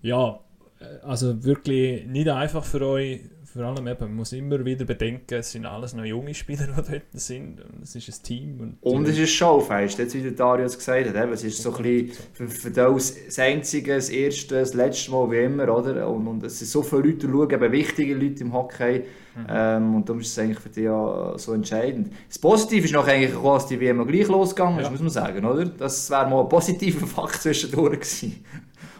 ja, 0.00 0.40
äh, 0.80 0.84
also 1.02 1.44
wirklich 1.44 2.06
nicht 2.06 2.28
einfach 2.28 2.64
für 2.64 2.80
euch 2.86 3.20
vor 3.52 3.64
allem 3.64 3.86
eben, 3.86 4.00
man 4.00 4.14
muss 4.16 4.32
immer 4.32 4.62
wieder 4.64 4.84
bedenken, 4.84 5.34
es 5.34 5.52
sind 5.52 5.64
alles 5.64 5.94
noch 5.94 6.04
junge 6.04 6.34
Spieler, 6.34 6.66
die 6.66 6.74
dort 6.92 7.02
sind. 7.12 7.62
Es 7.82 7.94
ist 7.94 8.08
ein 8.08 8.22
Team. 8.22 8.60
Und, 8.60 8.76
und 8.82 9.08
es 9.08 9.18
ist 9.18 9.30
Showfest, 9.30 9.98
jetzt 9.98 10.14
wie 10.14 10.22
der 10.22 10.32
Darius 10.32 10.76
gesagt 10.76 11.08
hat. 11.08 11.14
Eben, 11.14 11.32
es 11.32 11.44
ist 11.44 11.62
so 11.62 11.74
ein 11.74 11.82
bisschen 11.82 12.48
für, 12.48 12.70
das, 12.70 13.14
das 13.26 13.38
einzige, 13.38 13.94
das 13.94 14.10
erste, 14.10 14.56
das 14.56 14.74
letzte 14.74 15.10
Mal 15.10 15.30
wie 15.30 15.38
immer. 15.38 15.74
Oder? 15.74 16.08
Und, 16.08 16.26
und 16.26 16.42
es 16.44 16.58
sind 16.58 16.68
so 16.68 16.82
viele 16.82 17.02
Leute, 17.02 17.26
die 17.26 17.32
schauen, 17.32 17.50
eben 17.50 17.72
wichtige 17.72 18.14
Leute 18.14 18.44
im 18.44 18.52
Hockey. 18.52 19.04
Mhm. 19.34 19.46
Ähm, 19.48 19.94
und 19.94 20.08
darum 20.08 20.20
ist 20.20 20.28
es 20.28 20.38
eigentlich 20.38 20.58
für 20.58 20.68
dich 20.68 20.84
ja 20.84 21.34
so 21.36 21.52
entscheidend. 21.54 22.12
Das 22.28 22.38
Positive 22.38 22.84
ist 22.84 22.92
noch 22.92 23.06
eigentlich 23.06 23.34
dass 23.40 23.66
die 23.66 23.80
WM 23.80 24.06
gleich 24.06 24.28
losgegangen 24.28 24.78
ist, 24.80 24.84
ja. 24.84 24.90
muss 24.90 25.00
man 25.00 25.10
sagen. 25.10 25.44
Oder? 25.44 25.64
Das 25.64 26.10
wäre 26.10 26.28
mal 26.28 26.42
ein 26.42 26.48
positiver 26.48 27.06
Fakt 27.08 27.40
zwischendurch 27.40 28.00
gewesen. 28.00 28.44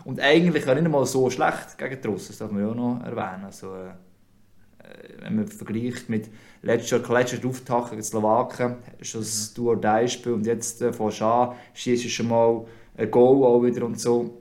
Und 0.05 0.21
eigentlich 0.21 0.67
auch 0.67 0.75
nicht 0.75 0.89
mal 0.89 1.05
so 1.05 1.29
schlecht 1.29 1.77
gegen 1.77 2.01
die 2.01 2.09
Russen, 2.09 2.29
das 2.29 2.39
darf 2.39 2.51
man 2.51 2.63
ja 2.63 2.69
auch 2.71 2.75
noch 2.75 3.05
erwähnen. 3.05 3.45
Also, 3.45 3.75
äh, 3.75 3.91
wenn 5.21 5.37
man 5.37 5.49
vergleicht 5.49 6.09
mit 6.09 6.29
letztes 6.63 6.91
Jahr 6.91 7.01
Gletscher 7.01 7.47
Auftauchen 7.47 7.91
gegen 7.91 8.03
Slowaken, 8.03 8.77
ist 8.99 9.15
das 9.15 9.51
mhm. 9.51 9.55
duo 9.55 10.09
spiel 10.09 10.33
und 10.33 10.47
jetzt 10.47 10.83
äh, 10.83 10.93
von 10.93 11.11
Schah 11.11 11.57
schießt 11.75 12.11
schon 12.11 12.29
mal 12.29 12.65
ein 12.97 13.11
Goal 13.11 13.45
auch 13.45 13.63
wieder 13.63 13.85
und 13.87 14.01
so. 14.01 14.39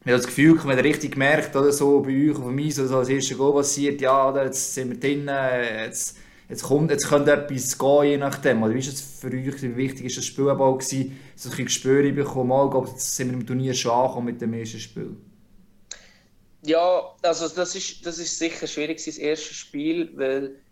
Ich 0.00 0.08
habe 0.08 0.18
das 0.18 0.26
Gefühl, 0.26 0.58
wenn 0.58 0.76
man 0.76 0.78
richtig 0.80 1.12
gemerkt 1.12 1.56
oder 1.56 1.72
so 1.72 2.00
bei 2.00 2.30
euch 2.30 2.36
auf 2.36 2.44
dem 2.44 2.58
Eis 2.58 2.78
oder 2.78 2.88
so, 2.88 2.98
das 2.98 3.08
erste 3.08 3.36
Goal 3.36 3.54
passiert, 3.54 4.02
ja, 4.02 4.44
jetzt 4.44 4.74
sind 4.74 4.90
wir 4.90 5.00
drin, 5.00 5.30
jetzt, 5.86 6.18
jetzt, 6.46 6.62
kommt, 6.62 6.90
jetzt 6.90 7.08
könnte 7.08 7.32
etwas 7.32 7.78
gehen, 7.78 8.04
je 8.04 8.16
nachdem. 8.18 8.62
Oder 8.62 8.74
wie 8.74 8.80
ist 8.80 8.92
es 8.92 9.00
für 9.00 9.28
euch, 9.28 9.62
wie 9.62 9.76
wichtig 9.76 10.04
ist 10.04 10.18
das 10.18 10.26
Spielball 10.26 10.76
gewesen, 10.76 11.18
so 11.34 11.48
ein 11.50 11.64
Gespür 11.64 12.02
mal, 12.44 12.68
glaube, 12.68 12.88
jetzt 12.88 13.16
sind 13.16 13.28
wir 13.28 13.34
im 13.34 13.46
Turnier 13.46 13.72
schon 13.72 13.92
angekommen 13.92 14.26
mit 14.26 14.42
dem 14.42 14.52
ersten 14.52 14.78
Spiel. 14.78 15.16
Ja, 16.66 17.14
also 17.22 17.48
das 17.48 17.74
ist, 17.74 18.06
das 18.06 18.18
ist 18.18 18.38
sicher 18.38 18.66
schwierig, 18.66 19.04
das 19.04 19.18
erste 19.18 19.52
Spiel, 19.52 20.10
weil 20.16 20.62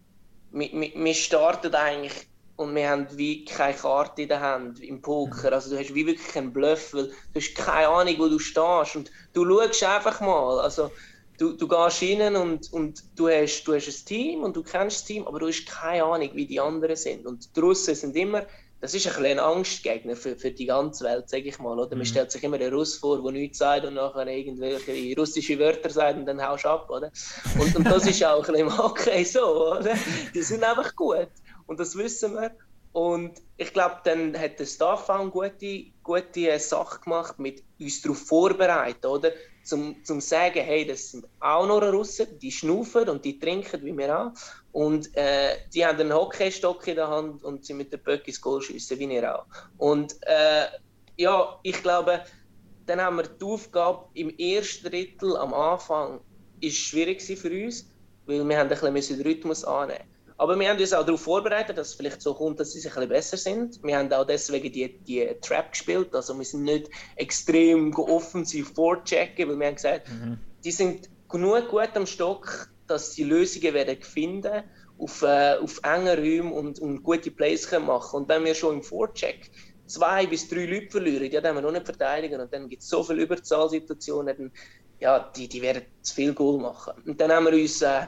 wir, 0.50 0.70
wir 0.72 1.14
starten 1.14 1.74
eigentlich 1.74 2.28
und 2.56 2.74
wir 2.74 2.88
haben 2.88 3.06
wie 3.16 3.44
keine 3.44 3.76
Karte 3.76 4.22
in 4.22 4.28
der 4.28 4.40
Hand 4.40 4.80
im 4.80 5.02
Poker. 5.02 5.52
Also 5.52 5.70
du 5.70 5.78
hast 5.78 5.94
wie 5.94 6.06
wirklich 6.06 6.34
einen 6.36 6.52
Bluff, 6.52 6.94
weil 6.94 7.08
du 7.08 7.40
hast 7.40 7.54
keine 7.54 7.88
Ahnung, 7.88 8.14
wo 8.18 8.28
du 8.28 8.38
stehst 8.38 8.96
und 8.96 9.10
du 9.34 9.44
schaust 9.44 9.82
einfach 9.84 10.20
mal. 10.22 10.60
Also 10.60 10.90
du, 11.38 11.52
du 11.52 11.68
gehst 11.68 12.02
rein 12.02 12.36
und, 12.36 12.72
und 12.72 13.02
du, 13.16 13.28
hast, 13.28 13.64
du 13.64 13.74
hast 13.74 13.88
ein 13.88 14.06
Team 14.06 14.42
und 14.44 14.56
du 14.56 14.62
kennst 14.62 15.00
das 15.00 15.04
Team, 15.04 15.26
aber 15.26 15.40
du 15.40 15.48
hast 15.48 15.66
keine 15.66 16.04
Ahnung, 16.04 16.30
wie 16.34 16.46
die 16.46 16.60
anderen 16.60 16.96
sind. 16.96 17.26
Und 17.26 17.54
die 17.54 17.60
Russen 17.60 17.94
sind 17.94 18.16
immer 18.16 18.46
das 18.82 18.94
ist 18.94 19.06
ein, 19.16 19.24
ein 19.24 19.38
Angstgegner 19.38 20.16
für, 20.16 20.34
für 20.34 20.50
die 20.50 20.66
ganze 20.66 21.04
Welt, 21.04 21.28
sage 21.28 21.44
ich 21.44 21.60
mal. 21.60 21.78
Oder? 21.78 21.90
Man 21.90 22.00
mhm. 22.00 22.04
stellt 22.04 22.32
sich 22.32 22.42
immer 22.42 22.56
einen 22.56 22.74
Russ 22.74 22.96
vor, 22.96 23.22
der 23.22 23.30
nichts 23.30 23.58
sagt 23.58 23.86
und 23.86 23.94
nachher 23.94 24.26
irgendwelche 24.26 25.16
russische 25.16 25.56
Wörter 25.60 25.88
sagt 25.88 26.18
und 26.18 26.26
dann 26.26 26.44
haust 26.44 26.64
du 26.64 26.68
ab. 26.68 26.90
Oder? 26.90 27.12
Und, 27.60 27.76
und 27.76 27.84
das 27.84 28.04
ist 28.08 28.24
auch 28.24 28.46
ein 28.48 28.54
im 28.56 28.76
Hockey 28.76 29.24
so. 29.24 29.76
Oder? 29.78 29.94
Die 30.34 30.42
sind 30.42 30.64
einfach 30.64 30.96
gut. 30.96 31.28
Und 31.66 31.78
das 31.78 31.96
wissen 31.96 32.34
wir. 32.34 32.50
Und 32.90 33.40
ich 33.56 33.72
glaube, 33.72 33.98
dann 34.02 34.36
hat 34.36 34.58
der 34.58 34.66
Staff 34.66 35.08
auch 35.08 35.20
eine 35.20 35.30
gute, 35.30 35.84
gute 36.02 36.58
Sache 36.58 37.00
gemacht, 37.02 37.38
mit 37.38 37.62
uns 37.80 38.02
darauf 38.02 38.18
vorbereiten, 38.18 39.06
oder? 39.06 39.30
Zum, 39.64 40.04
zum 40.04 40.20
sagen, 40.20 40.60
hey, 40.60 40.84
das 40.84 41.12
sind 41.12 41.26
auch 41.40 41.66
noch 41.66 41.82
Russen, 41.82 42.38
die 42.38 42.50
schnaufen 42.50 43.08
und 43.08 43.24
die 43.24 43.38
trinken 43.38 43.84
wie 43.84 43.96
wir 43.96 44.18
auch. 44.18 44.32
Und 44.72 45.14
äh, 45.16 45.56
die 45.72 45.84
haben 45.84 46.00
einen 46.00 46.12
Hockeystock 46.12 46.86
in 46.88 46.96
der 46.96 47.08
Hand 47.08 47.44
und 47.44 47.64
sind 47.64 47.76
mit 47.76 47.92
der 47.92 47.98
Böck 47.98 48.26
ins 48.26 48.40
Goal 48.40 48.60
schiessen, 48.60 48.98
wie 48.98 49.14
ihr 49.14 49.38
auch. 49.38 49.46
Und 49.78 50.16
äh, 50.22 50.66
ja, 51.16 51.58
ich 51.62 51.80
glaube, 51.82 52.22
dann 52.86 53.00
haben 53.00 53.16
wir 53.16 53.24
die 53.24 53.44
Aufgabe 53.44 54.06
im 54.14 54.36
ersten 54.38 54.88
Drittel 54.88 55.36
am 55.36 55.54
Anfang 55.54 56.20
ist 56.60 56.76
schwierig 56.76 57.22
für 57.22 57.50
uns, 57.50 57.90
weil 58.26 58.48
wir 58.48 58.58
haben 58.58 58.70
ein 58.70 58.94
bisschen 58.94 59.18
den 59.18 59.26
Rhythmus 59.26 59.64
annehmen. 59.64 60.11
Aber 60.38 60.58
wir 60.58 60.68
haben 60.68 60.78
uns 60.78 60.92
auch 60.92 61.04
darauf 61.04 61.20
vorbereitet, 61.20 61.78
dass 61.78 61.88
es 61.88 61.94
vielleicht 61.94 62.22
so 62.22 62.34
kommt, 62.34 62.60
dass 62.60 62.72
sie 62.72 62.80
ein 62.80 62.92
bisschen 62.92 63.08
besser 63.08 63.36
sind. 63.36 63.82
Wir 63.82 63.96
haben 63.96 64.12
auch 64.12 64.26
deswegen 64.26 64.72
die, 64.72 64.98
die 64.98 65.28
Trap 65.40 65.72
gespielt, 65.72 66.14
also 66.14 66.36
wir 66.36 66.44
sind 66.44 66.64
nicht 66.64 66.88
extrem 67.16 67.94
offensiv 67.94 68.72
vorchecken, 68.74 69.48
weil 69.48 69.58
wir 69.58 69.66
haben 69.66 69.74
gesagt, 69.74 70.08
mhm. 70.08 70.38
die 70.64 70.72
sind 70.72 71.08
genug 71.28 71.68
gut 71.68 71.90
am 71.94 72.06
Stock, 72.06 72.68
dass 72.86 73.14
sie 73.14 73.24
Lösungen 73.24 73.74
werden 73.74 74.00
finden 74.02 74.62
auf, 74.98 75.22
äh, 75.22 75.56
auf 75.56 75.80
engen 75.82 76.18
Räumen 76.18 76.52
und, 76.52 76.78
und 76.78 77.02
gute 77.02 77.30
Plays 77.30 77.68
können 77.68 77.86
machen 77.86 78.20
Und 78.20 78.28
wenn 78.28 78.44
wir 78.44 78.54
schon 78.54 78.76
im 78.76 78.82
Vorcheck 78.82 79.50
zwei 79.86 80.26
bis 80.26 80.48
drei 80.48 80.66
Leute 80.66 80.90
verlieren, 80.90 81.30
ja, 81.30 81.40
dann 81.40 81.56
haben 81.56 81.62
wir 81.62 81.70
noch 81.70 81.72
nicht 81.72 81.86
verteidigen 81.86 82.40
und 82.40 82.52
dann 82.52 82.68
gibt 82.68 82.82
es 82.82 82.88
so 82.88 83.02
viele 83.02 83.22
Überzahlsituationen, 83.22 84.36
dann, 84.36 84.52
ja, 85.00 85.30
die, 85.36 85.48
die 85.48 85.60
werden 85.60 85.82
zu 86.02 86.14
viel 86.14 86.32
Goal 86.32 86.60
machen. 86.60 86.94
Und 87.04 87.20
dann 87.20 87.32
haben 87.32 87.46
wir 87.46 87.52
uns 87.52 87.82
äh, 87.82 88.06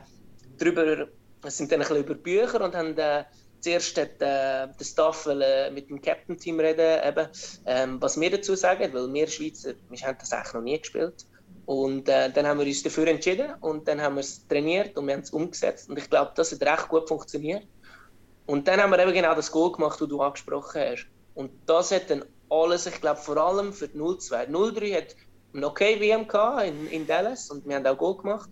darüber, 0.58 1.08
sind 1.50 1.72
dann 1.72 1.80
ein 1.80 1.88
bisschen 1.88 2.04
über 2.04 2.14
Bücher 2.14 2.64
und 2.64 2.74
haben 2.74 2.96
äh, 2.96 3.24
zuerst 3.60 3.98
hat, 3.98 4.20
äh, 4.20 4.68
der 4.68 4.84
Staff 4.84 5.26
äh, 5.26 5.70
mit 5.70 5.88
dem 5.88 6.00
Captain-Team 6.00 6.60
reden, 6.60 7.00
eben, 7.06 7.28
ähm, 7.66 8.00
was 8.00 8.20
wir 8.20 8.30
dazu 8.30 8.54
sagen, 8.54 8.92
weil 8.92 9.12
wir 9.12 9.26
Schweizer, 9.26 9.74
wir 9.88 9.98
haben 10.06 10.18
das 10.18 10.32
eigentlich 10.32 10.54
noch 10.54 10.62
nie 10.62 10.78
gespielt. 10.78 11.26
Und 11.66 12.08
äh, 12.10 12.30
dann 12.30 12.46
haben 12.46 12.60
wir 12.60 12.66
uns 12.66 12.82
dafür 12.82 13.06
entschieden 13.06 13.54
und 13.62 13.88
dann 13.88 14.00
haben 14.00 14.16
wir 14.16 14.20
es 14.20 14.46
trainiert 14.48 14.98
und 14.98 15.06
wir 15.06 15.14
haben 15.14 15.22
es 15.22 15.30
umgesetzt. 15.30 15.88
Und 15.88 15.98
ich 15.98 16.10
glaube, 16.10 16.32
das 16.34 16.52
hat 16.52 16.62
recht 16.62 16.88
gut 16.88 17.08
funktioniert. 17.08 17.66
Und 18.46 18.68
dann 18.68 18.80
haben 18.80 18.90
wir 18.90 18.98
eben 18.98 19.14
genau 19.14 19.34
das 19.34 19.50
Goal 19.50 19.72
gemacht, 19.72 19.98
das 19.98 20.08
du 20.08 20.20
angesprochen 20.20 20.82
hast. 20.82 21.06
Und 21.34 21.50
das 21.64 21.90
hat 21.90 22.10
dann 22.10 22.24
alles, 22.50 22.84
ich 22.86 23.00
glaube, 23.00 23.20
vor 23.20 23.38
allem 23.38 23.72
für 23.72 23.88
die 23.88 23.98
0-2. 23.98 24.48
0-3 24.48 24.96
hat 24.96 25.16
ein 25.54 25.64
okay 25.64 25.98
WM 26.00 26.26
in, 26.66 26.86
in 26.88 27.06
Dallas 27.06 27.50
und 27.50 27.66
wir 27.66 27.76
haben 27.76 27.86
auch 27.86 27.96
Goal 27.96 28.18
gemacht. 28.18 28.50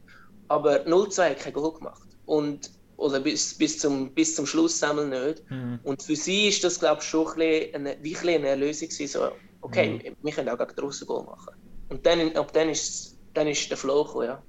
Aber 0.48 0.80
0-2 0.86 1.30
hat 1.30 1.38
kein 1.40 1.52
Goal 1.52 1.74
gemacht. 1.74 2.08
Und, 2.24 2.70
oder 2.96 3.20
bis, 3.20 3.54
bis, 3.54 3.78
zum, 3.78 4.10
bis 4.10 4.34
zum 4.34 4.46
Schluss 4.46 4.78
sammeln 4.78 5.10
nicht. 5.10 5.42
Mhm. 5.50 5.80
Und 5.82 6.02
für 6.02 6.16
sie 6.16 6.48
ist 6.48 6.62
das, 6.64 6.78
glaube 6.78 7.00
ich, 7.00 7.08
schon 7.08 7.26
ein 7.26 7.34
bisschen 7.34 7.74
eine, 7.74 7.96
wie 8.02 8.16
ein 8.16 8.28
eine 8.28 8.48
Erlösung. 8.48 8.90
So, 8.90 9.30
okay, 9.60 10.00
mhm. 10.04 10.16
wir 10.22 10.32
können 10.32 10.48
auch 10.48 10.58
gegen 10.58 10.74
draußen 10.76 11.06
Goal 11.06 11.24
machen. 11.24 11.54
Und 11.88 12.06
dann, 12.06 12.34
ab 12.36 12.52
dann 12.52 12.68
ist, 12.68 13.18
dann 13.34 13.48
ist 13.48 13.68
der 13.70 13.76
Flow 13.76 14.04
gekommen, 14.04 14.26
ja. 14.26 14.42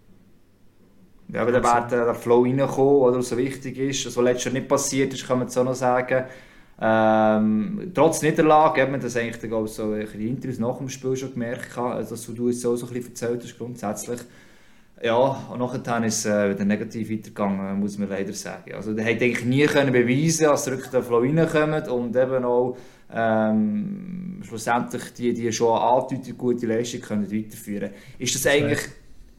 Ja, 1.29 1.41
aber 1.41 1.51
dann 1.51 1.63
wird 1.63 1.91
der 1.91 2.15
Flow 2.15 2.43
reinkommen, 2.43 3.01
oder 3.01 3.17
was 3.17 3.29
so 3.29 3.38
wichtig 3.38 3.77
ist. 3.77 4.06
Was 4.06 4.15
letztes 4.17 4.45
Jahr 4.45 4.53
nicht 4.53 4.67
passiert 4.67 5.13
ist, 5.13 5.25
kann 5.25 5.39
man 5.39 5.49
so 5.49 5.63
noch 5.63 5.73
sagen. 5.73 6.25
Ähm, 6.79 7.91
trotz 7.93 8.21
Niederlage 8.21 8.82
hat 8.82 8.91
man 8.91 8.99
das 8.99 9.15
eigentlich 9.15 9.49
dann, 9.49 9.67
so 9.67 9.93
in 9.93 10.08
den 10.12 10.27
Interviews 10.27 10.60
nach 10.60 10.77
dem 10.77 10.89
Spiel 10.89 11.15
schon 11.15 11.34
gemerkt, 11.34 11.77
also, 11.77 12.15
dass 12.15 12.25
du 12.25 12.49
es 12.49 12.65
auch 12.65 12.75
so 12.75 12.88
ein 12.88 12.93
bisschen 12.93 13.10
erzählt 13.10 13.43
hast 13.43 13.58
grundsätzlich. 13.58 14.19
Ja, 15.01 15.47
und 15.51 15.60
nachher 15.60 16.06
ist 16.06 16.19
es 16.19 16.25
äh, 16.25 16.51
wieder 16.51 16.65
negativ 16.65 17.10
weitergegangen, 17.10 17.79
muss 17.79 17.97
man 17.97 18.10
leider 18.10 18.34
sagen. 18.34 18.73
Also, 18.73 18.93
der 18.93 19.03
hätte 19.03 19.25
eigentlich 19.25 19.45
nie 19.45 19.65
können 19.65 19.91
beweisen 19.91 20.45
dass 20.45 20.65
der 20.65 21.03
Flow 21.03 21.19
reinkommt 21.19 21.88
und 21.89 22.15
eben 22.15 22.45
auch 22.45 22.77
ähm, 23.13 24.41
schlussendlich 24.43 25.13
die, 25.13 25.34
die 25.34 25.51
schon 25.51 25.77
andeutend 25.77 26.38
gute 26.38 26.65
Leistung 26.67 27.01
können 27.01 27.32
weiterführen 27.32 27.91
Ist 28.17 28.36
das 28.36 28.47
eigentlich... 28.47 28.82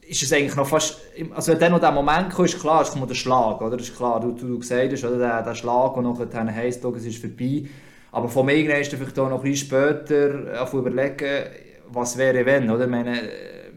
Ist 0.07 0.21
es 0.21 0.31
eigentlich 0.31 0.55
noch 0.55 0.67
fast, 0.67 1.01
also 1.33 1.51
wenn 1.51 1.59
dann 1.59 1.71
noch 1.71 1.79
der 1.79 1.91
Moment 1.91 2.29
kommt, 2.29 2.47
ist 2.47 2.61
klar, 2.61 2.83
es 2.83 2.91
kommt 2.91 3.09
der 3.09 3.15
Schlag, 3.15 3.59
oder? 3.59 3.75
Das 3.75 3.89
ist 3.89 3.97
klar, 3.97 4.19
du, 4.19 4.33
du, 4.33 4.49
du 4.49 4.59
gesagt 4.59 4.91
hast, 4.91 5.03
oder? 5.03 5.17
Der, 5.17 5.41
der 5.41 5.55
Schlag 5.55 5.97
und 5.97 6.03
nachher 6.03 6.53
heisst, 6.53 6.85
es 6.85 7.05
ist 7.07 7.17
vorbei. 7.17 7.63
Aber 8.11 8.29
von 8.29 8.45
mir 8.45 8.79
ist 8.79 8.93
vielleicht 8.93 9.17
auch 9.17 9.29
noch 9.29 9.43
ein 9.43 9.49
bisschen 9.49 9.67
später 9.67 10.61
auf 10.61 10.75
überlegen, 10.75 11.45
was 11.87 12.15
wäre 12.19 12.45
wenn, 12.45 12.69
oder? 12.69 12.83
Ich 12.83 12.89
meine, 12.91 13.19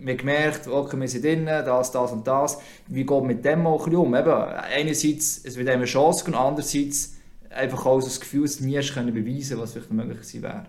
wir 0.00 0.16
gemerkt, 0.16 0.68
okay, 0.68 0.98
wir 0.98 1.08
sind 1.08 1.24
drin, 1.24 1.46
das, 1.46 1.90
das 1.90 2.12
und 2.12 2.26
das. 2.26 2.58
Wie 2.86 3.04
geht 3.04 3.22
mit 3.24 3.44
dem 3.44 3.66
auch 3.66 3.86
ein 3.86 3.94
um? 3.94 4.14
Eben, 4.14 4.32
einerseits, 4.32 5.44
es 5.44 5.56
wird 5.56 5.68
eine 5.68 5.84
Chance 5.84 6.24
und 6.26 6.34
andererseits 6.34 7.14
einfach 7.50 7.86
auch 7.86 8.00
das 8.00 8.20
Gefühl, 8.20 8.42
dass 8.42 8.58
du 8.58 8.64
nie 8.64 8.80
können 8.80 9.12
beweisen 9.12 9.58
was 9.58 9.72
vielleicht 9.72 9.90
möglich 9.90 10.18
gewesen 10.18 10.42
wäre. 10.42 10.66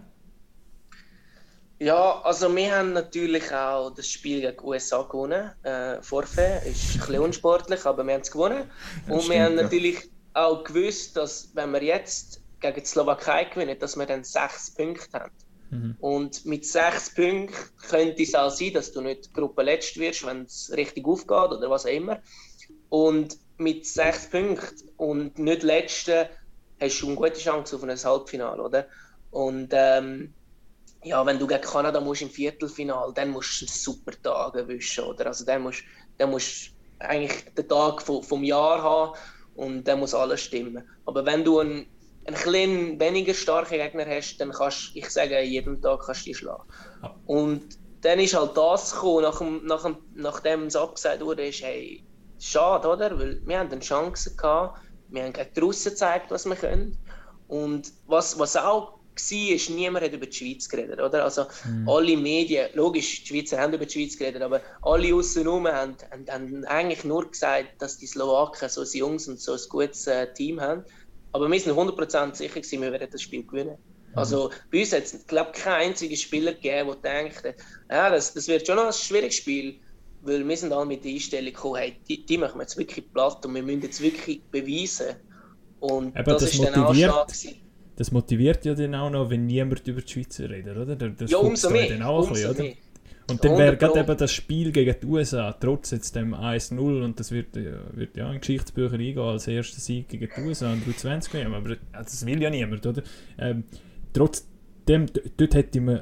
Ja, 1.81 2.21
also 2.23 2.53
wir 2.53 2.75
haben 2.75 2.91
natürlich 2.91 3.53
auch 3.53 3.91
das 3.91 4.07
Spiel 4.07 4.41
gegen 4.41 4.57
die 4.57 4.63
USA 4.63 5.03
gewonnen. 5.03 5.51
Äh, 5.63 6.01
Vorfeld 6.01 6.65
ist 6.65 6.95
ein 6.95 6.99
bisschen 6.99 7.19
unsportlich, 7.23 7.85
aber 7.85 8.03
wir 8.05 8.15
haben 8.15 8.21
es 8.21 8.31
gewonnen. 8.31 8.69
Ja, 9.07 9.13
und 9.13 9.21
stimmt, 9.21 9.35
wir 9.35 9.43
haben 9.45 9.55
ja. 9.55 9.63
natürlich 9.63 10.09
auch 10.33 10.63
gewusst, 10.65 11.15
dass 11.15 11.49
wenn 11.53 11.71
wir 11.71 11.81
jetzt 11.81 12.41
gegen 12.59 12.75
die 12.75 12.85
Slowakei 12.85 13.45
gewinnen, 13.45 13.79
dass 13.79 13.95
wir 13.95 14.05
dann 14.05 14.25
sechs 14.25 14.71
Punkte 14.71 15.19
haben. 15.19 15.31
Mhm. 15.69 15.95
Und 15.99 16.45
mit 16.45 16.65
sechs 16.65 17.13
Punkten 17.13 17.55
könnte 17.87 18.23
es 18.23 18.35
auch 18.35 18.49
sein, 18.49 18.73
dass 18.73 18.91
du 18.91 19.01
nicht 19.01 19.33
Gruppe 19.33 19.63
letzt 19.63 19.97
wirst, 19.97 20.25
wenn 20.25 20.43
es 20.43 20.71
richtig 20.75 21.05
aufgeht 21.05 21.51
oder 21.51 21.69
was 21.69 21.85
auch 21.85 21.91
immer. 21.91 22.21
Und 22.89 23.37
mit 23.57 23.85
sechs 23.85 24.29
Punkten 24.29 24.89
und 24.97 25.37
nicht 25.37 25.63
letzte 25.63 26.29
hast 26.79 27.01
du 27.01 27.07
eine 27.07 27.15
gute 27.15 27.33
Chance 27.39 27.75
auf 27.75 27.83
ein 27.83 28.03
Halbfinale, 28.03 28.61
oder? 28.61 28.87
Und 29.31 29.69
ähm, 29.73 30.33
ja, 31.03 31.25
wenn 31.25 31.39
du 31.39 31.47
gegen 31.47 31.61
Kanada 31.61 31.99
musst 32.01 32.21
im 32.21 32.29
Viertelfinale, 32.29 33.13
dann 33.13 33.29
musst 33.29 33.61
du 33.61 33.65
einen 33.65 33.73
super 33.73 34.11
Tag 34.21 34.55
erwischen, 34.55 35.03
oder? 35.03 35.27
Also 35.27 35.45
dann 35.45 35.61
musst, 35.61 35.83
dann 36.17 36.31
musst 36.31 36.71
du 36.99 37.05
eigentlich 37.05 37.53
den 37.53 37.67
Tag 37.67 38.01
vom, 38.01 38.23
vom 38.23 38.43
Jahr 38.43 38.81
haben 38.81 39.17
und 39.53 39.83
dann 39.87 39.99
muss 39.99 40.13
alles 40.13 40.41
stimmen. 40.41 40.87
Aber 41.05 41.25
wenn 41.25 41.43
du 41.43 41.59
einen, 41.59 41.91
einen 42.29 42.37
kleinen 42.37 42.99
weniger 42.99 43.33
starken 43.33 43.75
Gegner 43.77 44.05
hast, 44.05 44.37
dann 44.37 44.51
kannst 44.51 44.91
ich 44.93 45.09
sage, 45.09 45.41
jeden 45.41 45.81
Tag 45.81 46.01
kannst 46.05 46.21
du 46.21 46.25
dich 46.25 46.37
schlagen. 46.37 46.63
Ja. 47.01 47.15
Und 47.25 47.77
dann 48.01 48.19
ist 48.19 48.35
halt 48.35 48.55
das 48.55 48.93
gekommen, 48.93 49.23
nach 49.23 49.39
dem, 49.39 49.65
nach 49.65 49.83
dem, 49.83 49.97
nachdem 50.15 50.63
es 50.67 50.75
abgesagt 50.75 51.21
wurde, 51.21 51.47
ist, 51.47 51.61
hey, 51.61 52.03
schade, 52.39 52.87
oder? 52.87 53.17
Weil 53.19 53.41
wir 53.45 53.59
haben 53.59 53.71
eine 53.71 53.81
Chance 53.81 54.35
gehabt, 54.35 54.79
wir 55.09 55.23
haben 55.23 55.33
gegen 55.33 55.53
die 55.55 55.59
Russen 55.59 55.89
gezeigt, 55.89 56.31
was 56.31 56.45
wir 56.45 56.55
können. 56.55 56.97
Und 57.47 57.91
was, 58.05 58.37
was 58.37 58.55
auch 58.55 58.99
war, 59.15 59.55
ist, 59.55 59.69
niemand 59.69 60.05
hat 60.05 60.13
über 60.13 60.27
die 60.27 60.37
Schweiz 60.37 60.69
geredet, 60.69 61.01
oder? 61.01 61.23
Also 61.23 61.45
mhm. 61.65 61.89
alle 61.89 62.15
Medien, 62.15 62.69
logisch, 62.73 63.23
die 63.23 63.27
Schweizer 63.27 63.59
haben 63.59 63.73
über 63.73 63.85
die 63.85 63.91
Schweiz 63.91 64.17
geredet, 64.17 64.41
aber 64.41 64.61
alle 64.81 65.13
außenrum 65.13 65.67
haben, 65.67 65.95
haben, 66.11 66.25
haben 66.29 66.65
eigentlich 66.65 67.03
nur 67.03 67.29
gesagt, 67.29 67.69
dass 67.79 67.97
die 67.97 68.07
Slowaken 68.07 68.69
so 68.69 68.81
ein 68.81 68.87
Jungs 68.93 69.27
und 69.27 69.39
so 69.39 69.53
ein 69.53 69.59
gutes 69.67 70.07
äh, 70.07 70.31
Team 70.33 70.61
haben. 70.61 70.85
Aber 71.31 71.49
wir 71.49 71.59
sind 71.59 71.73
100% 71.73 72.35
sicher 72.35 72.55
gewesen, 72.55 72.81
wir 72.81 72.91
werden 72.91 73.07
das 73.11 73.21
Spiel 73.21 73.43
gewinnen. 73.43 73.77
Also 74.13 74.49
bei 74.71 74.79
uns 74.79 74.93
hat 74.93 75.03
es, 75.03 75.27
glaube 75.27 75.51
ich, 75.53 75.61
keinen 75.61 75.89
einzigen 75.89 76.15
Spieler 76.15 76.53
gegeben, 76.53 76.95
der 77.03 77.23
denkt, 77.23 77.43
ja, 77.91 78.09
das, 78.09 78.33
das 78.33 78.47
wird 78.47 78.65
schon 78.65 78.75
noch 78.75 78.87
ein 78.87 78.93
schwieriges 78.93 79.35
Spiel, 79.35 79.75
weil 80.21 80.47
wir 80.47 80.57
sind 80.57 80.73
alle 80.73 80.85
mit 80.85 81.03
der 81.03 81.11
Einstellung 81.11 81.53
gekommen, 81.53 81.75
hey, 81.75 81.95
die, 82.07 82.25
die 82.25 82.37
machen 82.37 82.55
wir 82.55 82.63
jetzt 82.63 82.77
wirklich 82.77 83.11
platt 83.13 83.45
und 83.45 83.55
wir 83.55 83.63
müssen 83.63 83.83
jetzt 83.83 84.01
wirklich 84.01 84.41
beweisen. 84.51 85.15
Und 85.79 86.15
Aber 86.17 86.33
das, 86.33 86.43
das 86.43 86.53
ist 86.53 86.63
dann 86.63 86.75
auch 86.83 86.93
schade 86.93 87.33
Das 87.95 88.11
motiviert 88.11 88.65
ja 88.65 88.73
dann 88.73 88.95
auch 88.95 89.09
noch, 89.09 89.29
wenn 89.29 89.45
niemand 89.45 89.87
über 89.87 90.01
die 90.01 90.11
Schweizer 90.11 90.49
redet, 90.49 90.75
oder? 90.75 90.95
Das 90.95 91.29
ja, 91.31 91.37
umso 91.37 91.69
mehr. 91.69 91.89
Dann 91.89 92.01
auch 92.01 92.27
umso 92.27 92.33
bisschen, 92.33 92.57
mehr. 92.57 92.75
Und 93.29 93.43
dann 93.43 93.57
wäre 93.57 93.77
gerade 93.77 93.99
eben 93.99 94.17
das 94.17 94.31
Spiel 94.31 94.71
gegen 94.71 94.95
die 95.01 95.05
USA, 95.05 95.53
trotz 95.53 95.91
jetzt 95.91 96.15
dem 96.15 96.33
1-0, 96.33 97.03
und 97.03 97.19
das 97.19 97.31
wird, 97.31 97.55
wird 97.55 98.17
ja 98.17 98.31
in 98.31 98.39
Geschichtsbücher 98.39 98.93
eingehen 98.93 99.19
als 99.19 99.47
erster 99.47 99.79
Sieg 99.79 100.09
gegen 100.09 100.29
die 100.35 100.41
USA 100.41 100.71
und 100.71 100.85
U20 100.85 101.33
WM, 101.33 101.53
aber 101.53 101.77
das 101.91 102.25
will 102.25 102.41
ja 102.41 102.49
niemand, 102.49 102.85
oder? 102.85 103.03
Ähm, 103.37 103.63
trotzdem, 104.13 105.05
dort 105.37 105.53
hätte 105.53 105.81
man 105.81 105.95
äh, 105.97 106.01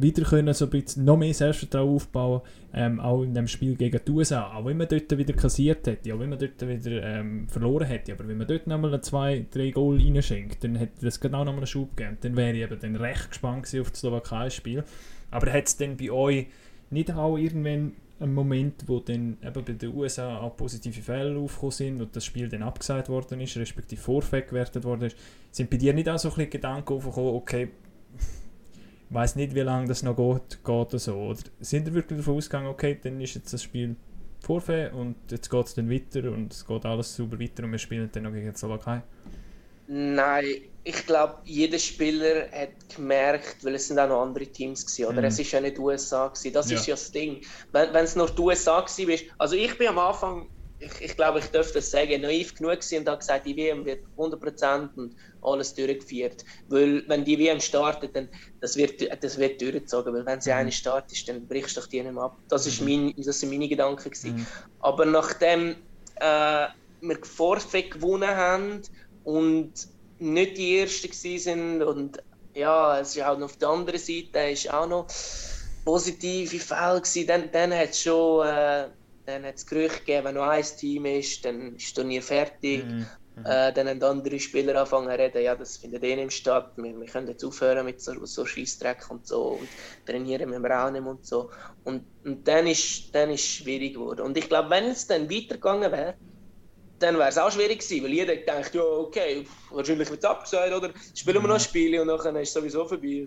wieder 0.00 0.24
können 0.24 0.54
so 0.54 0.66
ein 0.66 0.70
bisschen 0.70 1.04
noch 1.04 1.16
mehr 1.16 1.34
Selbstvertrauen 1.34 1.94
aufbauen 1.94 2.42
ähm, 2.76 2.98
auch 2.98 3.22
in 3.22 3.34
dem 3.34 3.46
Spiel 3.46 3.76
gegen 3.76 4.00
die 4.04 4.10
USA, 4.10 4.52
auch 4.52 4.64
wenn 4.64 4.76
man 4.76 4.88
dort 4.88 5.16
wieder 5.16 5.32
kassiert 5.32 5.86
hätte, 5.86 6.12
auch 6.12 6.18
wenn 6.18 6.30
man 6.30 6.38
dort 6.40 6.60
wieder 6.60 7.02
ähm, 7.02 7.46
verloren 7.48 7.86
hätte, 7.86 8.12
aber 8.12 8.26
wenn 8.26 8.36
man 8.36 8.48
dort 8.48 8.66
nochmal 8.66 9.00
zwei, 9.00 9.46
drei 9.50 9.70
Goal 9.70 9.96
reinschenkt, 9.98 10.64
dann 10.64 10.74
hätte 10.74 11.04
das 11.04 11.20
genau 11.20 11.44
nochmal 11.44 11.58
einen 11.58 11.66
Schub 11.68 11.96
gegeben, 11.96 12.18
dann 12.20 12.36
wäre 12.36 12.52
ich 12.52 12.62
eben 12.62 12.78
dann 12.80 12.96
recht 12.96 13.28
gespannt 13.30 13.72
auf 13.80 13.90
das 13.90 14.00
Slowakei-Spiel, 14.00 14.82
aber 15.30 15.52
hat 15.52 15.66
es 15.68 15.76
dann 15.76 15.96
bei 15.96 16.10
euch 16.10 16.46
nicht 16.90 17.12
auch 17.12 17.36
irgendwann 17.36 17.92
einen 18.20 18.34
Moment, 18.34 18.84
wo 18.86 19.00
dann 19.00 19.36
eben 19.42 19.64
bei 19.64 19.72
den 19.72 19.94
USA 19.94 20.38
auch 20.38 20.56
positive 20.56 21.02
Fälle 21.02 21.38
aufgekommen 21.38 21.72
sind 21.72 22.00
und 22.00 22.14
das 22.14 22.24
Spiel 22.24 22.48
dann 22.48 22.62
abgesagt 22.62 23.08
worden 23.08 23.40
ist, 23.40 23.56
respektive 23.56 24.00
Vorfeld 24.00 24.48
gewertet 24.48 24.84
worden 24.84 25.04
ist, 25.04 25.16
sind 25.50 25.68
bei 25.70 25.76
dir 25.76 25.92
nicht 25.92 26.08
auch 26.08 26.18
so 26.18 26.28
ein 26.28 26.34
bisschen 26.34 26.50
Gedanken 26.50 26.94
aufgekommen, 26.94 27.34
okay, 27.34 27.68
ich 29.08 29.14
weiß 29.14 29.36
nicht, 29.36 29.54
wie 29.54 29.60
lange 29.60 29.88
das 29.88 30.02
noch 30.02 30.16
geht, 30.16 30.64
geht 30.64 30.68
oder 30.68 30.98
so, 30.98 31.14
oder 31.14 31.40
sind 31.60 31.88
ihr 31.88 31.94
wirklich 31.94 32.18
davon 32.18 32.36
ausgegangen, 32.36 32.68
okay, 32.68 32.98
dann 33.02 33.20
ist 33.20 33.34
jetzt 33.34 33.52
das 33.52 33.62
Spiel 33.62 33.96
Vorfeld 34.40 34.92
und 34.92 35.16
jetzt 35.30 35.50
geht 35.50 35.66
es 35.66 35.74
dann 35.74 35.90
weiter 35.90 36.30
und 36.30 36.52
es 36.52 36.66
geht 36.66 36.84
alles 36.84 37.14
super 37.14 37.40
weiter 37.40 37.64
und 37.64 37.72
wir 37.72 37.78
spielen 37.78 38.10
dann 38.12 38.24
noch 38.24 38.32
gegen 38.32 38.52
die 38.52 38.56
Slowakei? 38.56 39.02
Nein, 39.86 40.62
ich 40.84 41.06
glaube, 41.06 41.38
jeder 41.44 41.78
Spieler 41.78 42.50
hat 42.52 42.70
gemerkt, 42.94 43.64
weil 43.64 43.74
es 43.74 43.88
sind 43.88 43.98
auch 43.98 44.08
noch 44.08 44.22
andere 44.22 44.46
Teams 44.46 44.84
gewesen, 44.84 45.06
oder? 45.06 45.22
Mm. 45.22 45.26
Es 45.26 45.38
ist 45.38 45.50
ja 45.50 45.60
nicht 45.60 45.76
die 45.78 45.80
USA 45.80 46.28
gewesen. 46.28 46.52
Das 46.52 46.70
ja. 46.70 46.76
ist 46.76 46.86
ja 46.86 46.94
das 46.94 47.10
Ding. 47.10 47.40
Wenn 47.72 47.94
es 47.94 48.16
nur 48.16 48.28
die 48.30 48.40
USA 48.40 48.80
gewesen 48.80 49.10
ist, 49.10 49.24
also 49.38 49.56
ich 49.56 49.76
bin 49.78 49.88
am 49.88 49.98
Anfang, 49.98 50.46
ich, 50.78 51.00
ich 51.00 51.16
glaube, 51.16 51.38
ich 51.38 51.46
dürfte 51.46 51.74
das 51.74 51.90
sagen, 51.90 52.20
naiv 52.20 52.54
genug 52.54 52.72
gewesen 52.72 52.98
und 52.98 53.08
habe 53.08 53.18
gesagt, 53.18 53.46
die 53.46 53.56
WM 53.56 53.84
wird 53.86 54.04
100% 54.18 54.94
und 54.96 55.16
alles 55.42 55.74
durchgeführt. 55.74 56.44
Weil 56.68 57.02
wenn 57.08 57.24
die 57.24 57.38
WM 57.38 57.60
startet, 57.60 58.14
dann 58.14 58.28
das 58.60 58.76
wird 58.76 59.00
das 59.22 59.38
wird 59.38 59.60
durchgezogen, 59.62 60.12
weil 60.12 60.26
wenn 60.26 60.40
sie 60.40 60.50
mm. 60.50 60.54
eine 60.54 60.72
startet, 60.72 61.28
dann 61.28 61.46
brichst 61.46 61.76
du 61.76 61.80
doch 61.80 61.88
die 61.88 62.02
nicht 62.02 62.12
mehr 62.12 62.24
ab. 62.24 62.36
Das 62.48 62.66
ist 62.66 62.80
mm. 62.80 62.84
mein, 62.84 63.14
das 63.16 63.40
sind 63.40 63.50
meine 63.50 63.68
Gedanken 63.68 64.10
gewesen. 64.10 64.36
Mm. 64.36 64.46
Aber 64.80 65.06
nachdem 65.06 65.76
äh, 66.16 66.66
wir 67.00 67.18
Vorfeld 67.22 67.90
gewonnen 67.92 68.28
haben 68.28 68.82
und 69.24 69.72
nicht 70.18 70.56
die 70.56 70.78
Ersten 70.78 71.12
sind 71.12 71.82
und 71.82 72.22
ja, 72.54 73.00
es 73.00 73.16
ist 73.16 73.22
auch 73.22 73.36
noch 73.36 73.46
auf 73.46 73.56
der 73.56 73.68
anderen 73.68 73.98
Seite 73.98 74.50
ist 74.50 74.72
auch 74.72 74.86
noch 74.86 75.06
positive 75.84 76.58
Fälle 76.58 77.00
gewesen. 77.00 77.26
Dann, 77.26 77.50
dann 77.50 77.74
hat 77.74 77.90
es 77.90 78.02
schon 78.02 78.46
äh, 78.46 78.88
dann 79.26 79.44
hat's 79.44 79.66
Gerüchte 79.66 80.00
gegeben, 80.00 80.26
wenn 80.26 80.34
noch 80.34 80.48
ein 80.48 80.62
Team 80.62 81.06
ist, 81.06 81.44
dann 81.44 81.76
ist 81.76 81.86
das 81.86 81.94
Turnier 81.94 82.22
fertig. 82.22 82.84
Mhm. 82.84 83.06
Mhm. 83.36 83.46
Äh, 83.46 83.72
dann 83.72 83.88
haben 83.88 84.02
andere 84.02 84.38
Spieler 84.38 84.76
angefangen 84.76 85.10
zu 85.10 85.18
reden, 85.18 85.42
ja, 85.42 85.56
das 85.56 85.76
findet 85.76 86.04
eh 86.04 86.14
nicht 86.14 86.32
statt, 86.32 86.72
wir, 86.76 87.00
wir 87.00 87.06
können 87.06 87.26
jetzt 87.26 87.44
aufhören 87.44 87.84
mit 87.84 88.00
so, 88.00 88.24
so 88.26 88.46
Scheissdreck 88.46 89.10
und 89.10 89.26
so 89.26 89.58
und 89.58 89.68
trainieren 90.06 90.50
wir 90.50 90.84
auch 90.84 90.90
nicht 90.90 91.04
und 91.04 91.26
so. 91.26 91.50
Und, 91.82 92.04
und 92.24 92.46
dann 92.46 92.66
ist 92.68 93.12
dann 93.12 93.30
ist 93.30 93.44
schwierig 93.44 93.94
geworden. 93.94 94.20
Und 94.20 94.38
ich 94.38 94.48
glaube, 94.48 94.70
wenn 94.70 94.84
es 94.84 95.06
dann 95.06 95.28
weitergegangen 95.28 95.90
wäre, 95.90 96.14
dann 96.98 97.18
wäre 97.18 97.28
es 97.28 97.38
auch 97.38 97.50
schwierig 97.50 97.80
gewesen, 97.80 98.04
weil 98.04 98.12
jeder 98.12 98.36
denkt, 98.36 98.74
ja, 98.74 98.82
okay, 98.82 99.44
wahrscheinlich 99.70 100.10
wird 100.10 100.22
es 100.22 100.24
abgesagt, 100.24 100.72
oder 100.72 100.90
spielen 101.14 101.42
wir 101.42 101.48
noch 101.48 101.60
Spiele 101.60 102.00
und 102.00 102.08
dann 102.08 102.36
ist 102.36 102.48
es 102.48 102.54
sowieso 102.54 102.84
vorbei. 102.86 103.26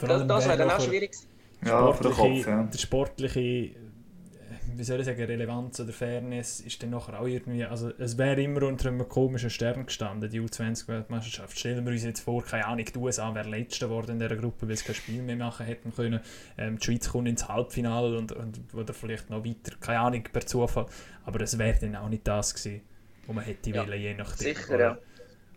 Also, 0.00 0.18
das, 0.18 0.26
das 0.26 0.46
wäre 0.46 0.58
dann 0.58 0.70
auch 0.70 0.80
schwierig 0.80 1.12
gewesen. 1.12 1.28
Ja, 1.64 1.92
für 1.92 2.04
den 2.04 2.12
Kopf, 2.12 2.46
ja. 2.46 2.62
Der 2.62 2.78
sportliche, 2.78 3.40
wie 3.40 4.84
soll 4.84 5.00
ich 5.00 5.06
sagen, 5.06 5.24
Relevanz 5.24 5.80
oder 5.80 5.92
Fairness 5.92 6.60
ist 6.60 6.80
dann 6.80 6.90
nachher 6.90 7.18
auch 7.18 7.26
irgendwie, 7.26 7.64
also 7.64 7.90
es 7.98 8.16
wäre 8.16 8.40
immer 8.40 8.62
unter 8.62 8.88
einem 8.88 9.08
komischen 9.08 9.50
Stern 9.50 9.86
gestanden, 9.86 10.30
die 10.30 10.40
U20-Weltmeisterschaft. 10.40 11.58
Stellen 11.58 11.84
wir 11.84 11.92
uns 11.92 12.04
jetzt 12.04 12.20
vor, 12.20 12.44
keine 12.44 12.66
Ahnung, 12.66 12.84
die 12.84 12.98
USA 12.98 13.34
wäre 13.34 13.48
Letzter 13.48 13.88
geworden 13.88 14.12
in 14.12 14.18
dieser 14.20 14.36
Gruppe, 14.36 14.68
weil 14.68 14.76
sie 14.76 14.84
kein 14.84 14.94
Spiel 14.94 15.22
mehr 15.22 15.34
machen 15.34 15.66
hätten 15.66 15.92
können. 15.92 16.20
Ähm, 16.56 16.78
die 16.78 16.84
Schweiz 16.84 17.08
kommt 17.08 17.26
ins 17.26 17.48
Halbfinale 17.48 18.16
und, 18.16 18.30
und 18.30 18.60
oder 18.72 18.94
vielleicht 18.94 19.30
noch 19.30 19.44
weiter, 19.44 19.74
keine 19.80 19.98
Ahnung, 19.98 20.22
per 20.32 20.46
Zufall. 20.46 20.86
Aber 21.24 21.40
es 21.40 21.58
wäre 21.58 21.76
dann 21.80 21.96
auch 21.96 22.08
nicht 22.08 22.28
das 22.28 22.54
gewesen 22.54 22.82
wo 23.28 23.34
man 23.34 23.44
hätte 23.44 23.70
ja, 23.70 23.86
wollen, 23.86 24.00
je 24.00 24.14
nachdem. 24.14 24.54
Sicher, 24.54 24.80
ja. 24.80 24.98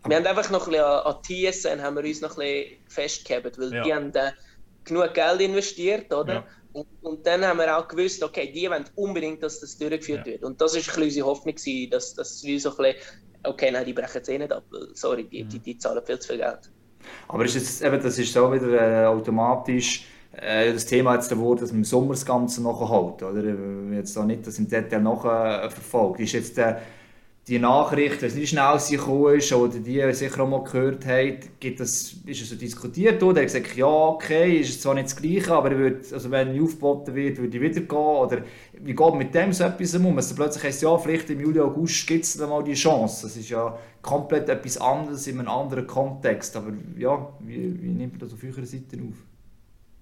Wir 0.06 0.16
haben 0.16 0.26
einfach 0.26 0.50
noch 0.50 0.68
ein 0.68 0.72
bisschen 0.72 1.70
an, 1.70 1.78
TSN 1.78 1.82
haben 1.82 1.96
wir 1.96 2.04
uns 2.04 2.20
noch 2.20 2.36
ein 2.36 2.46
bisschen 2.46 2.76
festgehabt, 2.88 3.58
weil 3.58 3.72
ja. 3.72 3.82
die 3.82 3.94
haben 3.94 4.14
äh, 4.14 4.32
genug 4.84 5.14
Geld 5.14 5.40
investiert, 5.40 6.12
oder? 6.12 6.34
Ja. 6.34 6.44
Und, 6.72 6.86
und, 7.02 7.26
dann 7.26 7.44
haben 7.44 7.58
wir 7.58 7.76
auch 7.76 7.86
gewusst, 7.86 8.22
okay, 8.22 8.50
die 8.52 8.68
wollen 8.68 8.84
unbedingt, 8.96 9.42
dass 9.42 9.60
das 9.60 9.76
durchgeführt 9.78 10.26
ja. 10.26 10.32
wird. 10.32 10.44
Und 10.44 10.60
das 10.60 10.72
war 10.72 10.80
ein 10.80 10.84
bisschen 10.84 11.02
unsere 11.02 11.26
Hoffnung, 11.26 11.54
gewesen, 11.54 11.90
dass, 11.90 12.14
dass 12.14 12.42
wir 12.42 12.60
so 12.60 12.70
ein 12.70 12.76
bisschen, 12.76 12.94
okay, 13.44 13.70
nein, 13.70 13.84
die 13.84 13.92
brechen 13.92 14.22
es 14.22 14.28
eh 14.28 14.38
nicht 14.38 14.52
ab, 14.52 14.64
sorry, 14.94 15.24
die, 15.24 15.44
die, 15.44 15.58
die 15.58 15.78
zahlen 15.78 16.04
viel 16.04 16.18
zu 16.18 16.28
viel 16.28 16.38
Geld. 16.38 16.70
Aber 17.28 17.44
ist 17.44 17.54
jetzt, 17.54 17.82
eben, 17.82 18.02
das 18.02 18.18
ist 18.18 18.32
so 18.32 18.52
wieder 18.52 19.02
äh, 19.02 19.06
automatisch 19.06 20.06
äh, 20.32 20.72
das 20.72 20.86
Thema 20.86 21.14
jetzt 21.14 21.28
geworden, 21.28 21.60
dass 21.60 21.70
man 21.70 21.80
im 21.80 21.84
Sommer 21.84 22.14
das 22.14 22.24
Ganze 22.24 22.62
nachholt, 22.62 23.22
oder? 23.22 23.42
Jetzt 23.92 24.16
auch 24.16 24.24
nicht 24.24 24.46
das 24.46 24.58
im 24.58 24.68
Detail 24.68 25.00
nachher 25.00 25.70
verfolgt. 25.70 26.20
Ist 26.20 26.32
jetzt 26.32 26.58
äh, 26.58 26.76
die 27.48 27.58
Nachricht, 27.58 28.22
wenn 28.22 28.28
es 28.28 28.36
nicht 28.36 28.50
schnell 28.50 28.78
gekommen 28.88 29.36
ist 29.36 29.52
oder 29.52 29.78
die 29.78 30.12
sicher 30.14 30.44
auch 30.44 30.48
mal 30.48 30.62
gehört 30.62 31.04
haben, 31.06 31.40
gibt 31.58 31.80
das, 31.80 32.14
ist 32.24 32.40
es 32.40 32.50
so 32.50 32.54
diskutiert 32.54 33.20
worden. 33.20 33.38
Er 33.38 33.42
hat 33.42 33.52
gesagt, 33.52 33.76
ja, 33.76 33.86
okay, 33.86 34.58
ist 34.58 34.80
zwar 34.80 34.94
nicht 34.94 35.06
das 35.06 35.16
Gleiche, 35.16 35.52
aber 35.52 35.76
wird, 35.76 36.12
also 36.12 36.30
wenn 36.30 36.62
aufgeboten 36.62 37.14
wird, 37.16 37.38
würde 37.38 37.56
ich 37.56 37.62
wieder 37.62 37.80
gehen. 37.80 37.98
Oder 37.98 38.44
wie 38.74 38.94
geht 38.94 39.14
mit 39.14 39.34
dem 39.34 39.52
so 39.52 39.64
etwas 39.64 39.94
um? 39.96 40.16
Also 40.16 40.36
plötzlich 40.36 40.62
heißt 40.62 40.82
ja, 40.82 40.96
vielleicht 40.96 41.30
im 41.30 41.40
Juli, 41.40 41.58
August 41.58 42.06
gibt 42.06 42.24
es 42.24 42.36
dann 42.36 42.48
mal 42.48 42.62
die 42.62 42.74
Chance. 42.74 43.26
Das 43.26 43.36
ist 43.36 43.48
ja 43.48 43.76
komplett 44.02 44.48
etwas 44.48 44.78
anderes 44.78 45.26
in 45.26 45.40
einem 45.40 45.48
anderen 45.48 45.88
Kontext. 45.88 46.56
Aber 46.56 46.72
ja, 46.96 47.28
wie, 47.40 47.82
wie 47.82 47.88
nimmt 47.88 48.12
man 48.12 48.20
das 48.20 48.32
auf 48.34 48.44
eurer 48.44 48.64
Seite 48.64 48.98
auf? 48.98 49.16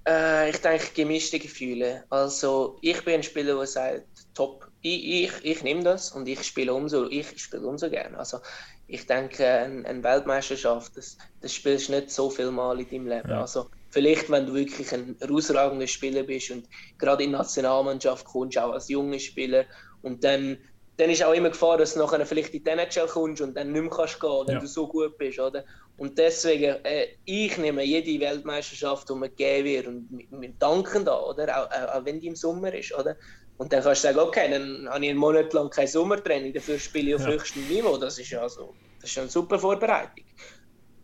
Äh, 0.06 0.50
ich 0.50 0.58
denke, 0.58 0.88
gemischte 0.94 1.38
Gefühle. 1.38 2.04
Also, 2.10 2.76
ich 2.82 3.02
bin 3.02 3.14
ein 3.14 3.22
Spieler, 3.22 3.56
der 3.56 3.66
sagt, 3.66 4.04
top, 4.34 4.69
ich, 4.82 5.24
ich, 5.24 5.44
ich 5.44 5.62
nehme 5.62 5.82
das 5.82 6.12
und 6.12 6.26
ich 6.26 6.42
spiele 6.42 6.72
umso, 6.72 7.06
ich 7.06 7.38
spiele 7.38 7.66
umso 7.66 7.90
gerne. 7.90 8.18
Also 8.18 8.38
ich 8.86 9.06
denke, 9.06 9.46
eine, 9.46 9.86
eine 9.86 10.02
Weltmeisterschaft, 10.02 10.96
das, 10.96 11.16
das 11.40 11.54
spielst 11.54 11.88
du 11.88 11.92
nicht 11.92 12.10
so 12.10 12.30
viel 12.30 12.50
Mal 12.50 12.80
in 12.80 12.88
deinem 12.88 13.08
Leben. 13.08 13.30
Ja. 13.30 13.42
Also 13.42 13.66
vielleicht, 13.90 14.30
wenn 14.30 14.46
du 14.46 14.54
wirklich 14.54 14.92
ein 14.92 15.16
herausragender 15.20 15.86
Spieler 15.86 16.22
bist 16.22 16.50
und 16.50 16.66
gerade 16.98 17.24
in 17.24 17.30
die 17.30 17.36
Nationalmannschaft 17.36 18.24
kommst, 18.24 18.58
auch 18.58 18.72
als 18.72 18.88
junger 18.88 19.18
Spieler 19.18 19.64
und 20.02 20.24
dann, 20.24 20.58
dann 20.96 21.10
ist 21.10 21.22
auch 21.22 21.32
immer 21.32 21.50
Gefahr, 21.50 21.78
dass 21.78 21.94
du 21.94 22.00
nachher 22.00 22.24
vielleicht 22.24 22.54
in 22.54 22.64
die 22.64 22.70
NHL 22.70 23.06
kommst 23.06 23.42
und 23.42 23.54
dann 23.54 23.72
nicht 23.72 23.82
mehr 23.82 23.90
kannst 23.90 24.20
gehen, 24.20 24.46
wenn 24.46 24.54
ja. 24.54 24.60
du 24.60 24.66
so 24.66 24.88
gut 24.88 25.16
bist, 25.18 25.38
oder? 25.38 25.64
Und 25.96 26.16
deswegen, 26.16 26.82
äh, 26.84 27.08
ich 27.26 27.58
nehme 27.58 27.84
jede 27.84 28.18
Weltmeisterschaft, 28.24 29.08
die 29.08 29.14
mir 29.14 29.28
gegeben 29.28 29.64
wird 29.66 29.86
und 29.86 30.26
wir 30.30 30.52
danken 30.58 31.04
da, 31.04 31.20
oder? 31.20 31.44
Auch, 31.58 31.70
auch, 31.70 31.94
auch 31.94 32.04
wenn 32.06 32.20
die 32.20 32.28
im 32.28 32.36
Sommer 32.36 32.72
ist, 32.72 32.94
oder? 32.94 33.16
Und 33.60 33.70
dann 33.74 33.82
kannst 33.82 34.04
du 34.04 34.08
sagen, 34.08 34.18
okay, 34.20 34.50
dann 34.50 34.88
habe 34.88 35.04
ich 35.04 35.10
einen 35.10 35.18
Monat 35.18 35.52
lang 35.52 35.68
kein 35.68 35.86
Sommertraining, 35.86 36.54
dafür 36.54 36.78
spiele 36.78 37.10
ich 37.10 37.14
auf 37.16 37.20
ja. 37.26 37.32
höchstem 37.32 37.68
Niveau. 37.68 37.98
Das 37.98 38.18
ist 38.18 38.30
ja 38.30 38.48
so, 38.48 38.72
das 39.02 39.10
ist 39.10 39.18
eine 39.18 39.28
super 39.28 39.58
Vorbereitung. 39.58 40.24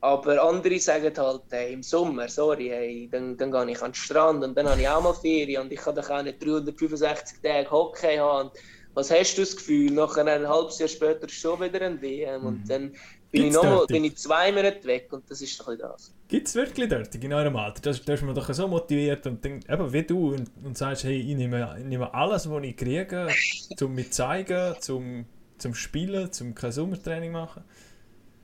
Aber 0.00 0.42
andere 0.42 0.78
sagen 0.78 1.12
halt, 1.18 1.42
hey, 1.50 1.74
im 1.74 1.82
Sommer, 1.82 2.28
sorry, 2.28 2.68
hey, 2.68 3.10
dann, 3.12 3.36
dann 3.36 3.50
gehe 3.50 3.72
ich 3.72 3.82
an 3.82 3.90
den 3.90 3.94
Strand 3.94 4.42
und 4.42 4.56
dann 4.56 4.66
habe 4.70 4.80
ich 4.80 4.88
auch 4.88 5.02
mal 5.02 5.12
Ferien 5.12 5.64
und 5.64 5.72
ich 5.72 5.80
kann 5.80 5.96
doch 5.96 6.08
auch 6.08 6.22
nicht 6.22 6.42
365 6.42 7.42
Tage 7.42 7.70
Hockey 7.70 8.16
haben. 8.16 8.50
Was 8.94 9.10
hast 9.10 9.34
du 9.34 9.42
das 9.42 9.54
Gefühl, 9.54 9.90
nach 9.90 10.16
einem 10.16 10.48
halbes 10.48 10.78
Jahr 10.78 10.88
später 10.88 11.26
ist 11.26 11.34
schon 11.34 11.60
wieder 11.60 11.82
ein 11.82 12.00
WM 12.00 12.40
mhm. 12.40 12.46
und 12.46 12.70
dann, 12.70 12.96
bin 13.32 13.48
ich, 13.48 13.52
noch 13.52 13.64
mal, 13.64 13.86
bin 13.86 14.04
ich 14.04 14.16
zwei 14.16 14.50
Monate 14.50 14.82
weg 14.84 15.08
und 15.10 15.30
das 15.30 15.42
ist 15.42 15.60
doch 15.60 15.76
das. 15.76 16.15
Gibt 16.28 16.48
es 16.48 16.56
wirklich 16.56 16.88
dort 16.88 17.14
in 17.14 17.32
eurem 17.32 17.54
Alter? 17.54 17.82
Da, 17.82 18.14
ist 18.14 18.22
man 18.22 18.34
doch 18.34 18.52
so 18.52 18.66
motiviert 18.66 19.26
und 19.26 19.44
denkt, 19.44 19.70
eben 19.70 19.92
wie 19.92 20.02
du 20.02 20.34
und, 20.34 20.50
und 20.64 20.76
sagst, 20.76 21.04
hey, 21.04 21.20
ich 21.20 21.36
nehme, 21.36 21.76
ich 21.78 21.84
nehme 21.84 22.12
alles, 22.12 22.50
was 22.50 22.64
ich 22.64 22.76
kriege, 22.76 23.28
zum 23.76 23.94
mit 23.94 24.12
zeigen, 24.12 24.74
zum, 24.80 25.24
zum 25.58 25.74
Spielen, 25.74 26.32
zum 26.32 26.54
kein 26.54 26.72
Sommertraining 26.72 27.30
machen. 27.30 27.62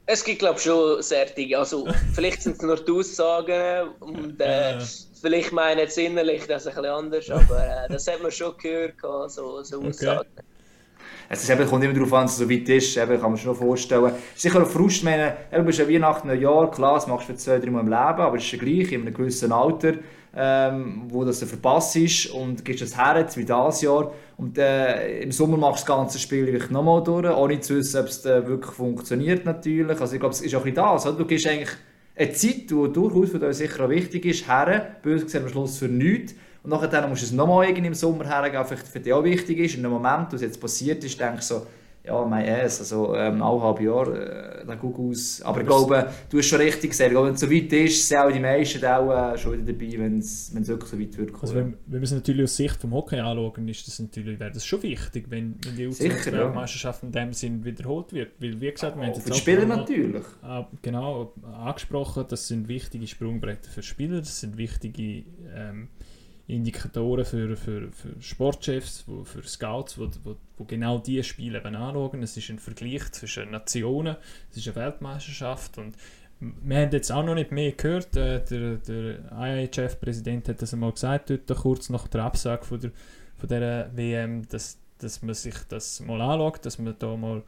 Es 0.07 0.23
gibt, 0.25 0.41
glaube 0.41 0.59
ich, 0.59 0.65
schon 0.65 1.03
sehr 1.03 1.27
Dinge. 1.27 1.59
Also, 1.59 1.89
vielleicht 2.15 2.43
sind 2.43 2.57
es 2.57 2.63
nur 2.63 2.77
die 2.77 2.93
Aussagen 2.93 3.89
und 3.99 4.41
äh, 4.41 4.79
ja. 4.79 4.85
vielleicht 5.21 5.53
meinen 5.53 5.89
sie 5.89 6.07
innerlich 6.07 6.47
das 6.47 6.69
ein 6.69 6.75
bisschen 6.75 6.91
anders, 6.91 7.31
aber 7.31 7.67
äh, 7.67 7.89
das 7.89 8.07
hat 8.07 8.23
man 8.23 8.31
schon 8.31 8.57
gehört, 8.59 8.95
so, 9.29 9.63
so 9.63 9.83
Aussagen. 9.83 10.29
Es 11.29 11.49
ist 11.49 11.71
kommt 11.71 11.85
immer 11.85 11.95
darauf 11.95 12.13
an, 12.13 12.23
dass 12.25 12.33
es 12.33 12.39
so 12.39 12.51
weit 12.51 12.69
ist, 12.69 12.97
eben, 12.97 13.13
kann 13.13 13.31
man 13.31 13.37
sich 13.37 13.45
schon 13.45 13.55
vorstellen. 13.55 14.13
Sicher 14.35 14.61
ein 14.61 14.67
Frust, 14.67 15.05
meine, 15.05 15.37
du 15.51 15.63
bist 15.63 15.79
ja 15.79 15.89
Weihnachten, 15.89 16.31
ein 16.31 16.41
Jahr, 16.41 16.71
klar, 16.71 16.95
das 16.95 17.07
machst 17.07 17.29
du 17.29 17.33
für 17.33 17.39
zwei, 17.39 17.59
drei 17.59 17.71
Mal 17.71 17.81
im 17.81 17.87
Leben, 17.87 17.97
aber 17.97 18.37
es 18.37 18.45
ist 18.45 18.53
ja 18.53 18.59
gleich, 18.59 18.93
in 18.93 19.03
einem 19.03 19.15
gewissen 19.15 19.53
Alter, 19.53 19.95
ähm, 20.35 21.03
wo 21.09 21.25
das 21.25 21.43
verpasst 21.43 21.97
ist 21.97 22.27
und 22.27 22.65
gehst 22.65 22.83
das 22.83 22.97
her, 22.97 23.27
wie 23.35 23.45
dieses 23.45 23.83
Jahr. 23.83 24.13
Und 24.37 24.59
äh, 24.59 25.21
im 25.21 25.33
Sommer 25.33 25.57
machst 25.57 25.85
du 25.85 25.93
das 25.93 25.97
ganze 25.97 26.19
Spiel 26.19 26.59
nochmal 26.71 27.03
durch, 27.03 27.37
ohne 27.37 27.61
zu 27.61 27.77
wissen, 27.77 28.01
ob 28.01 28.07
es 28.07 28.25
äh, 28.25 28.47
wirklich 28.47 28.73
funktioniert 28.73 29.45
natürlich. 29.45 30.01
Also 30.01 30.15
ich 30.15 30.21
glaube, 30.21 30.35
es 30.35 30.41
ist 30.41 30.55
auch 30.55 30.65
ein 30.65 30.73
bisschen 30.73 30.85
das, 30.85 31.07
oder? 31.07 31.17
du 31.17 31.27
gehst 31.27 31.47
eigentlich 31.47 31.71
eine 32.17 32.33
Zeit, 32.33 32.71
die 32.71 32.93
durchaus 32.93 33.31
für 33.31 33.39
dich 33.39 33.57
sicher 33.57 33.85
auch 33.85 33.91
wichtig 33.91 34.25
ist, 34.25 34.49
her, 34.49 34.97
böse 35.03 35.25
gesehen 35.25 35.45
am 35.45 35.49
Schluss 35.49 35.79
für 35.79 35.89
nichts. 35.89 36.35
Und 36.63 36.71
nachher 36.71 37.09
musst 37.09 37.23
du 37.23 37.27
es 37.27 37.33
nochmal 37.33 37.69
im 37.69 37.95
Sommer 37.95 38.25
hergeben, 38.25 38.65
vielleicht 38.65 38.87
für 38.87 39.01
dich 39.01 39.13
auch 39.13 39.25
wichtig 39.25 39.59
ist. 39.59 39.77
Und 39.77 39.85
im 39.85 39.91
Moment, 39.91 40.31
wo 40.31 40.37
es 40.37 40.43
jetzt 40.43 40.61
passiert 40.61 41.03
ist, 41.03 41.19
denkst 41.19 41.49
du 41.49 41.55
so, 41.55 41.67
ja, 42.05 42.25
mein 42.25 42.49
Ass, 42.49 42.81
also 42.81 43.15
ähm, 43.15 43.35
eineinhalb 43.35 43.81
Jahre, 43.81 44.63
äh, 44.63 44.67
dann 44.67 44.79
guck 44.79 44.99
aus. 44.99 45.41
Aber 45.43 45.61
ich 45.61 45.67
glaube, 45.67 46.11
du 46.31 46.39
hast 46.39 46.47
schon 46.47 46.61
richtig 46.61 46.91
gesagt, 46.91 47.15
wenn 47.15 47.35
es 47.35 47.41
so 47.41 47.51
weit 47.51 47.73
ist, 47.73 48.09
sind 48.09 48.19
auch 48.19 48.33
die 48.33 48.41
meisten 48.41 48.85
auch 48.85 49.35
äh, 49.35 49.39
schon 49.39 49.53
wieder 49.53 49.73
dabei, 49.73 49.99
wenn 49.99 50.19
es 50.19 50.53
wirklich 50.53 50.91
so 50.91 50.99
weit 50.99 51.17
wird 51.17 51.35
Also 51.41 51.55
wenn, 51.55 51.77
wenn 51.87 52.01
wir 52.01 52.03
es 52.03 52.11
natürlich 52.11 52.45
aus 52.45 52.57
Sicht 52.57 52.81
vom 52.81 52.93
Hockey 52.93 53.21
anschauen, 53.21 53.69
ist 53.69 53.87
das 53.87 54.01
natürlich, 54.01 54.41
wäre 54.41 54.51
das 54.51 54.67
schon 54.67 54.83
wichtig, 54.83 55.27
wenn, 55.29 55.55
wenn 55.65 55.77
die 55.77 55.87
U20-Weltmeisterschaft 55.87 57.03
ja. 57.03 57.07
in 57.07 57.13
dem 57.13 57.33
Sinn 57.33 57.65
wiederholt 57.65 58.13
wird. 58.13 58.33
Weil, 58.41 58.61
wie 58.61 58.71
gesagt, 58.73 58.97
wir 58.97 59.07
haben 59.07 59.15
jetzt 59.15 59.31
auch 59.31 59.37
Spieler 59.37 59.67
natürlich. 59.67 60.25
Äh, 60.43 60.65
genau, 60.83 61.35
angesprochen, 61.55 62.25
das 62.29 62.49
sind 62.49 62.67
wichtige 62.67 63.07
Sprungbretter 63.07 63.71
für 63.71 63.83
Spieler, 63.83 64.19
das 64.19 64.41
sind 64.41 64.57
wichtige 64.57 65.25
ähm, 65.55 65.89
Indikatoren 66.47 67.25
für, 67.25 67.57
für, 67.57 67.93
für 67.93 68.21
Sportchefs, 68.21 69.05
wo, 69.07 69.25
für 69.25 69.43
Scouts, 69.43 69.99
wo, 69.99 70.09
wo, 70.25 70.37
wo 70.59 70.65
genau 70.65 70.99
diese 70.99 71.25
Spiele 71.25 71.59
eben 71.59 71.77
anschauen. 71.77 72.23
Es 72.23 72.37
ist 72.37 72.51
ein 72.51 72.59
Vergleich 72.59 73.11
zwischen 73.13 73.51
Nationen, 73.51 74.17
es 74.51 74.59
ist 74.59 74.69
eine 74.69 74.77
Weltmeisterschaft 74.77 75.79
und 75.79 75.97
wir 76.41 76.79
haben 76.79 76.91
jetzt 76.91 77.13
auch 77.13 77.25
noch 77.25 77.37
nicht 77.37 77.53
mehr 77.53 77.73
gehört, 77.73 78.17
äh, 78.17 78.45
der, 78.45 78.77
der 78.77 79.19
IHF-Präsident 79.33 80.49
hat 80.49 80.61
das 80.61 80.73
einmal 80.75 80.93
gesagt, 80.93 81.31
dort 81.31 81.47
kurz 81.61 81.89
nach 81.89 82.09
der 82.09 82.25
Absage 82.25 82.65
von 82.65 82.81
der, 82.81 82.91
von 83.37 83.49
der 83.49 83.91
WM, 83.95 84.49
dass, 84.49 84.79
dass 84.99 85.23
man 85.23 85.35
sich 85.35 85.55
das 85.69 86.01
mal 86.01 86.21
anschaut, 86.21 86.67
dass 86.67 86.79
man 86.79 86.97
da 86.99 87.17
mal 87.17 87.43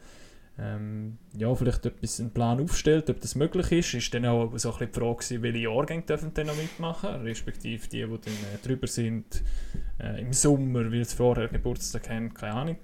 ähm, 0.57 1.19
ja, 1.37 1.53
vielleicht 1.55 1.85
etwas 1.85 2.21
einen 2.21 2.31
Plan 2.31 2.61
aufstellt, 2.61 3.11
ob 3.11 3.21
das 3.21 3.35
möglich 3.35 3.73
ist. 3.73 3.95
Ist 3.95 4.15
dann 4.15 4.25
auch 4.27 4.57
so 4.57 4.73
ein 4.73 4.79
bisschen 4.79 4.93
die 4.93 5.01
Frage, 5.01 5.43
welche 5.43 5.59
Jahrgänge 5.59 6.03
dürfen 6.03 6.33
dann 6.33 6.47
noch 6.47 6.57
mitmachen, 6.57 7.23
respektive 7.23 7.89
die, 7.89 8.05
die 8.05 8.07
dann 8.07 8.17
äh, 8.19 8.65
drüber 8.65 8.87
sind 8.87 9.43
äh, 9.99 10.21
im 10.21 10.33
Sommer, 10.33 10.93
weil 10.93 11.05
sie 11.05 11.17
vorher 11.17 11.49
Geburtstag 11.49 12.09
haben, 12.09 12.33
keine 12.33 12.55
Ahnung. 12.55 12.79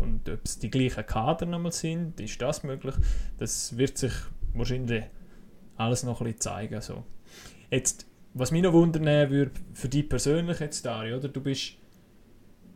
Und 0.00 0.28
ob 0.28 0.40
es 0.44 0.58
die 0.58 0.70
gleichen 0.70 1.04
Kader 1.04 1.44
nochmal 1.44 1.72
sind, 1.72 2.18
ist 2.20 2.40
das 2.40 2.64
möglich? 2.64 2.94
Das 3.36 3.76
wird 3.76 3.98
sich 3.98 4.12
wahrscheinlich 4.54 5.04
alles 5.76 6.04
noch 6.04 6.20
ein 6.20 6.24
bisschen 6.24 6.40
zeigen. 6.40 6.80
So. 6.80 7.04
Jetzt, 7.70 8.06
was 8.32 8.50
mich 8.50 8.62
noch 8.62 8.72
wundern 8.72 9.30
würde, 9.30 9.52
für 9.74 9.88
dich 9.88 10.08
persönlich 10.08 10.60
jetzt, 10.60 10.86
Dario, 10.86 11.18
oder? 11.18 11.28
du 11.28 11.40
bist 11.42 11.76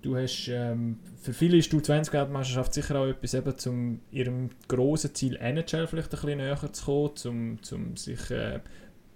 du 0.03 0.17
hast, 0.17 0.49
ähm, 0.49 0.99
für 1.21 1.33
viele 1.33 1.57
ist 1.57 1.73
die 1.73 1.77
U20-Weltmeisterschaft 1.77 2.75
sicher 2.75 2.99
auch 2.99 3.07
etwas, 3.07 3.35
eben, 3.35 3.55
um 3.67 4.01
ihrem 4.11 4.51
grossen 4.69 5.15
Ziel 5.15 5.37
NHL 5.37 5.87
vielleicht 5.87 6.15
ein 6.15 6.21
bisschen 6.21 6.39
näher 6.39 6.73
zu 6.73 6.85
kommen, 6.85 7.13
um, 7.25 7.59
um 7.73 7.97
sich 7.97 8.31
äh, 8.31 8.61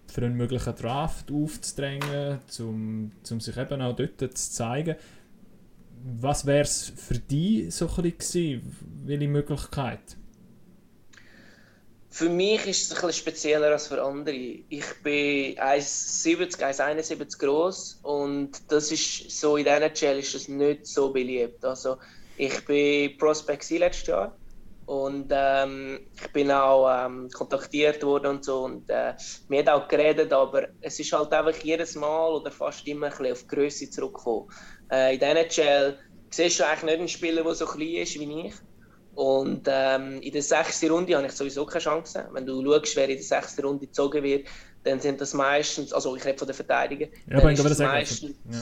für 0.07 0.24
einen 0.24 0.37
möglichen 0.37 0.74
Draft 0.74 1.30
aufzudrängen, 1.30 2.39
um, 2.59 3.12
um 3.30 3.41
sich 3.41 3.57
eben 3.57 3.80
auch 3.80 3.97
dort 3.97 4.20
zu 4.20 4.51
zeigen. 4.51 4.97
Was 6.20 6.47
wäre 6.47 6.62
es 6.62 6.93
für 6.97 7.18
dich 7.18 7.72
so 7.74 7.89
ein 7.89 8.03
bisschen 8.03 8.61
gewesen? 8.61 8.76
Welche 9.05 9.28
Möglichkeit? 9.28 10.16
Für 12.15 12.29
mich 12.29 12.67
ist 12.67 12.83
es 12.83 12.89
bisschen 12.91 13.11
spezieller 13.11 13.69
als 13.69 13.87
für 13.87 14.03
andere. 14.03 14.37
Ich 14.37 14.85
bin 15.03 15.57
1,70, 15.57 16.59
1,71 16.59 17.39
groß 17.39 18.01
und 18.03 18.51
das 18.71 18.93
ist 18.93 19.31
so 19.41 19.57
in 19.57 19.65
dieser 19.65 19.95
Challenge 19.95 20.21
ist 20.21 20.35
das 20.35 20.47
nicht 20.47 20.87
so 20.87 21.11
beliebt. 21.11 21.65
Also 21.65 21.97
ich 22.37 22.63
bin 22.67 23.17
Prospect 23.17 23.71
letztes 23.71 24.09
Jahr 24.09 24.39
und 24.85 25.29
ähm, 25.31 26.01
ich 26.15 26.31
bin 26.35 26.51
auch 26.51 27.07
ähm, 27.07 27.31
kontaktiert 27.31 28.03
worden 28.03 28.27
und 28.27 28.45
so 28.45 28.65
und 28.65 28.91
äh, 28.91 29.15
haben 29.51 29.69
auch 29.69 29.89
geredet, 29.89 30.35
aber 30.35 30.69
es 30.83 31.01
ist 31.01 31.13
halt 31.13 31.33
einfach 31.33 31.65
jedes 31.65 31.95
Mal 31.95 32.29
oder 32.31 32.51
fast 32.51 32.87
immer 32.87 33.07
ein 33.07 33.13
bisschen 33.13 33.33
auf 33.33 33.43
die 33.45 33.57
Größe 33.57 33.89
zurückgekommen. 33.89 34.49
Äh, 34.93 35.15
in 35.15 35.19
dieser 35.19 35.49
Challenge 35.49 35.99
siehst 36.31 36.61
du 36.61 36.67
eigentlich 36.67 36.85
nicht 36.85 36.99
einen 36.99 37.09
Spieler, 37.09 37.43
der 37.43 37.55
so 37.55 37.65
klein 37.65 38.03
ist 38.03 38.21
wie 38.21 38.49
ich 38.49 38.55
und 39.15 39.67
ähm, 39.67 40.21
in 40.23 40.33
der 40.33 40.43
sechsten 40.43 40.91
Runde 40.91 41.15
habe 41.15 41.27
ich 41.27 41.33
sowieso 41.33 41.67
keine 41.67 41.83
Chance. 41.83 42.29
Wenn 42.33 42.47
du 42.47 42.63
schaust, 42.65 42.97
wer 42.97 43.09
in 43.09 43.17
der 43.17 43.25
sechsten 43.25 43.65
Runde 43.65 43.87
gezogen 43.87 44.23
wird, 44.23 44.47
dann 44.85 45.01
sind 45.01 45.21
das 45.21 45.35
meistens, 45.35 45.93
also 45.93 46.17
ich 46.17 46.25
rede 46.25 46.39
von 46.39 46.49
den 46.49 46.55
Verteidigern, 46.55 47.11
ja, 47.29 47.41
dann 47.41 47.53
ist 47.53 47.65
das 47.65 47.79
meistens 47.79 48.35
ja. 48.51 48.61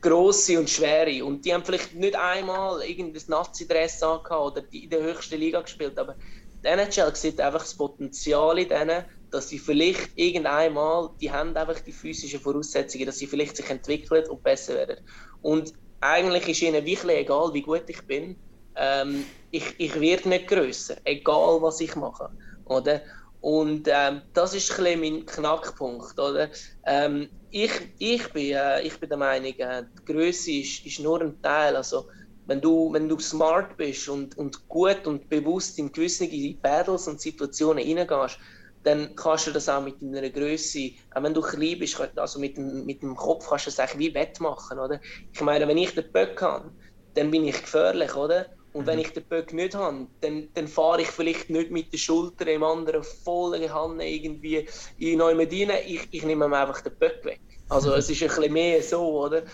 grosse 0.00 0.58
und 0.58 0.68
schwere. 0.68 1.24
Und 1.24 1.44
die 1.44 1.54
haben 1.54 1.64
vielleicht 1.64 1.94
nicht 1.94 2.16
einmal 2.16 2.82
irgendein 2.82 3.22
Nazi-Dress 3.28 4.02
oder 4.02 4.62
die 4.62 4.84
in 4.84 4.90
der 4.90 5.02
höchsten 5.02 5.38
Liga 5.38 5.60
gespielt, 5.60 5.96
aber 5.98 6.16
die 6.64 6.68
NHL 6.68 7.14
sieht 7.14 7.40
einfach 7.40 7.60
das 7.60 7.74
Potenzial 7.74 8.58
in 8.58 8.68
denen, 8.68 9.04
dass 9.30 9.48
sie 9.48 9.58
vielleicht 9.58 10.10
irgendeinmal, 10.16 11.10
die 11.20 11.30
haben 11.30 11.56
einfach 11.56 11.80
die 11.80 11.92
physischen 11.92 12.40
Voraussetzungen, 12.40 13.06
dass 13.06 13.18
sie 13.18 13.26
vielleicht 13.26 13.56
sich 13.56 13.68
entwickeln 13.70 14.28
und 14.28 14.42
besser 14.42 14.74
werden. 14.74 15.04
Und 15.42 15.72
eigentlich 16.00 16.48
ist 16.48 16.62
ihnen 16.62 16.84
wirklich 16.84 17.18
egal, 17.18 17.52
wie 17.52 17.62
gut 17.62 17.84
ich 17.88 18.02
bin, 18.02 18.36
ähm, 18.76 19.24
ich, 19.50 19.74
ich 19.78 20.00
werde 20.00 20.28
nicht 20.28 20.48
grösser, 20.48 20.96
egal 21.04 21.60
was 21.62 21.80
ich 21.80 21.94
mache. 21.96 22.30
Oder? 22.64 23.02
Und 23.40 23.88
ähm, 23.90 24.22
das 24.32 24.54
ist 24.54 24.78
ein 24.80 25.00
mein 25.00 25.26
Knackpunkt. 25.26 26.18
Oder? 26.18 26.50
Ähm, 26.86 27.28
ich, 27.50 27.70
ich, 27.98 28.32
bin, 28.32 28.54
äh, 28.54 28.82
ich 28.82 28.98
bin 28.98 29.08
der 29.08 29.18
Meinung, 29.18 29.52
äh, 29.58 29.84
die 29.98 30.12
Größe 30.12 30.50
ist, 30.52 30.86
ist 30.86 31.00
nur 31.00 31.20
ein 31.20 31.40
Teil. 31.42 31.76
Also, 31.76 32.08
wenn 32.46 32.60
du, 32.60 32.92
wenn 32.92 33.08
du 33.08 33.18
smart 33.18 33.76
bist 33.76 34.08
und, 34.08 34.36
und 34.38 34.66
gut 34.68 35.06
und 35.06 35.28
bewusst 35.28 35.78
in 35.78 35.92
gewisse 35.92 36.28
Battles 36.62 37.06
und 37.06 37.20
Situationen 37.20 37.84
reingehst, 37.84 38.38
dann 38.82 39.14
kannst 39.14 39.46
du 39.46 39.50
das 39.50 39.68
auch 39.68 39.82
mit 39.82 40.00
deiner 40.00 40.28
Größe, 40.28 40.90
auch 41.14 41.22
wenn 41.22 41.32
du 41.32 41.40
klein 41.40 41.78
bist, 41.78 41.98
also 42.16 42.38
mit 42.38 42.56
dem, 42.56 42.84
mit 42.84 43.02
dem 43.02 43.16
Kopf 43.16 43.48
kannst 43.48 43.66
du 43.66 43.70
das 43.70 43.80
eigentlich 43.80 44.10
wie 44.10 44.14
wettmachen, 44.14 44.78
oder? 44.78 45.00
Ich 45.32 45.40
meine, 45.40 45.66
wenn 45.66 45.78
ich 45.78 45.94
den 45.94 46.10
Böck 46.12 46.40
habe, 46.42 46.70
dann 47.14 47.30
bin 47.30 47.44
ich 47.44 47.60
gefährlich, 47.60 48.14
oder? 48.14 48.46
Und 48.74 48.88
wenn 48.88 48.96
mhm. 48.96 49.04
ich 49.04 49.12
den 49.12 49.22
Böck 49.24 49.52
nicht 49.52 49.76
habe, 49.76 50.08
dann, 50.20 50.48
dann 50.54 50.66
fahre 50.66 51.02
ich 51.02 51.08
vielleicht 51.08 51.48
nicht 51.48 51.70
mit 51.70 51.92
der 51.92 51.98
Schulter 51.98 52.46
im 52.48 52.64
anderen 52.64 53.04
volle 53.04 53.72
Hand 53.72 54.02
irgendwie 54.02 54.68
in 54.98 55.18
neue 55.18 55.36
Medina. 55.36 55.74
Ich, 55.86 56.08
ich 56.10 56.24
nehme 56.24 56.48
mir 56.48 56.58
einfach 56.58 56.80
den 56.80 56.94
Böck 56.96 57.24
weg. 57.24 57.40
Also 57.68 57.94
es 57.94 58.10
ist 58.10 58.20
ein 58.22 58.28
bisschen 58.28 58.52
mehr 58.52 58.82
so, 58.82 59.22
oder? 59.22 59.44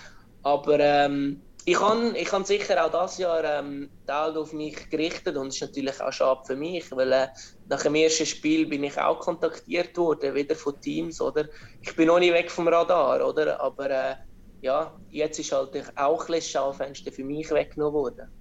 Aber 0.43 0.81
ähm, 0.81 1.43
ich 1.67 1.79
habe 1.79 2.17
ich 2.17 2.31
sicher 2.47 2.83
auch 2.83 3.03
dieses 3.03 3.19
Jahr 3.19 3.45
ähm, 3.45 3.91
Teil 4.07 4.39
auf 4.39 4.55
mich 4.55 4.89
gerichtet 4.89 5.37
und 5.37 5.49
es 5.49 5.57
ist 5.57 5.61
natürlich 5.61 6.01
auch 6.01 6.13
schade 6.13 6.41
für 6.47 6.57
mich, 6.57 6.91
weil 6.91 7.13
äh, 7.13 7.29
nach 7.69 7.83
dem 7.83 7.97
ersten 7.97 8.25
Spiel 8.25 8.67
bin 8.67 8.85
ich 8.85 8.99
auch 8.99 9.21
kontaktiert 9.21 9.99
worden, 9.99 10.35
wieder 10.35 10.55
von 10.55 10.81
Teams, 10.81 11.21
oder? 11.21 11.45
Ich 11.83 11.95
bin 11.95 12.07
noch 12.07 12.21
nicht 12.21 12.33
weg 12.33 12.51
vom 12.51 12.69
Radar, 12.69 13.29
oder? 13.29 13.61
Aber 13.61 13.91
äh, 13.91 14.15
ja, 14.63 14.99
jetzt 15.11 15.39
ist 15.39 15.53
halt 15.53 15.71
auch 15.97 16.27
ein 16.27 16.41
Schaufenster 16.41 17.13
für 17.13 17.25
mich 17.25 17.51
weggenommen 17.51 17.93
worden. 17.93 18.40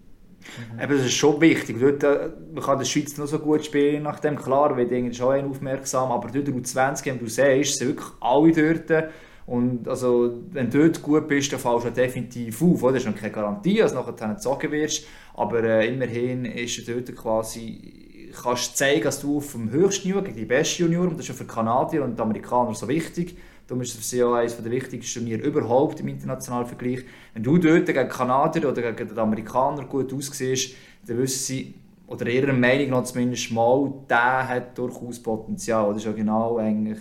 Mhm. 0.74 0.82
Eben, 0.82 0.98
das 0.98 1.06
ist 1.06 1.14
schon 1.14 1.40
wichtig. 1.42 1.78
Dort, 1.80 2.04
äh, 2.04 2.30
man 2.54 2.64
kann 2.64 2.80
die 2.80 2.86
Schweiz 2.86 3.18
noch 3.18 3.28
so 3.28 3.40
gut 3.40 3.66
spielen, 3.66 4.04
nachdem 4.04 4.36
klar, 4.36 4.76
weil 4.76 4.88
die 4.88 5.14
schon 5.14 5.34
einen 5.34 5.50
aufmerksam, 5.50 6.12
aber 6.12 6.30
dort 6.32 6.48
U20, 6.48 7.06
wenn 7.06 7.20
du 7.20 7.28
siehst, 7.28 7.78
sind 7.78 7.90
wirklich 7.90 8.10
alle 8.20 8.52
dort. 8.52 9.12
Und 9.46 9.88
also, 9.88 10.44
wenn 10.52 10.70
du 10.70 10.78
dort 10.80 11.02
gut 11.02 11.28
bist, 11.28 11.52
dann 11.52 11.60
fällst 11.60 11.86
du 11.88 11.92
definitiv 11.92 12.62
auf. 12.62 12.84
Oder? 12.84 12.94
Das 12.94 13.04
ist 13.04 13.10
noch 13.10 13.16
keine 13.16 13.32
Garantie, 13.32 13.78
dass 13.78 13.94
du 13.94 13.98
nachher 13.98 14.36
gezogen 14.36 14.72
wirst. 14.72 15.08
Aber 15.34 15.64
äh, 15.64 15.88
immerhin 15.88 16.46
ist 16.46 16.88
dort 16.88 17.16
quasi, 17.16 18.30
kannst 18.44 18.72
du 18.72 18.76
zeigen, 18.76 19.04
dass 19.04 19.20
du 19.22 19.38
auf 19.38 19.52
dem 19.54 19.72
höchsten 19.72 20.08
Niveau, 20.08 20.22
gegen 20.22 20.36
die 20.36 20.46
besten 20.46 20.84
Junior, 20.84 21.08
und 21.08 21.14
das 21.14 21.22
ist 21.22 21.30
ja 21.30 21.34
für 21.34 21.46
Kanadier 21.46 22.04
und 22.04 22.20
Amerikaner 22.20 22.76
so 22.76 22.88
wichtig, 22.88 23.38
Darum 23.70 23.84
ist 23.84 23.92
es 23.92 23.98
für 23.98 24.04
sie 24.04 24.24
auch 24.24 24.34
eines 24.34 24.58
der 24.58 24.72
wichtigsten 24.72 25.20
Turniere 25.20 25.42
überhaupt 25.42 26.00
im 26.00 26.08
internationalen 26.08 26.66
Vergleich. 26.66 27.06
Wenn 27.36 27.44
du 27.44 27.60
dort 27.60 27.86
gegen 27.86 28.10
Kanadier 28.10 28.68
oder 28.68 28.82
gegen 28.94 29.10
den 29.10 29.20
Amerikaner 29.20 29.86
gut 29.86 30.12
aussiehst, 30.12 30.74
dann 31.06 31.20
wissen 31.20 31.38
sie, 31.38 31.76
oder 32.08 32.26
ihrer 32.26 32.52
Meinung 32.52 32.90
nach 32.90 33.04
zumindest 33.04 33.52
mal, 33.52 33.94
der 34.10 34.48
hat 34.48 34.76
durchaus 34.76 35.22
Potenzial. 35.22 35.90
Das 35.90 35.98
ist 35.98 36.06
ja 36.06 36.14
genau 36.14 36.58
eigentlich 36.58 36.98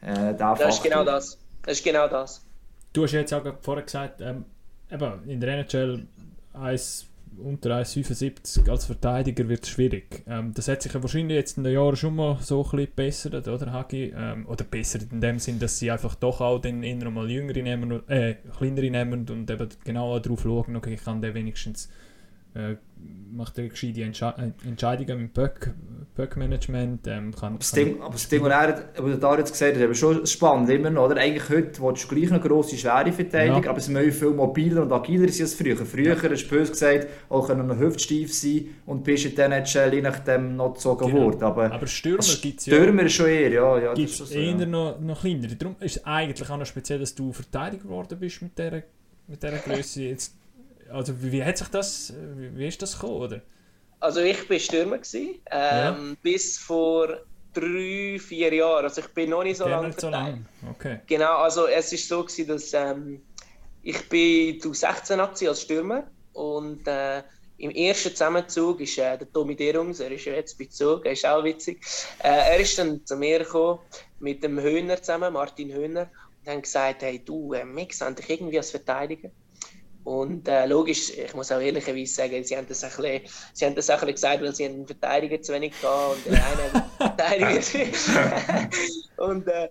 äh, 0.00 0.32
der 0.34 0.54
Das 0.54 0.76
ist 0.76 0.82
genau 0.82 1.04
das. 1.04 1.38
Das 1.62 1.76
ist 1.76 1.84
genau 1.84 2.08
das. 2.08 2.42
Du 2.94 3.02
hast 3.02 3.12
jetzt 3.12 3.34
auch 3.34 3.44
vorher 3.60 3.84
gesagt, 3.84 4.22
ähm, 4.22 4.46
eben, 4.90 5.28
in 5.28 5.38
der 5.38 5.50
NHL 5.50 6.06
1, 6.54 7.06
unter 7.38 7.70
1,75 7.76 8.68
als 8.68 8.86
Verteidiger 8.86 9.48
wird 9.48 9.64
es 9.64 9.70
schwierig. 9.70 10.22
Ähm, 10.26 10.52
das 10.54 10.68
hat 10.68 10.82
sich 10.82 10.92
ja 10.92 11.02
wahrscheinlich 11.02 11.36
jetzt 11.36 11.58
in 11.58 11.64
den 11.64 11.74
Jahren 11.74 11.96
schon 11.96 12.16
mal 12.16 12.38
so 12.40 12.58
ein 12.58 12.70
bisschen 12.70 12.86
gebessert, 12.86 13.48
oder 13.48 13.72
Hagi? 13.72 14.12
Ähm, 14.16 14.46
oder 14.46 14.64
besser 14.64 15.00
in 15.10 15.20
dem 15.20 15.38
Sinn, 15.38 15.58
dass 15.58 15.78
sie 15.78 15.90
einfach 15.90 16.14
doch 16.14 16.40
auch 16.40 16.58
den 16.58 16.82
inneren 16.82 17.14
mal 17.14 17.30
jüngere 17.30 17.62
nehmen, 17.62 18.08
äh, 18.08 18.36
kleinere 18.56 18.90
nehmen 18.90 19.28
und 19.28 19.50
eben 19.50 19.68
genau 19.84 20.18
darauf 20.18 20.42
schauen, 20.42 20.76
okay, 20.76 20.94
ich 20.94 21.04
kann 21.04 21.20
der 21.20 21.34
wenigstens 21.34 21.88
äh, 22.56 22.76
macht 23.30 23.58
er 23.58 23.68
gescheite 23.68 24.02
Entsche 24.02 24.32
Entscheidungen 24.64 25.28
Böck, 25.28 25.74
Böckmanagement. 26.14 27.06
Ähm, 27.06 27.34
kann, 27.34 27.58
das 27.58 27.72
Ding, 27.72 28.00
aber 28.00 28.12
das 28.12 28.28
Ding, 28.28 28.42
was 28.42 28.50
er, 28.50 28.84
er 28.96 29.38
jetzt 29.38 29.52
gesagt 29.52 29.76
hat, 29.76 29.90
ist 29.90 29.98
schon 29.98 30.26
spannend 30.26 30.70
immer 30.70 31.04
oder? 31.04 31.20
Eigentlich 31.20 31.48
heute 31.50 31.82
willst 31.82 32.04
du 32.04 32.14
gleich 32.14 32.30
eine 32.30 32.40
grosse, 32.40 32.76
schwere 32.76 33.12
Verteidigung, 33.12 33.64
ja. 33.64 33.70
aber 33.70 33.80
sie 33.80 33.92
sind 33.92 34.12
viel 34.12 34.30
mobiler 34.30 34.82
und 34.82 34.92
agiler 34.92 35.26
als 35.26 35.54
früher. 35.54 35.76
Früher, 35.76 36.16
ja. 36.16 36.30
hast 36.30 36.44
du 36.44 36.48
böse 36.48 36.72
gesagt, 36.72 37.08
auch 37.28 37.46
können 37.46 37.66
noch 37.66 37.78
hüftsteif 37.78 38.32
sein 38.32 38.66
und 38.86 39.04
bist 39.04 39.26
in 39.26 39.34
der 39.34 39.46
NHL 39.46 39.94
je 39.94 40.02
nachdem 40.02 40.56
noch 40.56 40.74
gezogen 40.74 41.06
genau. 41.08 41.24
worden. 41.24 41.42
Aber, 41.42 41.70
aber 41.70 41.86
Stürmer 41.86 42.22
gibt 42.40 42.60
es 42.60 42.66
ja. 42.66 42.74
Stürmer 42.74 43.02
ist 43.02 43.12
schon 43.12 43.26
eher, 43.26 43.50
ja. 43.50 43.78
ja 43.78 43.94
gibt 43.94 44.10
es 44.10 44.16
so, 44.16 44.34
eher 44.34 44.56
ja. 44.56 44.66
noch, 44.66 44.98
noch 44.98 45.20
kleiner. 45.20 45.48
Darum 45.48 45.76
ist 45.80 45.96
es 45.98 46.04
eigentlich 46.06 46.48
auch 46.48 46.56
noch 46.56 46.66
speziell, 46.66 47.00
dass 47.00 47.14
du 47.14 47.32
Verteidiger 47.32 47.82
geworden 47.82 48.18
bist 48.18 48.40
mit 48.40 48.58
dieser 48.58 48.82
mit 49.28 49.42
dieser 49.42 49.58
Größe. 49.58 50.02
Jetzt 50.04 50.34
also 50.90 51.22
wie, 51.22 51.44
hat 51.44 51.58
sich 51.58 51.68
das, 51.68 52.12
wie, 52.36 52.56
wie 52.56 52.68
ist 52.68 52.80
das 52.82 52.94
gekommen, 52.94 53.20
oder? 53.20 53.42
Also 54.00 54.20
ich 54.20 54.48
war 54.48 54.58
Stürmer, 54.58 54.98
gewesen, 54.98 55.40
ähm, 55.50 56.08
ja. 56.10 56.16
bis 56.22 56.58
vor 56.58 57.18
drei, 57.52 58.18
vier 58.18 58.54
Jahren. 58.54 58.84
Also 58.84 59.00
ich 59.00 59.08
bin 59.08 59.30
noch 59.30 59.42
nicht 59.42 59.56
so 59.56 59.66
lange 59.66 59.92
so 59.92 60.10
lang. 60.10 60.46
Okay. 60.70 61.00
Genau, 61.06 61.38
also 61.38 61.66
es 61.66 61.92
ist 61.92 62.08
so 62.08 62.22
gewesen, 62.22 62.48
dass 62.48 62.74
ähm, 62.74 63.22
ich 63.82 64.08
bin 64.08 64.60
16 64.60 65.18
als 65.18 65.62
Stürmer 65.62 66.04
und 66.32 66.86
äh, 66.86 67.22
im 67.58 67.70
ersten 67.70 68.10
Zusammenzug 68.10 68.80
ist 68.80 68.98
äh, 68.98 69.16
der 69.16 69.32
Tommy 69.32 69.56
Derungs, 69.56 70.00
er 70.00 70.10
ist 70.10 70.26
ja 70.26 70.34
jetzt 70.34 70.58
bei 70.58 70.66
Zug, 70.66 71.06
er 71.06 71.12
ist 71.12 71.24
auch 71.24 71.42
witzig. 71.42 71.80
Äh, 72.22 72.52
er 72.52 72.58
ist 72.58 72.78
dann 72.78 73.04
zu 73.06 73.16
mir 73.16 73.38
gekommen 73.38 73.78
mit 74.20 74.42
dem 74.42 74.60
Höhner 74.60 75.00
zusammen, 75.00 75.32
Martin 75.32 75.72
Höhner, 75.72 76.10
und 76.44 76.50
haben 76.50 76.62
gesagt, 76.62 77.02
hey 77.02 77.22
du, 77.24 77.54
äh, 77.54 77.64
wir 77.64 77.86
sehen 77.90 78.14
dich 78.14 78.28
irgendwie 78.28 78.58
als 78.58 78.70
Verteidiger. 78.70 79.30
Und 80.06 80.46
äh, 80.46 80.66
logisch, 80.66 81.10
ich 81.10 81.34
muss 81.34 81.50
auch 81.50 81.58
ehrlicherweise 81.58 82.14
sagen, 82.14 82.44
sie 82.44 82.56
haben 82.56 82.68
das 82.68 82.84
ein 82.84 82.90
bisschen, 82.90 83.22
sie 83.52 83.66
haben 83.66 83.74
das 83.74 83.90
ein 83.90 83.96
bisschen 83.96 84.14
gesagt, 84.14 84.40
weil 84.40 84.54
sie 84.54 84.66
einen 84.66 84.86
Verteidiger 84.86 85.42
zu 85.42 85.52
wenig 85.52 85.74
hatten 85.82 86.12
und 86.12 86.26
der 86.26 86.46
eine 86.46 86.90
Verteidiger. 86.96 88.70
und 89.16 89.48
äh, 89.48 89.68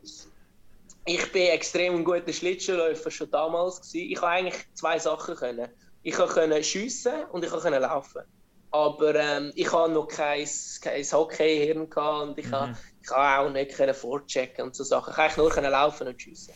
ich 1.06 1.32
bin 1.32 1.44
extrem 1.44 1.96
ein 1.96 2.04
guter 2.04 2.34
Schlittschuhläufer 2.34 3.10
schon 3.12 3.32
damals 3.32 3.78
gewesen. 3.78 4.12
Ich 4.12 4.16
konnte 4.16 4.34
eigentlich 4.34 4.56
zwei 4.74 5.00
Sachen 5.00 5.36
können. 5.36 5.70
Ich 6.04 6.16
konnte 6.16 6.64
schiessen 6.66 7.24
und 7.32 7.46
ich 7.46 7.50
konnte 7.50 7.70
laufen. 7.70 8.24
Aber 8.72 9.16
ähm, 9.16 9.54
ich 9.56 9.72
hatte 9.72 9.94
noch 9.94 10.08
kein, 10.08 10.46
kein 10.82 11.02
Hockey-Hirn 11.02 11.78
und 11.78 12.38
ich 12.38 12.46
mhm. 12.48 12.76
ich 13.02 13.10
auch 13.10 13.50
nicht 13.50 13.96
vorchecken 13.96 14.66
und 14.66 14.76
so 14.76 14.84
Sachen. 14.84 15.14
Ich 15.30 15.36
konnte 15.36 15.62
nur 15.62 15.72
laufen 15.72 16.10
und 16.10 16.22
schiessen. 16.22 16.54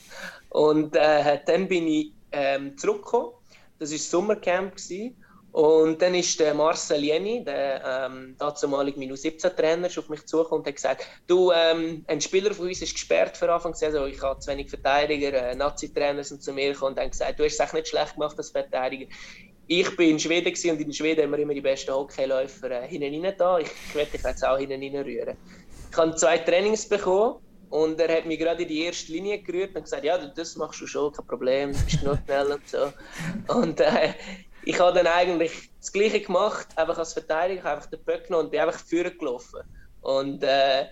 Und 0.49 0.97
äh, 0.97 1.39
dann 1.45 1.69
bin 1.69 1.87
ich 1.87 2.11
ähm, 2.33 2.77
zurückgekommen 2.77 3.38
das 3.79 3.89
war 3.89 3.97
das 3.97 4.11
Sommercamp. 4.11 4.75
Gewesen. 4.75 5.15
Und 5.51 5.99
dann 6.01 6.13
ist 6.13 6.39
der 6.39 6.53
Marcel 6.53 7.03
Jenny, 7.03 7.43
der 7.43 8.07
ähm, 8.07 8.35
dazumalige 8.37 8.99
Minus 8.99 9.23
17 9.23 9.55
Trainer, 9.55 9.87
auf 9.87 10.07
mich 10.07 10.23
zugekommen 10.25 10.61
und 10.61 10.67
hat 10.67 10.75
gesagt, 10.75 11.07
du, 11.25 11.51
ähm, 11.51 12.03
ein 12.07 12.21
Spieler 12.21 12.53
von 12.53 12.67
uns 12.67 12.83
ist 12.83 12.93
gesperrt 12.93 13.35
für 13.35 13.51
Anfang 13.51 13.71
der 13.71 13.91
Saison, 13.91 14.07
ich 14.07 14.21
habe 14.21 14.39
zu 14.39 14.51
wenig 14.51 14.69
Verteidiger, 14.69 15.33
äh, 15.33 15.55
Nazi-Trainer 15.55 16.23
sind 16.23 16.43
zu 16.43 16.53
mir 16.53 16.73
gekommen 16.73 16.93
und 16.93 16.99
haben 16.99 17.09
gesagt, 17.09 17.39
du 17.39 17.45
hast 17.45 17.53
es 17.53 17.59
echt 17.59 17.73
nicht 17.73 17.87
schlecht 17.87 18.13
gemacht 18.13 18.37
als 18.37 18.51
Verteidiger. 18.51 19.07
Ich 19.65 19.95
bin 19.95 20.11
in 20.11 20.19
Schweden 20.19 20.53
und 20.71 20.81
in 20.81 20.93
Schweden 20.93 21.23
haben 21.23 21.31
wir 21.31 21.39
immer 21.39 21.53
die 21.55 21.61
besten 21.61 21.93
Hockeyläufer 21.93 22.83
äh, 22.83 22.87
hinten 22.87 23.33
da. 23.37 23.57
Ich, 23.57 23.67
ich 23.87 23.95
werde 23.95 24.11
dich 24.11 24.23
jetzt 24.23 24.45
auch 24.45 24.57
hinten 24.57 24.81
rein 24.83 25.03
rühren. 25.03 25.37
Ich 25.91 25.97
habe 25.97 26.15
zwei 26.15 26.37
Trainings 26.37 26.87
bekommen 26.87 27.37
und 27.69 27.99
er 27.99 28.17
hat 28.17 28.25
mich 28.25 28.39
gerade 28.39 28.63
in 28.63 28.67
die 28.67 28.83
erste 28.83 29.11
Linie 29.11 29.41
gerührt 29.41 29.75
und 29.75 29.83
gesagt, 29.83 30.03
ja, 30.03 30.17
das 30.17 30.55
machst 30.55 30.81
du 30.81 30.87
schon, 30.87 31.13
kein 31.13 31.27
Problem, 31.27 31.71
du 31.71 31.79
bist 31.85 32.03
nur 32.03 32.19
schnell 32.25 32.47
und 32.51 32.67
so. 32.67 32.91
Und 33.47 33.79
äh, 33.79 34.13
ich 34.63 34.79
habe 34.79 34.97
dann 34.97 35.07
eigentlich 35.07 35.71
das 35.79 35.91
Gleiche 35.91 36.21
gemacht, 36.21 36.67
einfach 36.75 36.97
als 36.97 37.13
Verteidiger, 37.13 37.71
einfach 37.71 37.89
den 37.89 38.03
Böck 38.03 38.25
genommen 38.27 38.45
und 38.45 38.51
bin 38.51 38.59
einfach 38.59 38.79
führen 38.79 39.17
gelaufen. 39.17 39.61
Und 40.01 40.43
äh, 40.43 40.85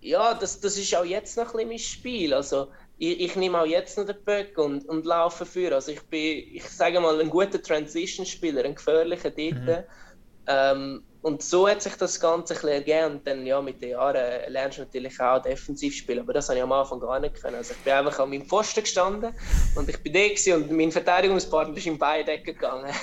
ja, 0.00 0.34
das, 0.34 0.60
das 0.60 0.76
ist 0.76 0.94
auch 0.94 1.04
jetzt 1.04 1.36
noch 1.36 1.46
ein 1.46 1.52
bisschen 1.52 1.68
mein 1.68 1.78
Spiel. 1.78 2.34
Also 2.34 2.68
ich, 2.98 3.20
ich 3.20 3.36
nehme 3.36 3.60
auch 3.60 3.66
jetzt 3.66 3.96
noch 3.96 4.06
den 4.06 4.22
Böck 4.24 4.56
und, 4.58 4.88
und 4.88 5.06
laufe 5.06 5.46
für. 5.46 5.74
Also 5.74 5.92
ich 5.92 6.02
bin, 6.02 6.44
ich 6.52 6.68
sage 6.68 7.00
mal, 7.00 7.20
ein 7.20 7.30
guter 7.30 7.62
Transition-Spieler, 7.62 8.64
ein 8.64 8.74
gefährlicher 8.74 9.30
dort. 9.30 9.54
Mhm. 9.54 9.84
Ähm, 10.46 11.02
und 11.20 11.42
so 11.42 11.68
hat 11.68 11.82
sich 11.82 11.96
das 11.96 12.20
Ganze 12.20 12.54
ein 12.54 12.60
bisschen 12.60 12.68
ergeben. 12.68 13.16
Und 13.16 13.26
dann, 13.26 13.44
ja, 13.44 13.60
mit 13.60 13.82
den 13.82 13.90
Jahren 13.90 14.52
lernst 14.52 14.78
du 14.78 14.82
natürlich 14.82 15.20
auch 15.20 15.42
defensiv 15.42 15.94
spielen. 15.94 16.20
Aber 16.20 16.32
das 16.32 16.48
habe 16.48 16.58
ich 16.58 16.62
am 16.62 16.72
Anfang 16.72 17.00
gar 17.00 17.18
nicht 17.18 17.42
können. 17.42 17.56
Also 17.56 17.74
ich 17.76 17.84
bin 17.84 17.92
einfach 17.92 18.20
an 18.20 18.30
meinem 18.30 18.46
Pfosten 18.46 18.82
gestanden 18.82 19.34
und 19.74 19.88
ich 19.88 19.98
bin 20.02 20.12
da 20.12 20.54
und 20.54 20.70
mein 20.70 20.92
Verteidigungspartner 20.92 21.76
ist 21.76 21.86
in 21.86 21.98
beide 21.98 22.32
Ecken 22.32 22.54
gegangen. 22.54 22.92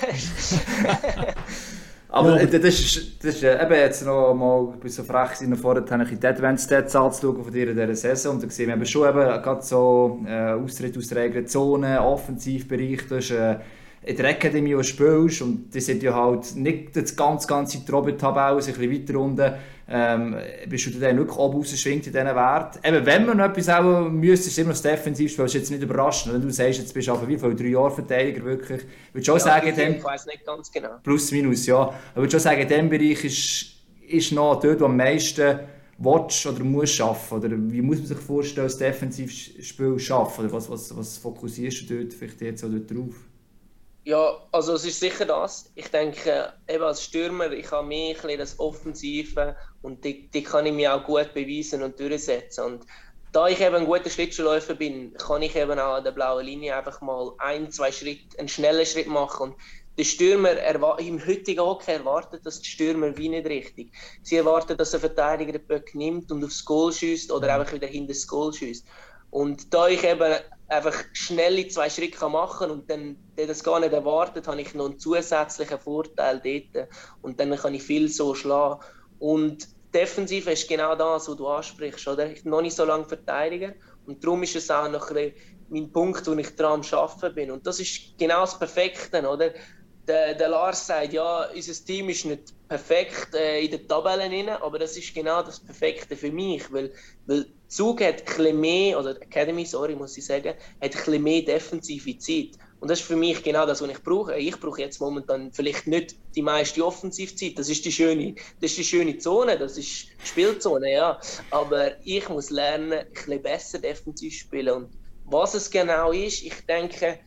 Aber 2.08 2.40
ja. 2.40 2.46
das 2.46 2.80
ist, 2.80 3.22
das 3.22 3.34
ist 3.34 3.42
eben 3.42 3.74
jetzt 3.74 4.04
noch 4.06 4.32
mal, 4.32 4.72
ich 4.74 4.80
bin 4.80 4.90
so 4.90 5.02
frech 5.02 5.32
gewesen, 5.32 5.56
vorher 5.56 5.84
habe 5.90 6.04
ich 6.04 6.18
die 6.18 6.26
Advanced 6.26 6.66
Stats 6.66 6.96
anzuschauen 6.96 7.42
von 7.42 7.52
dir 7.52 7.68
in 7.68 7.76
dieser 7.76 7.94
Saison 7.94 8.36
und 8.36 8.44
da 8.44 8.48
sehen 8.48 8.68
wir 8.68 8.76
eben 8.76 8.86
schon 8.86 9.08
eben 9.08 9.42
gerade 9.42 9.60
so 9.62 10.20
äh, 10.26 10.52
Austritt 10.52 10.96
aus 10.96 11.08
der 11.08 11.24
eigenen 11.24 11.46
Zone, 11.46 12.00
Offensivbereich, 12.00 13.00
das 13.08 13.24
ist, 13.24 13.30
äh, 13.32 13.56
in 14.06 14.16
der 14.16 14.30
Akademie 14.30 14.82
spielst 14.84 15.42
und 15.42 15.74
die 15.74 15.80
sind 15.80 16.00
ja 16.00 16.14
halt 16.14 16.54
nicht 16.54 16.94
das 16.94 17.16
ganz, 17.16 17.46
ganze 17.46 17.84
Trobbetabelle, 17.84 18.52
ein 18.52 18.64
bisschen 18.64 18.92
weiter 18.92 19.18
unten, 19.18 19.52
ähm, 19.88 20.36
bist 20.68 20.86
du 20.86 20.90
dann 21.00 21.18
wirklich 21.18 21.36
oben 21.36 21.58
rausgeschwingt 21.58 22.06
in 22.06 22.12
diesen 22.12 22.26
Wert. 22.26 22.78
Eben, 22.84 23.04
wenn 23.04 23.26
man 23.26 23.40
etwas 23.40 23.68
auch 23.68 24.08
müsste, 24.08 24.48
ist 24.48 24.58
immer 24.58 24.70
das 24.70 24.82
Defensivspiel, 24.82 25.44
das 25.44 25.54
ist 25.54 25.60
jetzt 25.60 25.70
nicht 25.72 25.82
überraschend. 25.82 26.34
Wenn 26.34 26.42
du 26.42 26.50
sagst, 26.50 26.78
jetzt 26.78 26.94
bist 26.94 27.08
du 27.08 27.12
auf 27.12 27.26
wie 27.26 27.36
viel, 27.36 27.56
drei 27.56 27.66
Jahre 27.66 27.90
Verteidiger 27.90 28.44
wirklich, 28.44 28.82
würde 29.12 29.24
schon 29.24 29.38
ja, 29.38 29.40
sagen, 29.40 29.74
dem, 29.74 29.96
ich 29.96 30.04
weiß 30.04 30.26
nicht 30.26 30.46
ganz 30.46 30.70
genau. 30.70 30.90
Plus, 31.02 31.32
minus, 31.32 31.66
ja. 31.66 31.92
Ich 32.10 32.16
würde 32.16 32.30
schon 32.30 32.40
sagen, 32.40 32.60
in 32.60 32.68
diesem 32.68 32.88
Bereich 32.88 33.24
ist, 33.24 33.66
ist 34.08 34.32
noch 34.32 34.60
dort, 34.60 34.80
wo 34.80 34.84
am 34.84 34.96
meisten 34.96 35.58
willst 35.98 36.46
oder 36.46 36.62
musst 36.62 36.94
schaffen? 36.94 37.38
Oder 37.38 37.50
wie 37.50 37.82
muss 37.82 37.98
man 37.98 38.06
sich 38.06 38.18
vorstellen, 38.18 38.68
das 38.68 38.78
Defensivspiel 38.78 39.98
schaffen? 39.98 40.44
Oder 40.44 40.52
was, 40.52 40.70
was, 40.70 40.96
was 40.96 41.16
fokussierst 41.18 41.90
du 41.90 41.96
dort 41.96 42.14
vielleicht 42.14 42.40
jetzt 42.40 42.64
auch 42.64 42.68
dort 42.68 42.88
drauf? 42.88 43.25
Ja, 44.06 44.38
also 44.52 44.74
es 44.74 44.84
ist 44.84 45.00
sicher 45.00 45.24
das. 45.24 45.72
Ich 45.74 45.88
denke, 45.88 46.52
eben 46.68 46.84
als 46.84 47.02
Stürmer, 47.02 47.50
ich 47.50 47.68
habe 47.72 47.88
mehr 47.88 48.14
das 48.38 48.56
Offensive 48.60 49.56
und 49.82 50.04
die, 50.04 50.30
die 50.30 50.44
kann 50.44 50.64
ich 50.64 50.72
mir 50.72 50.94
auch 50.94 51.02
gut 51.02 51.34
beweisen 51.34 51.82
und 51.82 51.98
durchsetzen. 51.98 52.64
Und 52.64 52.86
da 53.32 53.48
ich 53.48 53.60
eben 53.60 53.74
ein 53.74 53.84
guter 53.84 54.08
Schlittschuhläufer 54.08 54.74
bin, 54.74 55.12
kann 55.14 55.42
ich 55.42 55.56
eben 55.56 55.76
auch 55.80 55.94
an 55.94 56.04
der 56.04 56.12
blauen 56.12 56.46
Linie 56.46 56.76
einfach 56.76 57.00
mal 57.00 57.32
ein, 57.38 57.72
zwei 57.72 57.90
Schritte, 57.90 58.38
einen 58.38 58.46
schnellen 58.46 58.86
Schritt 58.86 59.08
machen. 59.08 59.50
Und 59.50 59.56
der 59.98 60.04
Stürmer 60.04 60.52
im 61.00 61.26
heutigen 61.26 61.62
Hockey 61.62 61.90
erwartet 61.90 62.46
das 62.46 62.60
die 62.60 62.68
Stürmer 62.68 63.16
wie 63.16 63.28
nicht 63.28 63.48
richtig. 63.48 63.92
Sie 64.22 64.36
erwarten, 64.36 64.76
dass 64.76 64.94
ein 64.94 65.00
Verteidiger 65.00 65.50
den 65.50 65.66
Böck 65.66 65.96
nimmt 65.96 66.30
und 66.30 66.44
aufs 66.44 66.64
Goal 66.64 66.92
schießt 66.92 67.32
oder 67.32 67.52
einfach 67.56 67.72
wieder 67.72 67.88
hinter 67.88 68.12
das 68.12 68.28
Goal 68.28 68.52
schießt. 68.52 68.86
Und 69.30 69.74
da 69.74 69.88
ich 69.88 70.04
eben 70.04 70.36
einfach 70.68 71.04
schnelle 71.12 71.68
zwei 71.68 71.88
Schritte 71.88 72.28
machen 72.28 72.58
kann 72.58 72.70
und 72.70 72.90
dann 72.90 73.16
der 73.36 73.46
das 73.46 73.62
gar 73.62 73.80
nicht 73.80 73.92
erwartet, 73.92 74.48
habe 74.48 74.60
ich 74.60 74.74
noch 74.74 74.86
einen 74.86 74.98
zusätzlichen 74.98 75.78
Vorteil 75.78 76.40
dort 76.40 76.88
und 77.22 77.38
dann 77.38 77.54
kann 77.56 77.74
ich 77.74 77.82
viel 77.82 78.08
so 78.08 78.34
schlagen. 78.34 78.80
Und 79.18 79.68
defensiv 79.94 80.46
ist 80.48 80.68
genau 80.68 80.94
das, 80.94 81.28
was 81.28 81.36
du 81.36 81.46
ansprichst, 81.46 82.08
oder? 82.08 82.30
Ich 82.30 82.44
noch 82.44 82.62
nicht 82.62 82.76
so 82.76 82.84
lange 82.84 83.04
verteidigen 83.04 83.74
und 84.06 84.24
darum 84.24 84.42
ist 84.42 84.56
es 84.56 84.70
auch 84.70 84.88
noch 84.88 85.10
ein 85.10 85.32
mein 85.68 85.90
Punkt, 85.90 86.26
wo 86.26 86.32
ich 86.32 86.54
dran 86.54 86.80
am 86.80 86.98
Arbeiten 86.98 87.34
bin. 87.34 87.50
Und 87.50 87.66
das 87.66 87.80
ist 87.80 88.16
genau 88.18 88.42
das 88.42 88.58
Perfekte, 88.58 89.28
oder? 89.28 89.52
Der, 90.06 90.34
der 90.34 90.48
Lars 90.48 90.86
sagt, 90.86 91.12
ja, 91.12 91.48
unser 91.52 91.84
Team 91.84 92.08
ist 92.08 92.24
nicht 92.26 92.54
perfekt 92.68 93.34
äh, 93.34 93.60
in 93.64 93.70
den 93.72 93.88
Tabellen 93.88 94.30
drin, 94.30 94.48
aber 94.48 94.78
das 94.78 94.96
ist 94.96 95.14
genau 95.14 95.42
das 95.42 95.58
Perfekte 95.58 96.16
für 96.16 96.30
mich, 96.30 96.72
weil, 96.72 96.92
weil 97.26 97.46
Zug 97.66 98.00
hat 98.00 98.22
ein 98.38 98.60
mehr, 98.60 98.98
oder 99.00 99.20
Academy, 99.20 99.64
sorry, 99.64 99.96
muss 99.96 100.16
ich 100.16 100.24
sagen, 100.24 100.54
hat 100.80 101.08
ein 101.08 101.22
mehr 101.22 101.42
defensive 101.42 102.18
Zeit. 102.18 102.56
Und 102.78 102.90
das 102.90 103.00
ist 103.00 103.06
für 103.06 103.16
mich 103.16 103.42
genau 103.42 103.66
das, 103.66 103.80
was 103.80 103.90
ich 103.90 104.02
brauche. 104.02 104.36
Ich 104.36 104.60
brauche 104.60 104.80
jetzt 104.80 105.00
momentan 105.00 105.50
vielleicht 105.52 105.86
nicht 105.86 106.14
die 106.34 106.42
meiste 106.42 106.84
Offensivzeit. 106.84 107.58
Das 107.58 107.68
ist 107.68 107.84
die 107.84 107.92
schöne, 107.92 108.34
das 108.60 108.70
ist 108.72 108.78
die 108.78 108.84
schöne 108.84 109.18
Zone, 109.18 109.58
das 109.58 109.78
ist 109.78 110.06
die 110.22 110.26
Spielzone, 110.26 110.92
ja. 110.92 111.18
Aber 111.50 111.96
ich 112.04 112.28
muss 112.28 112.50
lernen, 112.50 112.92
ein 112.92 113.12
bisschen 113.12 113.42
besser 113.42 113.78
defensiv 113.78 114.32
zu 114.32 114.38
spielen. 114.40 114.74
Und 114.74 114.98
was 115.24 115.54
es 115.54 115.70
genau 115.70 116.12
ist, 116.12 116.42
ich 116.42 116.54
denke, 116.66 117.18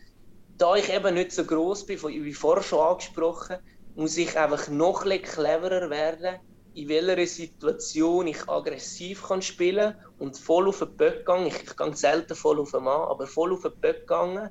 da 0.59 0.75
ich 0.75 0.93
eben 0.93 1.15
nicht 1.15 1.31
so 1.31 1.45
groß 1.45 1.85
bin, 1.85 1.99
wie 2.03 2.33
vorher 2.33 2.63
schon 2.63 2.79
angesprochen, 2.79 3.57
muss 3.95 4.17
ich 4.17 4.37
einfach 4.37 4.67
noch 4.67 5.05
ein 5.05 5.21
cleverer 5.21 5.89
werden, 5.89 6.39
in 6.75 6.89
welcher 6.89 7.25
Situation 7.25 8.27
ich 8.27 8.47
aggressiv 8.47 9.23
kann 9.23 9.41
spielen 9.41 9.95
und 10.19 10.37
voll 10.37 10.67
auf 10.67 10.79
den 10.79 10.95
Böck 10.95 11.25
gehen. 11.25 11.47
Ich, 11.47 11.63
ich 11.63 11.75
gehe 11.75 11.95
selten 11.95 12.35
voll 12.35 12.59
auf 12.59 12.71
den 12.71 12.83
Mann, 12.83 13.07
aber 13.07 13.25
voll 13.25 13.53
auf 13.53 13.61
den 13.61 13.71
Böck 13.79 14.05
gehen. 14.05 14.49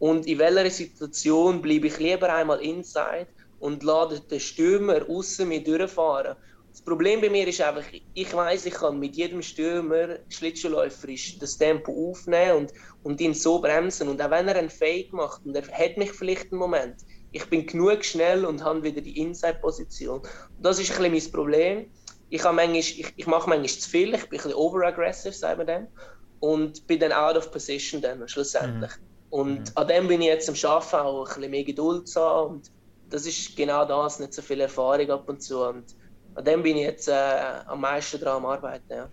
Und 0.00 0.26
in 0.26 0.38
welcher 0.38 0.70
Situation 0.70 1.62
bleibe 1.62 1.86
ich 1.86 1.98
lieber 1.98 2.34
einmal 2.34 2.60
inside 2.60 3.28
und 3.60 3.84
lade 3.84 4.20
den 4.20 4.40
Stürmer 4.40 5.08
außen 5.08 5.48
mir 5.48 5.62
durchfahren. 5.62 6.36
Das 6.74 6.82
Problem 6.82 7.20
bei 7.20 7.30
mir 7.30 7.46
ist 7.46 7.60
einfach, 7.60 7.84
ich 8.14 8.34
weiß, 8.34 8.66
ich 8.66 8.74
kann 8.74 8.98
mit 8.98 9.14
jedem 9.14 9.42
Stürmer 9.42 10.18
schlittschuhläuferisch 10.28 11.38
das 11.38 11.56
Tempo 11.56 12.10
aufnehmen 12.10 12.56
und, 12.56 12.72
und 13.04 13.20
ihn 13.20 13.32
so 13.32 13.60
bremsen. 13.60 14.08
Und 14.08 14.20
auch 14.20 14.30
wenn 14.30 14.48
er 14.48 14.56
einen 14.56 14.70
Fake 14.70 15.12
macht 15.12 15.46
und 15.46 15.54
er 15.54 15.62
hat 15.68 15.96
mich 15.96 16.10
vielleicht 16.10 16.50
einen 16.50 16.58
Moment, 16.58 16.96
ich 17.30 17.48
bin 17.48 17.64
genug 17.64 18.04
schnell 18.04 18.44
und 18.44 18.64
habe 18.64 18.82
wieder 18.82 19.00
die 19.00 19.20
Inside-Position. 19.20 20.22
Das 20.58 20.80
ist 20.80 20.90
ein 20.90 21.12
bisschen 21.12 21.12
mein 21.12 21.32
Problem. 21.32 21.90
Ich, 22.30 22.42
manchmal, 22.42 22.74
ich, 22.74 23.06
ich 23.14 23.26
mache 23.28 23.48
manchmal 23.48 23.68
zu 23.68 23.88
viel, 23.88 24.12
ich 24.12 24.22
bin 24.22 24.40
ein 24.40 24.42
bisschen 24.42 24.54
overaggressive, 24.54 25.32
sagen 25.32 25.60
wir 25.60 25.66
dem, 25.66 25.86
und 26.40 26.84
bin 26.88 26.98
dann 26.98 27.12
out 27.12 27.36
of 27.36 27.52
position 27.52 28.02
dann 28.02 28.26
schlussendlich. 28.26 28.90
Mhm. 28.90 29.04
Und 29.30 29.60
mhm. 29.60 29.72
an 29.76 29.86
dem 29.86 30.08
bin 30.08 30.20
ich 30.22 30.26
jetzt 30.26 30.48
am 30.48 30.56
Arbeiten, 30.68 30.96
auch 30.96 31.20
ein 31.20 31.34
bisschen 31.36 31.50
mehr 31.52 31.64
Geduld 31.64 32.08
zu 32.08 32.20
haben. 32.20 32.54
Und 32.54 32.72
das 33.10 33.26
ist 33.26 33.56
genau 33.56 33.84
das, 33.84 34.18
nicht 34.18 34.34
so 34.34 34.42
viel 34.42 34.60
Erfahrung 34.60 35.08
ab 35.10 35.28
und 35.28 35.40
zu. 35.40 35.60
Und 35.60 35.84
an 36.34 36.44
dem 36.44 36.62
bin 36.62 36.76
ich 36.76 36.82
jetzt 36.82 37.08
äh, 37.08 37.12
am 37.66 37.80
meisten 37.80 38.20
dran 38.20 38.36
am 38.36 38.46
Arbeiten. 38.46 38.90
Ja. 38.90 39.08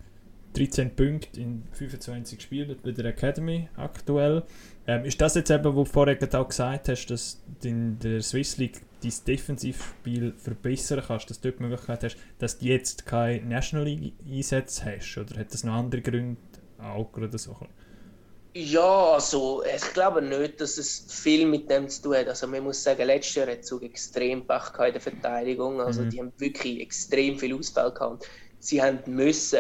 13 0.54 0.96
Punkte 0.96 1.40
in 1.40 1.64
25 1.72 2.42
Spielen 2.42 2.78
bei 2.84 2.92
der 2.92 3.06
Academy 3.06 3.70
aktuell. 3.78 4.44
Ähm, 4.88 5.06
ist 5.06 5.22
das 5.22 5.36
jetzt 5.36 5.50
eben, 5.50 5.64
wo 5.64 5.84
du 5.84 5.86
vorher 5.86 6.18
auch 6.34 6.48
gesagt 6.48 6.90
hast, 6.90 7.06
dass 7.08 7.42
du 7.62 7.68
in 7.68 8.00
der 8.00 8.22
Swiss 8.22 8.58
League 8.58 8.82
dein 9.02 9.14
Defensivspiel 9.26 10.34
verbessern 10.38 11.04
kannst, 11.06 11.30
dass 11.30 11.40
du 11.40 11.50
dort 11.50 11.60
die 11.60 11.64
Möglichkeit 11.64 12.04
hast, 12.04 12.18
dass 12.40 12.58
du 12.58 12.66
jetzt 12.66 13.06
keine 13.06 13.46
National 13.46 13.88
League 13.88 14.14
Einsätze 14.28 14.86
hast? 14.86 15.18
Oder 15.18 15.40
hat 15.40 15.54
das 15.54 15.64
noch 15.64 15.74
andere 15.74 16.02
Gründe 16.02 16.38
auch 16.80 17.16
oder 17.16 17.38
so? 17.38 17.56
Ja, 18.54 19.14
also 19.14 19.64
ich 19.64 19.94
glaube 19.94 20.22
nicht, 20.22 20.60
dass 20.60 20.78
es 20.78 21.06
viel 21.08 21.46
mit 21.46 21.70
dem 21.70 21.88
zu 21.88 22.02
tun 22.02 22.16
hat. 22.16 22.28
Also 22.28 22.48
man 22.48 22.64
muss 22.64 22.84
sagen, 22.84 23.06
letztes 23.06 23.36
Jahr 23.36 23.48
hat 23.48 23.64
Zug 23.64 23.82
extrem 23.84 24.46
Pech 24.46 24.78
in 24.86 24.92
der 24.92 25.02
Verteidigung. 25.02 25.80
Also 25.80 26.02
mhm. 26.02 26.10
die 26.10 26.20
haben 26.20 26.34
wirklich 26.38 26.82
extrem 26.82 27.40
viel 27.40 27.56
Ausfall 27.56 27.94
gehabt. 27.94 28.28
Sie 28.60 28.82
haben 28.82 29.00
müssen 29.06 29.60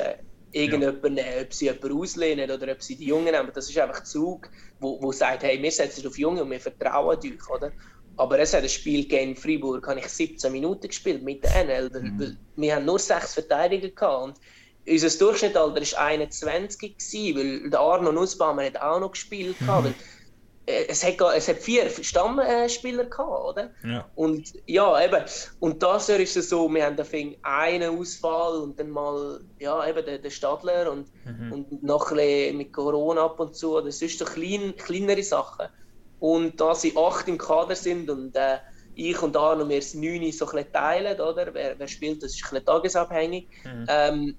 irgendjemanden 0.51 1.17
ja. 1.17 1.23
nehmen, 1.23 1.45
ob 1.45 1.53
sie 1.53 1.65
jemanden 1.65 1.97
auslehnen 1.97 2.51
oder 2.51 2.69
ob 2.69 2.81
sie 2.83 2.97
die 2.97 3.05
Jungen 3.05 3.31
nehmen. 3.31 3.51
Das 3.53 3.69
ist 3.69 3.77
einfach 3.77 4.03
Zug, 4.03 4.49
wo, 4.81 5.01
wo 5.01 5.13
sagt, 5.13 5.43
hey, 5.43 5.61
wir 5.61 5.71
setzen 5.71 6.05
auf 6.05 6.17
Junge 6.17 6.43
und 6.43 6.51
wir 6.51 6.59
vertrauen 6.59 7.17
euch, 7.17 7.49
oder? 7.49 7.71
Aber 8.17 8.39
es 8.39 8.53
hat 8.53 8.63
ein 8.63 8.69
Spiel 8.69 9.05
gegen 9.05 9.37
Freiburg, 9.37 9.87
habe 9.87 10.01
ich 10.01 10.07
17 10.07 10.51
Minuten 10.51 10.89
gespielt 10.89 11.23
mit 11.23 11.45
der 11.45 11.63
NL, 11.63 11.89
weil, 11.93 12.01
mhm. 12.01 12.37
wir 12.57 12.75
haben 12.75 12.85
nur 12.85 12.99
sechs 12.99 13.35
Verteidiger 13.35 13.89
gehabt 13.89 14.37
unser 14.87 15.09
Durchschnittsalter 15.09 15.81
war 15.81 16.05
21, 16.05 16.97
gewesen, 16.97 17.37
weil 17.37 17.69
der 17.69 17.79
Arno 17.79 18.11
Nussbaumer 18.11 18.65
hat 18.65 18.81
auch 18.81 18.99
noch 18.99 19.11
gespielt. 19.11 19.59
Mhm. 19.61 19.67
Weil, 19.67 19.93
äh, 20.65 20.85
es, 20.87 21.03
hat, 21.03 21.15
es 21.35 21.47
hat 21.47 21.57
vier 21.57 21.89
Stammspieler 21.89 23.05
gehabt, 23.05 23.43
oder? 23.43 23.71
Ja. 23.83 24.09
Und 24.15 24.53
ja, 24.65 25.03
eben. 25.03 25.23
Und 25.59 25.83
das 25.83 26.09
ist 26.09 26.37
es 26.37 26.49
so, 26.49 26.69
wir 26.73 26.85
haben 26.85 26.95
dann 26.95 27.07
einen 27.43 27.99
Ausfall 27.99 28.57
und 28.57 28.79
dann 28.79 28.89
mal, 28.89 29.41
ja, 29.59 29.87
eben 29.87 30.05
der, 30.05 30.19
der 30.19 30.29
Stadler 30.29 30.91
und, 30.91 31.07
mhm. 31.25 31.51
und 31.51 31.83
noch 31.83 32.11
ein 32.11 32.57
mit 32.57 32.73
Corona 32.73 33.25
ab 33.25 33.39
und 33.39 33.55
zu. 33.55 33.79
Das 33.81 34.01
ist 34.01 34.19
so 34.19 34.25
klein, 34.25 34.73
kleinere 34.77 35.23
Sachen. 35.23 35.67
Und 36.19 36.61
da 36.61 36.75
sie 36.75 36.93
acht 36.95 37.27
im 37.27 37.37
Kader 37.37 37.75
sind 37.75 38.09
und 38.09 38.35
äh, 38.35 38.57
ich 38.93 39.19
und 39.21 39.35
Arno, 39.35 39.67
wir 39.67 39.77
es 39.77 39.93
neun 39.93 40.31
so 40.31 40.47
ein 40.49 40.71
teilen, 40.71 41.19
oder? 41.19 41.51
Wer, 41.53 41.79
wer 41.79 41.87
spielt, 41.87 42.21
das 42.21 42.35
ist 42.35 42.53
ein 42.53 42.63
tagesabhängig. 42.63 43.47
Mhm. 43.63 43.85
Ähm, 43.87 44.35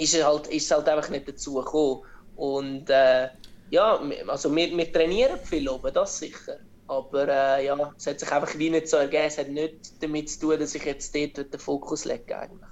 ist 0.00 0.14
es 0.14 0.24
halt, 0.24 0.46
ist 0.48 0.64
es 0.64 0.70
halt 0.70 0.88
einfach 0.88 1.10
nicht 1.10 1.28
dazu 1.28 1.54
gekommen. 1.54 2.02
Und 2.36 2.88
äh, 2.88 3.28
ja, 3.70 4.00
also 4.26 4.54
wir, 4.54 4.76
wir 4.76 4.92
trainieren 4.92 5.38
viel 5.44 5.68
oben, 5.68 5.92
das 5.92 6.18
sicher. 6.18 6.56
Aber 6.88 7.28
äh, 7.28 7.66
ja, 7.66 7.92
es 7.96 8.06
hat 8.06 8.18
sich 8.18 8.32
einfach 8.32 8.58
wie 8.58 8.70
nicht 8.70 8.88
so 8.88 8.96
ergeben. 8.96 9.24
Es 9.26 9.38
hat 9.38 9.48
nicht 9.48 10.02
damit 10.02 10.30
zu 10.30 10.40
tun, 10.40 10.58
dass 10.58 10.74
ich 10.74 10.84
jetzt 10.84 11.14
dort 11.14 11.52
den 11.52 11.60
Fokus 11.60 12.04
lege 12.04 12.36
eigentlich. 12.36 12.68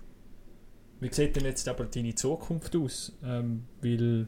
Wie 1.01 1.13
sieht 1.13 1.37
denn 1.37 1.45
jetzt 1.45 1.69
aber 1.69 1.85
deine 1.85 2.15
Zukunft 2.15 2.75
aus? 2.75 3.13
Ähm, 3.23 3.67
weil, 3.81 4.27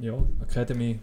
ja, 0.00 0.16
Academy 0.40 1.00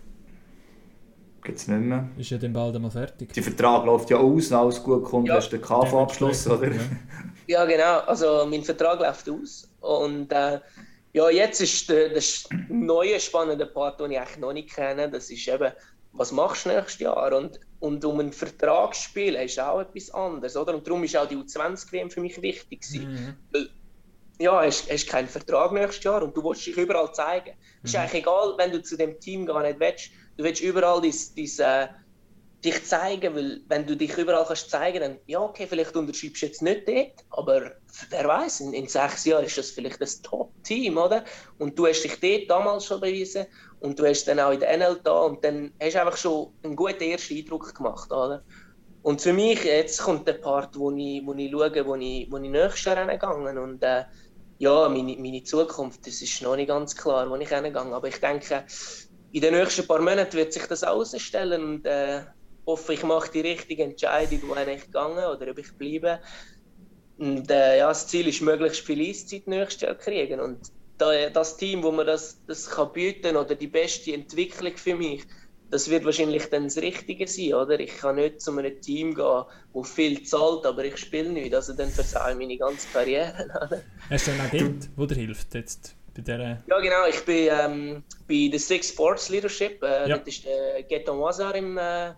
Geht's 1.43 1.67
nicht 1.67 1.79
mehr. 1.79 2.09
Ist 2.17 2.29
ja 2.29 2.37
dann 2.37 2.53
bald 2.53 2.75
einmal 2.75 2.91
fertig. 2.91 3.33
Der 3.33 3.43
Vertrag 3.43 3.85
läuft 3.85 4.09
ja 4.09 4.17
aus, 4.17 4.51
alles 4.51 4.83
gut 4.83 5.03
kommt, 5.05 5.27
ja. 5.27 5.35
hast 5.35 5.49
du 5.49 5.57
den 5.57 5.65
KV-Abschluss, 5.65 6.47
oder? 6.47 6.71
Ja, 7.47 7.65
genau. 7.65 7.99
Also 8.01 8.45
mein 8.47 8.63
Vertrag 8.63 8.99
läuft 8.99 9.29
aus 9.29 9.67
und 9.79 10.31
äh, 10.31 10.59
ja, 11.13 11.29
jetzt 11.29 11.61
ist 11.61 11.89
der, 11.89 12.09
der 12.09 12.23
neue 12.69 13.19
spannende 13.19 13.65
Part, 13.65 13.99
den 13.99 14.11
ich 14.11 14.19
eigentlich 14.19 14.37
noch 14.37 14.53
nicht 14.53 14.73
kenne. 14.73 15.09
Das 15.09 15.29
ist 15.29 15.47
eben, 15.47 15.71
was 16.13 16.31
machst 16.31 16.65
du 16.65 16.69
nächstes 16.69 16.99
Jahr? 16.99 17.35
Und, 17.35 17.59
und 17.79 18.03
um 18.05 18.19
einen 18.19 18.31
Vertrag 18.31 18.93
zu 18.93 19.03
spielen, 19.03 19.41
ist 19.41 19.59
auch 19.59 19.79
etwas 19.79 20.11
anderes. 20.11 20.55
Oder? 20.55 20.75
Und 20.75 20.85
darum 20.85 21.03
ist 21.03 21.17
auch 21.17 21.27
die 21.27 21.37
U20-WM 21.37 22.11
für 22.11 22.21
mich 22.21 22.39
wichtig. 22.41 22.85
Mhm. 22.91 23.35
Weil, 23.51 23.69
ja, 24.39 24.61
hast, 24.61 24.89
hast 24.89 25.07
keinen 25.07 25.27
Vertrag 25.27 25.71
nächstes 25.73 26.03
Jahr 26.03 26.23
und 26.23 26.35
du 26.35 26.43
willst 26.43 26.65
dich 26.65 26.77
überall 26.77 27.11
zeigen. 27.13 27.51
Mhm. 27.51 27.85
Ist 27.85 27.95
eigentlich 27.95 28.21
egal, 28.21 28.53
wenn 28.57 28.71
du 28.71 28.81
zu 28.81 28.95
dem 28.95 29.19
Team 29.19 29.45
gar 29.45 29.63
nicht 29.63 29.79
willst. 29.79 30.11
Du 30.37 30.43
willst 30.43 30.61
überall 30.61 31.01
dies, 31.01 31.33
dies, 31.33 31.59
äh, 31.59 31.87
dich 32.63 32.85
zeigen, 32.85 33.35
weil 33.35 33.61
wenn 33.67 33.87
du 33.87 33.95
dich 33.95 34.17
überall 34.17 34.45
kannst 34.45 34.69
zeigen, 34.69 34.99
dann 34.99 35.17
ja 35.27 35.39
okay, 35.39 35.65
vielleicht 35.67 35.95
unterschreibst 35.95 36.41
du 36.41 36.45
jetzt 36.45 36.61
nicht 36.61 36.87
dort, 36.87 37.25
aber 37.29 37.71
wer 38.09 38.27
weiß, 38.27 38.61
in, 38.61 38.73
in, 38.73 38.87
sechs 38.87 39.25
Jahren 39.25 39.45
ist 39.45 39.57
das 39.57 39.71
vielleicht 39.71 40.01
das 40.01 40.21
Top-Team, 40.21 40.97
oder? 40.97 41.23
Und 41.57 41.79
du 41.79 41.87
hast 41.87 42.01
dich 42.01 42.19
dort 42.19 42.49
damals 42.49 42.85
schon 42.85 42.99
bewiesen 42.99 43.45
und 43.79 43.97
du 43.97 44.05
hast 44.05 44.25
dann 44.25 44.39
auch 44.41 44.51
in 44.51 44.59
der 44.59 44.77
NL 44.77 44.99
da 45.03 45.21
und 45.21 45.43
dann 45.43 45.73
hast 45.81 45.95
du 45.95 46.01
einfach 46.01 46.17
schon 46.17 46.53
einen 46.63 46.75
guten 46.75 47.03
ersten 47.03 47.37
Eindruck 47.37 47.73
gemacht, 47.73 48.11
oder? 48.11 48.43
Und 49.01 49.21
für 49.21 49.31
mich, 49.31 49.63
jetzt 49.63 50.01
kommt 50.01 50.27
der 50.27 50.33
Part, 50.33 50.77
wo 50.77 50.91
ich, 50.91 51.25
wo 51.25 51.33
ich 51.33 51.49
schaue, 51.49 51.85
wo 51.85 51.95
ich, 51.95 52.27
wo 52.29 52.37
ich 52.37 52.49
nächstes 52.49 52.83
Jahr 52.83 52.97
hingegangen 52.97 53.57
und 53.57 53.81
äh, 53.81 54.03
ja, 54.57 54.89
meine, 54.89 55.15
meine 55.17 55.43
Zukunft, 55.43 56.05
das 56.05 56.21
ist 56.21 56.41
noch 56.41 56.57
nicht 56.57 56.67
ganz 56.67 56.93
klar, 56.93 57.29
wo 57.29 57.35
ich 57.37 57.47
hingegangen 57.47 57.93
aber 57.93 58.09
ich 58.09 58.19
denke, 58.19 58.65
in 59.31 59.41
den 59.41 59.53
nächsten 59.53 59.87
paar 59.87 59.99
Monaten 59.99 60.33
wird 60.33 60.51
sich 60.51 60.65
das 60.65 60.83
ausstellen 60.83 61.63
und 61.63 61.85
äh, 61.85 62.23
hoffe, 62.69 62.93
ich 62.93 63.03
mache 63.03 63.31
die 63.31 63.41
richtige 63.41 63.83
Entscheidung, 63.83 64.41
wo 64.47 64.55
ich 64.55 64.85
gegangen 64.85 65.25
oder 65.25 65.51
ob 65.51 65.57
ich 65.57 65.73
bleibe. 65.73 66.19
Und 67.17 67.51
äh, 67.51 67.79
ja, 67.79 67.89
das 67.89 68.07
Ziel 68.07 68.27
ist, 68.27 68.41
möglichst 68.41 68.85
viel 68.85 69.01
Eiszeit 69.01 69.47
nächstes 69.47 69.81
Jahr 69.81 69.97
zu 69.97 70.05
kriegen. 70.05 70.39
Und 70.39 70.59
da, 70.97 71.29
das 71.29 71.57
Team, 71.57 71.83
wo 71.83 71.91
mir 71.91 72.05
das, 72.05 72.41
das 72.45 72.69
kann 72.69 72.93
bieten 72.93 73.35
oder 73.35 73.55
die 73.55 73.67
beste 73.67 74.13
Entwicklung 74.13 74.77
für 74.77 74.95
mich, 74.95 75.23
das 75.71 75.89
wird 75.89 76.05
wahrscheinlich 76.05 76.49
dann 76.49 76.63
das 76.63 76.77
Richtige 76.77 77.27
sein, 77.27 77.53
oder? 77.53 77.79
Ich 77.79 77.97
kann 77.97 78.15
nicht 78.15 78.41
zu 78.41 78.57
einem 78.57 78.81
Team 78.81 79.13
gehen, 79.13 79.43
das 79.73 79.91
viel 79.91 80.23
zahlt, 80.23 80.65
aber 80.65 80.83
ich 80.85 80.97
spiele 80.97 81.29
nicht. 81.29 81.53
Also 81.53 81.73
dann 81.73 81.89
versaue 81.89 82.31
ich 82.31 82.37
meine 82.37 82.57
ganze 82.57 82.87
Karriere. 82.91 83.45
Oder? 83.67 83.81
Hast 84.09 84.27
du 84.27 84.31
einen 84.31 84.41
Agent, 84.41 84.89
der 84.97 85.05
dir 85.05 85.15
hilft 85.15 85.53
jetzt 85.53 85.95
bei 86.15 86.21
dieser... 86.21 86.57
Ja 86.65 86.79
genau, 86.79 87.05
ich 87.07 87.23
bin 87.23 87.49
ähm, 87.51 88.03
bei 88.27 88.49
der 88.51 88.59
Six 88.59 88.89
Sports 88.89 89.29
Leadership. 89.29 89.83
Äh, 89.83 90.09
ja. 90.09 90.17
Das 90.17 90.27
ist 90.27 90.45
der 90.45 90.83
Gaetan 90.83 91.19
Wazar 91.19 91.53
im... 91.53 91.77
Äh, 91.77 92.13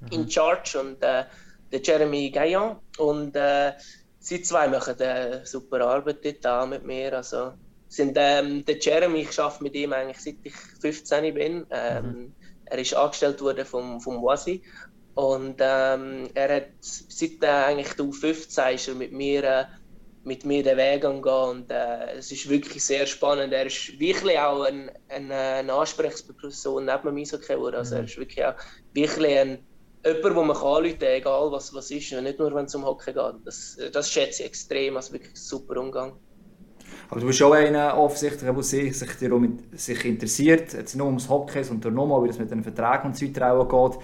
mhm. 0.00 0.08
in 0.10 0.30
Charge 0.30 0.80
und 0.80 1.02
äh, 1.02 1.24
der 1.72 1.82
Jeremy 1.82 2.30
Gaillon. 2.30 2.76
Und 2.98 3.36
äh, 3.36 3.72
sie 4.18 4.42
zwei 4.42 4.68
machen 4.68 5.00
eine 5.00 5.46
super 5.46 5.80
Arbeit 5.86 6.24
dort 6.24 6.68
mit 6.68 6.84
mir. 6.84 7.16
Also, 7.16 7.52
sind, 7.90 8.16
ähm, 8.16 8.64
der 8.64 8.78
Jeremy, 8.78 9.22
ich 9.22 9.38
arbeite 9.38 9.62
mit 9.64 9.74
ihm 9.74 9.92
eigentlich 9.92 10.20
seit 10.20 10.36
ich 10.44 10.54
15 10.54 11.34
bin. 11.34 11.66
Ähm, 11.70 12.04
mhm. 12.04 12.32
Er 12.66 12.78
ist 12.78 12.94
angestellt 12.94 13.40
worden 13.42 13.64
vom, 13.64 14.00
vom 14.00 14.22
Wasi. 14.22 14.62
Und 15.14 15.56
ähm, 15.58 16.28
er 16.34 16.56
hat 16.56 16.68
seit 16.80 17.42
äh, 17.42 17.46
eigentlich 17.46 17.94
du 17.94 18.12
15 18.12 18.74
ist 18.74 18.88
er 18.88 18.94
mit 18.94 19.12
mir, 19.12 19.42
äh, 19.42 19.64
mit 20.22 20.44
mir 20.44 20.62
den 20.62 20.76
Weg 20.76 21.04
angehen. 21.04 21.50
Und 21.50 21.70
äh, 21.72 22.12
es 22.12 22.30
ist 22.30 22.48
wirklich 22.48 22.84
sehr 22.84 23.06
spannend. 23.06 23.52
Er 23.52 23.66
ist 23.66 23.98
wirklich 23.98 24.38
auch 24.38 24.62
ein, 24.62 24.88
ein, 25.08 25.32
eine 25.32 25.72
Ansprechperson 25.72 26.84
neben 26.84 27.02
dem 27.02 27.16
Eishockey. 27.16 27.54
Also 27.54 27.96
mhm. 27.96 28.00
er 28.00 28.04
ist 28.04 28.18
wirklich 28.18 28.44
auch 28.44 28.54
wirklich 28.94 29.36
ein 29.36 29.66
jemand, 30.04 30.36
wo 30.36 30.42
man 30.42 30.56
kann 30.56 30.66
anrufen 30.66 30.98
kann, 30.98 31.08
egal 31.08 31.52
was, 31.52 31.74
was 31.74 31.90
ist, 31.90 32.12
nicht 32.12 32.38
nur 32.38 32.54
wenn 32.54 32.64
es 32.64 32.74
um 32.74 32.84
Hockey 32.84 33.12
geht. 33.12 33.34
Das, 33.44 33.78
das 33.92 34.10
schätze 34.10 34.42
ich 34.42 34.48
extrem, 34.48 34.96
also 34.96 35.12
wirklich 35.12 35.36
super 35.36 35.80
Umgang. 35.80 36.12
Aber 37.08 37.20
du 37.20 37.26
bist 37.26 37.42
auch 37.42 37.52
einer 37.52 37.96
offensichtlich, 37.98 38.42
der 38.42 38.62
sich, 38.62 38.96
sich, 38.96 40.04
interessiert, 40.04 40.72
jetzt 40.72 40.94
nicht 40.94 40.96
nur 40.96 41.06
ums 41.08 41.28
Hockey, 41.28 41.62
sondern 41.64 41.94
nochmal, 41.94 42.22
wie 42.22 42.28
das 42.28 42.38
mit 42.38 42.50
den 42.50 42.62
Verträgen 42.62 43.06
und 43.06 43.16
so 43.16 43.26
weiter 43.26 43.52
auch 43.52 43.90
geht. 43.90 44.00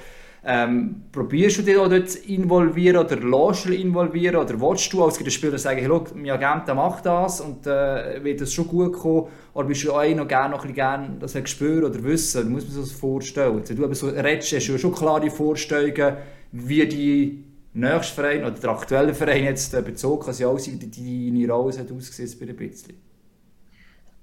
Ähm, 0.48 1.02
probierst 1.10 1.58
du 1.58 1.62
dich 1.62 1.76
auch 1.76 1.88
dort 1.88 2.08
zu 2.08 2.20
involvieren 2.20 2.98
oder 2.98 3.16
lässt 3.16 3.64
du 3.64 3.74
involvieren 3.74 4.36
oder 4.36 4.60
willst 4.60 4.92
du 4.92 5.02
als 5.02 5.16
Spieler 5.32 5.58
sagen, 5.58 5.80
hey, 5.80 5.88
schau, 5.88 6.04
mein 6.14 6.30
Agent 6.30 6.72
macht 6.76 7.04
das 7.04 7.40
und 7.40 7.66
äh, 7.66 8.22
wird 8.22 8.40
das 8.40 8.52
schon 8.52 8.68
gut 8.68 8.92
kommen 8.92 9.26
oder 9.54 9.66
bist 9.66 9.82
du 9.82 9.92
auch 9.92 10.08
noch 10.14 10.28
gerne 10.28 10.54
noch 10.54 10.64
ein 10.64 10.72
bisschen 10.72 11.18
das 11.18 11.50
spüren 11.50 11.82
oder 11.82 12.00
wissen, 12.04 12.44
du 12.44 12.50
musst 12.50 12.72
mir 12.72 12.80
das 12.80 12.92
vorstellen. 12.92 13.60
Wenn 13.66 13.76
du 13.76 13.84
aber 13.84 13.96
so 13.96 14.06
redest, 14.06 14.52
hast 14.52 14.68
du 14.68 14.78
schon 14.78 14.94
klare 14.94 15.30
Vorstellungen, 15.30 16.16
wie 16.52 16.86
die 16.86 17.44
nächste 17.72 18.14
Verein 18.14 18.42
oder 18.42 18.52
der 18.52 18.70
aktuelle 18.70 19.14
Verein 19.14 19.44
jetzt 19.44 19.72
bezogen, 19.84 20.26
kann 20.26 20.46
auch 20.46 20.58
sagen, 20.60 20.78
deine 20.78 21.52
Rolle 21.52 21.76
hat 21.76 21.90
ausgesetzt 21.90 22.38
bei 22.38 22.46
ein 22.46 22.54
bisschen? 22.54 22.94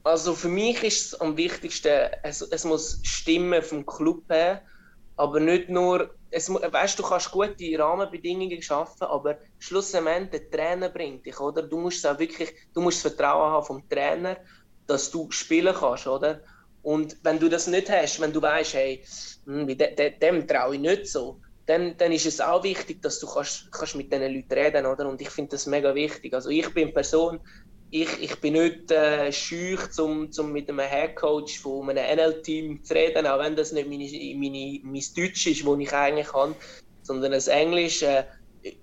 Also 0.05 0.33
für 0.33 0.47
mich 0.49 0.83
ist 0.83 1.05
es 1.05 1.21
am 1.21 1.35
wichtigsten, 1.35 2.09
es, 2.23 2.41
es 2.41 2.63
muss 2.63 2.99
stimmen 3.03 3.61
vom 3.61 3.85
Club 3.85 4.23
her, 4.29 4.61
aber 5.15 5.39
nicht 5.39 5.69
nur, 5.69 6.15
es, 6.31 6.49
weißt, 6.49 6.97
du 6.97 7.03
kannst 7.03 7.31
gute 7.31 7.77
Rahmenbedingungen 7.77 8.61
schaffen, 8.61 9.03
aber 9.03 9.37
schlussendlich 9.59 10.49
der 10.49 10.49
Trainer 10.49 10.89
bringt 10.89 11.25
dich, 11.25 11.39
oder? 11.39 11.63
Du 11.63 11.77
musst 11.77 12.05
auch 12.07 12.17
wirklich, 12.17 12.53
du 12.73 12.81
musst 12.81 13.03
das 13.03 13.13
Vertrauen 13.13 13.51
haben 13.51 13.65
vom 13.65 13.87
Trainer, 13.89 14.37
dass 14.87 15.11
du 15.11 15.29
spielen 15.31 15.75
kannst, 15.75 16.07
oder? 16.07 16.41
Und 16.81 17.17
wenn 17.23 17.39
du 17.39 17.49
das 17.49 17.67
nicht 17.67 17.89
hast, 17.89 18.19
wenn 18.19 18.33
du 18.33 18.41
weißt, 18.41 18.73
hey, 18.73 19.05
hm, 19.45 19.67
de, 19.67 19.95
de, 19.95 20.17
dem 20.19 20.47
traue 20.47 20.75
ich 20.75 20.81
nicht 20.81 21.07
so, 21.07 21.39
dann, 21.65 21.95
dann 21.97 22.11
ist 22.11 22.25
es 22.25 22.41
auch 22.41 22.63
wichtig, 22.63 23.01
dass 23.01 23.19
du 23.19 23.27
kannst, 23.27 23.71
kannst 23.71 23.95
mit 23.95 24.11
diesen 24.11 24.33
Leuten 24.33 24.53
reden, 24.53 24.85
oder? 24.85 25.07
Und 25.07 25.21
ich 25.21 25.29
finde 25.29 25.51
das 25.51 25.65
mega 25.65 25.95
wichtig. 25.95 26.33
Also 26.33 26.49
ich 26.49 26.73
bin 26.73 26.93
Person, 26.93 27.39
ich, 27.93 28.23
ich 28.23 28.41
bin 28.41 28.53
nicht 28.53 28.89
äh, 28.89 29.31
schüch, 29.31 29.79
um 29.99 30.31
zum 30.31 30.51
mit 30.51 30.67
einem 30.67 30.79
Headcoach 30.79 31.59
von 31.59 31.91
einem 31.91 32.17
NL-Team 32.17 32.83
zu 32.83 32.95
reden, 32.95 33.27
auch 33.27 33.37
wenn 33.37 33.55
das 33.55 33.71
nicht 33.71 33.87
meine, 33.87 34.05
meine, 34.35 34.79
mein 34.83 35.03
Deutsch 35.15 35.45
ist, 35.45 35.63
das 35.63 35.79
ich 35.79 35.93
eigentlich 35.93 36.27
kann, 36.27 36.55
sondern 37.03 37.33
das 37.33 37.47
Englisch, 37.47 38.01
äh, 38.01 38.23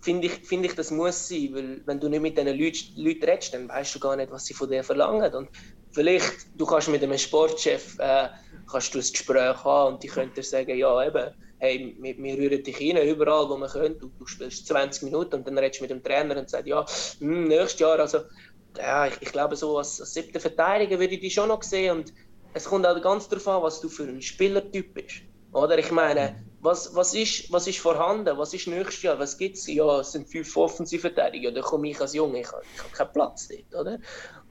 finde 0.01 0.29
ich, 0.29 0.47
find 0.47 0.65
ich, 0.65 0.77
das 0.77 0.93
muss 0.93 1.27
sein, 1.27 1.49
weil 1.53 1.83
wenn 1.87 1.99
du 1.99 2.09
nicht 2.09 2.21
mit 2.21 2.39
diesen 2.39 2.57
Leuten, 2.57 3.03
Leuten 3.03 3.25
redest, 3.25 3.53
dann 3.53 3.69
weißt 3.69 3.97
du 3.97 3.99
gar 3.99 4.15
nicht, 4.15 4.31
was 4.31 4.45
sie 4.45 4.55
von 4.55 4.71
dir 4.71 4.85
verlangen. 4.85 5.35
Und 5.35 5.49
vielleicht, 5.91 6.47
du 6.55 6.65
kannst 6.65 6.89
mit 6.89 7.03
einem 7.03 7.19
Sportchef 7.19 7.99
äh, 7.99 8.29
kannst 8.71 8.95
du 8.95 8.99
ein 8.99 9.05
Gespräch 9.11 9.65
haben 9.65 9.95
und 9.95 10.03
die 10.05 10.09
können 10.09 10.33
dir 10.33 10.45
sagen, 10.45 10.79
ja 10.79 11.05
eben, 11.05 11.35
hey, 11.59 11.97
wir, 12.01 12.17
wir 12.17 12.39
rühren 12.39 12.63
dich 12.63 12.81
rein, 12.81 13.09
überall, 13.09 13.49
wo 13.49 13.57
wir 13.57 13.69
können, 13.69 13.99
du, 13.99 14.11
du 14.17 14.27
spielst 14.27 14.69
20 14.69 15.03
Minuten 15.03 15.37
und 15.37 15.47
dann 15.47 15.59
redest 15.59 15.81
du 15.81 15.85
mit 15.85 15.91
dem 15.91 16.03
Trainer 16.03 16.37
und 16.37 16.49
sagst, 16.49 16.69
ja, 16.69 16.81
mh, 16.81 16.87
hm, 17.19 17.45
nächstes 17.49 17.81
Jahr, 17.81 17.99
also 17.99 18.21
ja, 18.79 19.07
ich, 19.07 19.15
ich, 19.21 19.33
glaube, 19.33 19.57
so 19.57 19.79
als, 19.79 20.01
als 20.01 20.15
siebter 20.15 20.41
Verteidiger 20.41 20.99
würde 20.99 21.15
ich 21.15 21.21
die 21.21 21.31
schon 21.31 21.49
noch 21.49 21.63
sehen. 21.63 21.99
Und 21.99 22.13
es 22.55 22.65
kommt 22.65 22.87
auch 22.87 23.01
ganz 23.01 23.29
darauf 23.29 23.49
an, 23.49 23.63
was 23.63 23.81
du 23.81 23.89
für 23.89 24.05
ein 24.05 24.23
Spielertyp 24.23 24.95
bist. 24.95 25.23
Oder 25.53 25.79
ich 25.79 25.91
meine, 25.91 26.37
was, 26.61 26.95
was, 26.95 27.15
ist, 27.15 27.51
was 27.53 27.67
ist 27.67 27.79
vorhanden? 27.79 28.37
Was 28.39 28.55
ist 28.55 28.69
nächstes 28.69 29.03
Jahr? 29.03 29.19
Was 29.19 29.37
gibt 29.37 29.57
es? 29.57 29.67
Ja, 29.67 30.01
es 30.01 30.13
sind 30.13 30.29
fünf 30.29 30.57
Offensivverteidiger. 30.57 31.51
Da 31.51 31.61
komme 31.61 31.89
ich 31.89 32.01
als 32.01 32.15
Junge, 32.15 32.41
ich 32.41 32.53
habe, 32.53 32.63
ich 32.75 32.83
habe 32.83 32.93
keinen 32.93 33.13
Platz 33.13 33.49
dort. 33.49 33.81
Oder? 33.81 33.99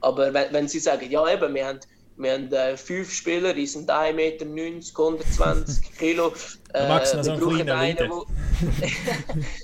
Aber 0.00 0.34
wenn, 0.34 0.52
wenn 0.52 0.68
sie 0.68 0.80
sagen, 0.80 1.10
ja, 1.10 1.26
eben, 1.32 1.54
wir 1.54 1.66
haben, 1.66 1.80
wir 2.16 2.32
haben 2.32 2.52
äh, 2.52 2.76
fünf 2.76 3.12
Spieler, 3.12 3.54
die 3.54 3.66
sind 3.66 3.90
1,90 3.90 4.12
Meter, 4.12 4.46
120 4.46 5.92
Kilo. 5.98 6.34
Äh, 6.74 6.88
wir, 6.88 7.24
so 7.24 7.36
brauchen 7.38 7.70
einen, 7.70 8.10
wo, 8.10 8.26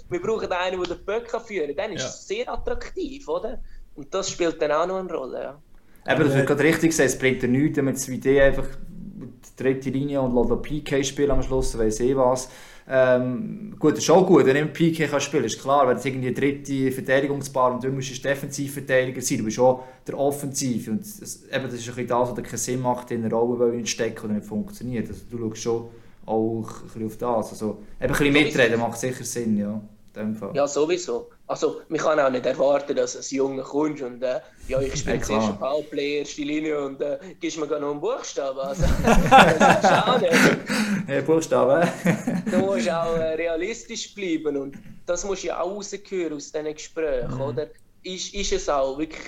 wir 0.08 0.22
brauchen 0.22 0.52
einen, 0.52 0.82
der 0.82 0.96
den 0.96 1.04
Böck 1.04 1.30
führen 1.44 1.68
kann. 1.68 1.76
Dann 1.76 1.92
ist 1.92 2.02
ja. 2.02 2.08
es 2.08 2.26
sehr 2.26 2.50
attraktiv, 2.50 3.28
oder? 3.28 3.60
Und 3.96 4.12
das 4.12 4.30
spielt 4.30 4.60
dann 4.60 4.72
auch 4.72 4.86
noch 4.86 4.98
eine 4.98 5.12
Rolle. 5.12 5.42
Ja. 5.42 6.12
Eben, 6.12 6.24
das 6.24 6.34
wird 6.34 6.46
gerade 6.46 6.62
richtig 6.62 6.90
gesagt, 6.90 7.08
es 7.08 7.18
bringt 7.18 7.42
ja 7.42 7.48
nichts, 7.48 7.76
wenn 7.76 7.86
man 7.86 7.94
2D 7.94 8.40
einfach 8.40 8.66
die 8.66 9.62
dritte 9.62 9.90
Linie 9.90 10.20
und 10.20 10.34
lässt 10.34 10.62
PK 10.62 11.02
spielen 11.02 11.30
am 11.32 11.42
Schluss, 11.42 11.76
weiss 11.76 12.00
eh 12.00 12.16
was. 12.16 12.48
Ähm, 12.88 13.74
gut, 13.80 13.94
das 13.94 14.04
ist 14.04 14.10
auch 14.10 14.24
gut, 14.24 14.46
wenn 14.46 14.54
du 14.54 14.66
PK 14.66 15.08
kann 15.08 15.20
spielen 15.20 15.44
ist 15.44 15.60
klar, 15.60 15.88
wenn 15.88 15.96
du 15.96 16.08
irgendwie 16.08 16.28
eine 16.28 16.36
dritte 16.36 16.92
Verteidigungsbar 16.92 17.74
und 17.74 17.82
du 17.82 17.88
musst 17.88 18.12
ein 18.12 18.22
Defensivverteidiger 18.22 19.20
sein, 19.20 19.38
du 19.38 19.44
bist 19.44 19.58
auch 19.58 19.82
der 20.06 20.16
Offensiv 20.16 20.86
und 20.86 21.00
das, 21.00 21.42
eben, 21.52 21.64
das 21.64 21.74
ist 21.74 21.88
ein 21.88 21.94
bisschen 21.96 22.06
das, 22.06 22.30
was 22.30 22.36
keinen 22.36 22.58
Sinn 22.58 22.80
macht, 22.80 23.10
in 23.10 23.24
eine 23.24 23.34
Rolle 23.34 23.72
nicht 23.72 23.88
stecken 23.88 24.26
oder 24.26 24.34
nicht 24.34 24.46
funktioniert. 24.46 25.08
Also, 25.08 25.22
du 25.28 25.38
schaust 25.38 25.62
schon 25.62 25.88
auch 26.26 26.82
ein 26.82 26.84
bisschen 26.84 27.06
auf 27.06 27.16
das. 27.16 27.50
Also, 27.50 27.70
eben 27.70 27.78
ein 28.00 28.08
bisschen 28.08 28.32
mitreden 28.32 28.78
macht 28.78 28.98
sicher 28.98 29.24
Sinn, 29.24 29.56
ja. 29.56 29.80
Ja, 30.54 30.66
sowieso. 30.66 31.30
Also, 31.46 31.80
man 31.88 32.00
kann 32.00 32.18
auch 32.18 32.30
nicht 32.30 32.46
erwarten, 32.46 32.96
dass 32.96 33.16
ein 33.16 33.36
Junge 33.36 33.62
kommt 33.62 34.00
und 34.02 34.22
äh, 34.22 34.40
ja, 34.68 34.80
ich 34.80 34.96
spiele 34.96 35.16
ja, 35.16 35.22
zuerst 35.22 35.58
Powerplay, 35.58 36.18
erste 36.18 36.42
Linie 36.42 36.84
und 36.84 37.00
äh, 37.00 37.18
gibst 37.40 37.58
mir 37.58 37.66
noch 37.66 37.90
einen 37.90 38.00
Buchstaben. 38.00 38.58
Also, 38.58 38.82
das 39.58 39.84
ist 39.84 39.92
auch 39.92 40.20
nicht. 40.20 40.32
Ja, 41.08 41.20
Buchstaben. 41.20 41.88
du 42.50 42.56
musst 42.58 42.90
auch 42.90 43.16
äh, 43.16 43.34
realistisch 43.34 44.14
bleiben 44.14 44.56
und 44.56 44.76
das 45.04 45.24
musst 45.24 45.44
du 45.44 45.48
ja 45.48 45.60
auch 45.60 45.70
rausgehören 45.70 46.34
aus 46.34 46.50
diesen 46.50 46.72
Gesprächen, 46.72 47.34
mhm. 47.34 47.40
oder? 47.40 47.68
Ist, 48.02 48.34
ist 48.34 48.52
es 48.52 48.68
auch 48.68 48.98
wirklich 48.98 49.22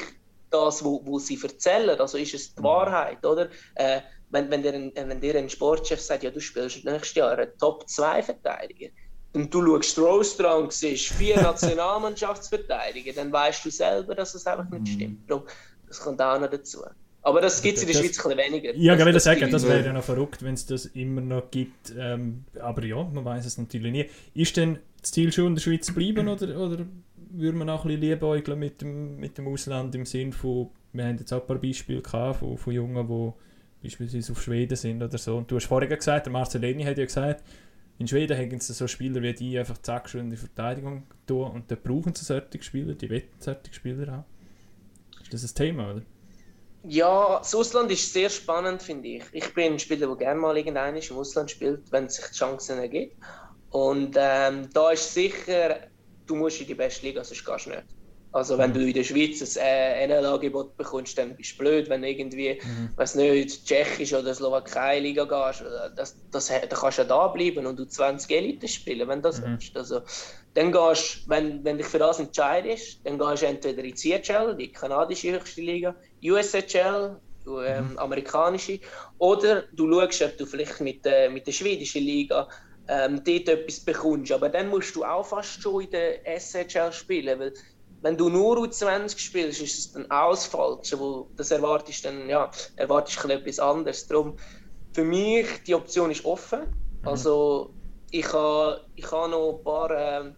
das, 0.51 0.84
was 0.84 1.01
wo 1.05 1.18
sie 1.18 1.39
erzählen? 1.43 1.99
Also 2.01 2.18
ist 2.18 2.34
es 2.34 2.55
die 2.55 2.61
mhm. 2.61 2.64
Wahrheit, 2.64 3.24
oder? 3.24 3.49
Äh, 3.74 4.01
wenn, 4.30 4.51
wenn, 4.51 4.62
dir 4.62 4.74
ein, 4.74 4.93
wenn 4.95 5.20
dir 5.20 5.36
ein 5.36 5.49
Sportchef 5.49 6.01
sagt, 6.01 6.22
ja, 6.22 6.30
du 6.30 6.41
spielst 6.41 6.84
nächstes 6.84 7.14
Jahr 7.14 7.32
einen 7.32 7.51
Top-2-Verteidiger, 7.59 8.89
und 9.32 9.52
du 9.52 9.64
schaust 9.64 9.98
Rose 9.98 10.36
dran, 10.42 10.70
siehst 10.70 11.12
vier 11.12 11.36
Nationalmannschaftsverteidiger, 11.42 13.12
dann 13.12 13.32
weißt 13.32 13.64
du 13.64 13.70
selber, 13.70 14.14
dass 14.14 14.34
es 14.34 14.46
einfach 14.46 14.68
nicht 14.70 14.80
mhm. 14.80 14.86
stimmt. 14.86 15.30
Darum, 15.30 15.44
das 15.86 16.00
kommt 16.00 16.20
auch 16.20 16.40
noch 16.40 16.50
dazu. 16.50 16.80
Aber 17.22 17.40
das 17.40 17.60
gibt 17.60 17.76
es 17.76 17.82
in 17.82 17.88
der 17.88 17.94
Schweiz 17.94 18.18
ein 18.18 18.36
bisschen 18.36 18.38
weniger. 18.38 18.74
Ja, 18.76 18.94
ich 18.96 19.04
würde 19.04 19.20
sagen, 19.20 19.50
das 19.50 19.66
wäre 19.66 19.84
ja 19.84 19.92
noch 19.92 20.04
verrückt, 20.04 20.42
wenn 20.42 20.54
es 20.54 20.64
das 20.66 20.86
immer 20.86 21.20
noch 21.20 21.50
gibt. 21.50 21.92
Ähm, 21.98 22.44
aber 22.60 22.84
ja, 22.84 23.02
man 23.02 23.24
weiß 23.24 23.44
es 23.44 23.58
natürlich 23.58 23.92
nie. 23.92 24.06
Ist 24.34 24.56
denn 24.56 24.78
das 25.00 25.12
Ziel 25.12 25.32
schon 25.32 25.48
in 25.48 25.54
der 25.56 25.62
Schweiz 25.62 25.92
bleiben 25.92 26.28
oder, 26.28 26.58
oder 26.58 26.86
würde 27.30 27.58
man 27.58 27.68
auch 27.70 27.84
ein 27.84 27.88
bisschen 27.88 28.02
liebäugeln 28.02 28.58
mit 28.58 28.80
dem, 28.80 29.16
mit 29.16 29.36
dem 29.36 29.48
Ausland 29.48 29.94
im 29.94 30.06
Sinn 30.06 30.32
von, 30.32 30.70
wir 30.92 31.04
haben 31.04 31.18
jetzt 31.18 31.32
auch 31.32 31.42
ein 31.42 31.46
paar 31.46 31.58
Beispiele 31.58 32.00
gehabt 32.00 32.38
von, 32.38 32.56
von 32.56 32.72
Jungen, 32.72 33.06
die 33.06 33.86
beispielsweise 33.86 34.32
auf 34.32 34.42
Schweden 34.42 34.76
sind 34.76 35.02
oder 35.02 35.18
so. 35.18 35.36
Und 35.36 35.50
du 35.50 35.56
hast 35.56 35.66
vorher 35.66 35.94
gesagt, 35.94 36.26
der 36.26 36.32
Marcelini 36.32 36.84
hat 36.84 36.98
ja 36.98 37.04
gesagt, 37.04 37.42
in 37.99 38.07
Schweden 38.07 38.38
haben 38.38 38.61
sie 38.61 38.72
so 38.72 38.86
Spieler 38.86 39.20
wie 39.22 39.34
die 39.34 39.59
einfach 39.59 39.78
zack 39.78 40.09
schon 40.09 40.20
in 40.22 40.30
die 40.30 40.36
Verteidigung 40.36 41.07
tun 41.26 41.51
und 41.51 41.70
dann 41.70 41.78
brauchen 41.82 42.14
sie 42.14 42.24
solche 42.24 42.62
Spieler, 42.62 42.94
die 42.94 43.11
wollen 43.11 43.24
solche 43.38 43.72
Spieler 43.72 44.12
haben. 44.12 44.24
Ist 45.22 45.34
das 45.34 45.42
ein 45.42 45.55
Thema, 45.55 45.90
oder? 45.92 46.03
Ja, 46.84 47.38
das 47.38 47.55
Ausland 47.55 47.90
ist 47.90 48.12
sehr 48.12 48.30
spannend, 48.30 48.82
finde 48.82 49.09
ich. 49.09 49.24
Ich 49.32 49.53
bin 49.53 49.72
ein 49.72 49.78
Spieler, 49.80 50.07
der 50.07 50.16
gerne 50.16 50.40
mal 50.40 50.57
irgendein 50.57 50.96
im 50.96 51.16
Ausland 51.16 51.51
spielt, 51.51 51.90
wenn 51.90 52.05
es 52.05 52.14
sich 52.14 52.26
die 52.26 52.38
Chancen 52.38 52.78
ergibt. 52.78 53.16
Und 53.70 54.16
ähm, 54.16 54.70
da 54.72 54.92
ist 54.92 55.12
sicher, 55.12 55.88
du 56.26 56.36
musst 56.36 56.61
in 56.61 56.68
die 56.68 56.74
beste 56.74 57.05
Liga, 57.05 57.24
sonst 57.24 57.44
gehst 57.44 57.66
du 57.66 57.70
nicht. 57.70 57.84
Also 58.30 58.58
wenn 58.58 58.74
du 58.74 58.80
in 58.80 58.92
der 58.92 59.04
Schweiz 59.04 59.40
ein 59.56 59.64
äh, 59.64 60.06
NL-Angebot 60.06 60.76
bekommst, 60.76 61.16
dann 61.16 61.34
bist 61.34 61.54
du 61.54 61.58
blöd, 61.58 61.88
wenn 61.88 62.02
du 62.02 62.08
irgendwie, 62.08 62.60
mhm. 62.62 62.90
weiß 62.96 63.14
nicht, 63.14 63.66
Tschechisch 63.66 64.12
oder 64.12 64.34
Slowakei-Liga 64.34 65.24
gehst, 65.24 65.64
das, 65.96 66.16
das, 66.30 66.48
dann 66.48 66.68
kannst 66.68 66.98
du 66.98 67.02
ja 67.02 67.08
da 67.08 67.28
bleiben 67.28 67.66
und 67.66 67.78
du 67.78 67.86
20 67.86 68.30
Elite 68.30 68.68
spielen, 68.68 69.08
wenn 69.08 69.22
du 69.22 69.28
das 69.28 69.40
mhm. 69.40 69.52
willst. 69.52 69.76
Also, 69.76 70.02
dann 70.54 70.72
gehst 70.72 71.28
wenn, 71.28 71.64
wenn 71.64 71.78
dich 71.78 71.86
für 71.86 71.98
das 71.98 72.20
entscheidest, 72.20 73.00
dann 73.04 73.18
gehst 73.18 73.42
du 73.42 73.46
entweder 73.46 73.82
in 73.82 73.94
die 73.94 74.20
CHL, 74.20 74.56
die 74.56 74.72
kanadische 74.72 75.32
höchste 75.32 75.62
Liga, 75.62 75.94
USHL, 76.22 77.16
ähm, 77.46 77.92
mhm. 77.92 77.98
amerikanische, 77.98 78.80
oder 79.16 79.62
du 79.72 79.90
schaust, 79.90 80.22
ob 80.22 80.36
du 80.36 80.44
vielleicht 80.44 80.80
mit, 80.80 81.06
äh, 81.06 81.30
mit 81.30 81.46
der 81.46 81.52
schwedischen 81.52 82.02
Liga 82.02 82.46
ähm, 82.88 83.22
dort 83.24 83.48
etwas 83.48 83.80
bekommst. 83.80 84.32
Aber 84.32 84.48
dann 84.48 84.68
musst 84.68 84.94
du 84.96 85.04
auch 85.04 85.24
fast 85.24 85.62
schon 85.62 85.84
in 85.84 85.90
der 85.90 86.20
SHL 86.38 86.92
spielen, 86.92 87.38
weil 87.38 87.52
wenn 88.01 88.16
du 88.16 88.28
nur 88.28 88.59
U20 88.59 89.18
spielst, 89.18 89.61
ist 89.61 89.78
es 89.78 89.92
dann 89.92 90.11
auch 90.11 90.30
das 90.30 90.46
Falsche, 90.46 90.99
wo 90.99 91.30
das 91.36 91.51
erwartest 91.51 92.05
dann, 92.05 92.28
ja, 92.28 92.51
erwartest 92.76 93.22
du 93.22 93.28
etwas 93.28 93.59
anderes. 93.59 94.07
Darum, 94.07 94.36
für 94.92 95.05
mich, 95.05 95.46
die 95.66 95.74
Option 95.74 96.11
ist 96.11 96.24
offen. 96.24 96.61
Mhm. 97.03 97.09
Also, 97.09 97.74
ich 98.11 98.32
habe 98.32 98.84
ich 98.94 99.11
ha 99.11 99.28
noch 99.28 99.59
ein 99.59 99.64
paar, 99.64 99.90
äh, 99.90 100.32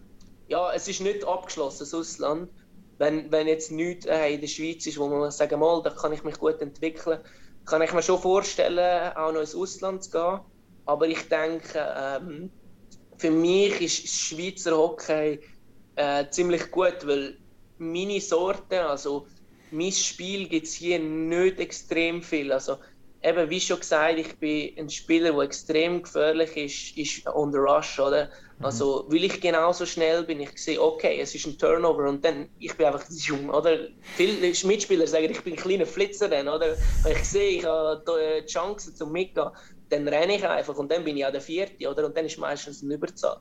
ja, 0.47 0.73
es 0.73 0.87
ist 0.87 1.01
nicht 1.01 1.25
abgeschlossen, 1.25 1.79
das 1.79 1.93
Ausland. 1.93 2.49
Wenn, 2.97 3.31
wenn 3.31 3.47
jetzt 3.47 3.71
nichts 3.71 4.05
äh, 4.05 4.33
in 4.33 4.41
der 4.41 4.47
Schweiz 4.47 4.85
ist, 4.85 4.99
wo 4.99 5.07
man 5.07 5.31
sagen 5.31 5.59
mal, 5.59 5.81
da 5.81 5.89
kann 5.89 6.13
ich 6.13 6.23
mich 6.23 6.37
gut 6.37 6.61
entwickeln, 6.61 7.19
kann 7.65 7.81
ich 7.81 7.93
mir 7.93 8.03
schon 8.03 8.19
vorstellen, 8.19 9.15
auch 9.15 9.31
noch 9.31 9.41
ins 9.41 9.55
Ausland 9.55 10.03
zu 10.03 10.11
gehen. 10.11 10.39
Aber 10.85 11.07
ich 11.07 11.29
denke, 11.29 11.79
ähm, 11.95 12.51
für 13.17 13.31
mich 13.31 13.81
ist 13.81 14.07
Schweizer 14.07 14.75
Hockey 14.77 15.39
äh, 15.95 16.29
ziemlich 16.29 16.69
gut, 16.71 17.05
weil 17.05 17.37
meine 17.81 18.21
Sorte, 18.21 18.85
also 18.85 19.27
mein 19.71 19.91
Spiel 19.91 20.47
gibt 20.47 20.67
es 20.67 20.73
hier 20.73 20.99
nicht 20.99 21.59
extrem 21.59 22.21
viel. 22.21 22.51
Also 22.51 22.77
eben, 23.23 23.49
wie 23.49 23.59
schon 23.59 23.79
gesagt, 23.79 24.17
ich 24.17 24.37
bin 24.37 24.77
ein 24.77 24.89
Spieler, 24.89 25.31
der 25.31 25.41
extrem 25.41 26.01
gefährlich 26.01 26.55
ist, 26.57 26.97
ist 26.97 27.27
on 27.27 27.51
the 27.51 27.57
rush, 27.57 27.99
oder? 27.99 28.25
Mhm. 28.59 28.65
Also, 28.65 29.05
weil 29.07 29.23
ich 29.23 29.39
genauso 29.39 29.85
schnell 29.85 30.23
bin, 30.23 30.41
ich 30.41 30.57
sehe, 30.57 30.81
okay, 30.81 31.19
es 31.19 31.33
ist 31.35 31.45
ein 31.45 31.57
Turnover 31.57 32.09
und 32.09 32.23
dann, 32.23 32.49
ich 32.59 32.75
bin 32.75 32.87
einfach 32.87 33.05
jung, 33.09 33.49
oder? 33.49 33.87
Viele 34.15 34.53
Mitspieler 34.65 35.07
sagen, 35.07 35.29
ich 35.29 35.41
bin 35.41 35.53
ein 35.53 35.59
kleiner 35.59 35.85
Flitzer 35.85 36.27
dann, 36.27 36.47
oder? 36.47 36.75
Wenn 37.03 37.11
ich 37.13 37.23
sehe, 37.25 37.57
ich 37.57 37.65
habe 37.65 38.03
die 38.05 38.45
Chance 38.45 38.93
zum 38.93 39.11
Mitgehen, 39.11 39.49
dann 39.89 40.07
renne 40.07 40.35
ich 40.35 40.47
einfach 40.47 40.77
und 40.77 40.91
dann 40.91 41.03
bin 41.03 41.17
ich 41.17 41.25
auch 41.25 41.31
der 41.31 41.41
Vierte, 41.41 41.89
oder? 41.89 42.05
Und 42.05 42.17
dann 42.17 42.25
ist 42.25 42.37
meistens 42.37 42.83
eine 42.83 42.95
Überzahl. 42.95 43.37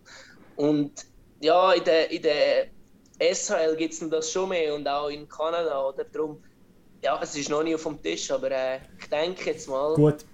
Und 0.56 0.92
ja, 1.40 1.72
in 1.72 1.84
der, 1.84 2.10
in 2.10 2.22
der 2.22 2.66
SHL 3.20 3.76
gibt 3.76 3.92
es 3.92 4.08
das 4.08 4.32
schon 4.32 4.48
mehr 4.48 4.74
und 4.74 4.88
auch 4.88 5.08
in 5.08 5.28
Kanada. 5.28 5.88
Oder? 5.88 6.04
Darum, 6.04 6.42
ja, 7.02 7.18
es 7.22 7.36
ist 7.36 7.50
noch 7.50 7.62
nicht 7.62 7.74
auf 7.74 7.84
dem 7.84 8.02
Tisch, 8.02 8.30
aber 8.30 8.50
äh, 8.50 8.78
ich 8.98 9.08
denke 9.08 9.50
jetzt 9.50 9.68
mal. 9.68 9.94
Gut. 9.94 10.24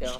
Ja. 0.00 0.12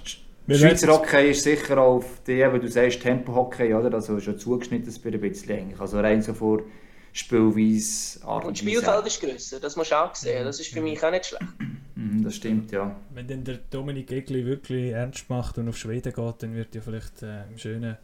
Schweizer 0.56 0.88
Hockey 0.88 1.30
ist 1.30 1.42
sicher 1.42 1.78
auf 1.78 2.04
die, 2.26 2.40
wie 2.40 2.58
du 2.58 2.68
sagst, 2.68 3.02
Tempo-Hockey, 3.02 3.74
oder? 3.74 3.92
Also 3.92 4.18
schon 4.20 4.38
zugeschnitten 4.38 4.94
ein 5.04 5.20
bisschen 5.20 5.52
eigentlich. 5.52 5.80
Also 5.80 6.00
rein 6.00 6.22
so 6.22 6.32
vor 6.32 6.62
Spielweise, 7.12 8.24
Art 8.24 8.44
und, 8.44 8.48
und 8.48 8.52
das 8.52 8.58
Spielfeld 8.60 9.06
ist 9.06 9.20
grösser, 9.20 9.60
das 9.60 9.76
musst 9.76 9.90
du 9.90 9.96
auch 9.96 10.14
sehen. 10.14 10.44
Das 10.44 10.60
ist 10.60 10.72
für 10.72 10.80
mich 10.80 11.02
auch 11.02 11.10
nicht 11.10 11.26
schlecht. 11.26 11.44
Mhm, 11.96 12.22
das 12.22 12.36
stimmt, 12.36 12.70
ja. 12.70 12.96
Wenn 13.12 13.26
dann 13.26 13.44
der 13.44 13.58
Dominik 13.70 14.12
Egli 14.12 14.46
wirklich 14.46 14.92
ernst 14.92 15.28
macht 15.28 15.58
und 15.58 15.68
auf 15.68 15.76
Schweden 15.76 16.12
geht, 16.12 16.42
dann 16.42 16.54
wird 16.54 16.74
ja 16.74 16.80
vielleicht 16.80 17.22
äh, 17.22 17.44
im 17.50 17.58
schönen 17.58 17.96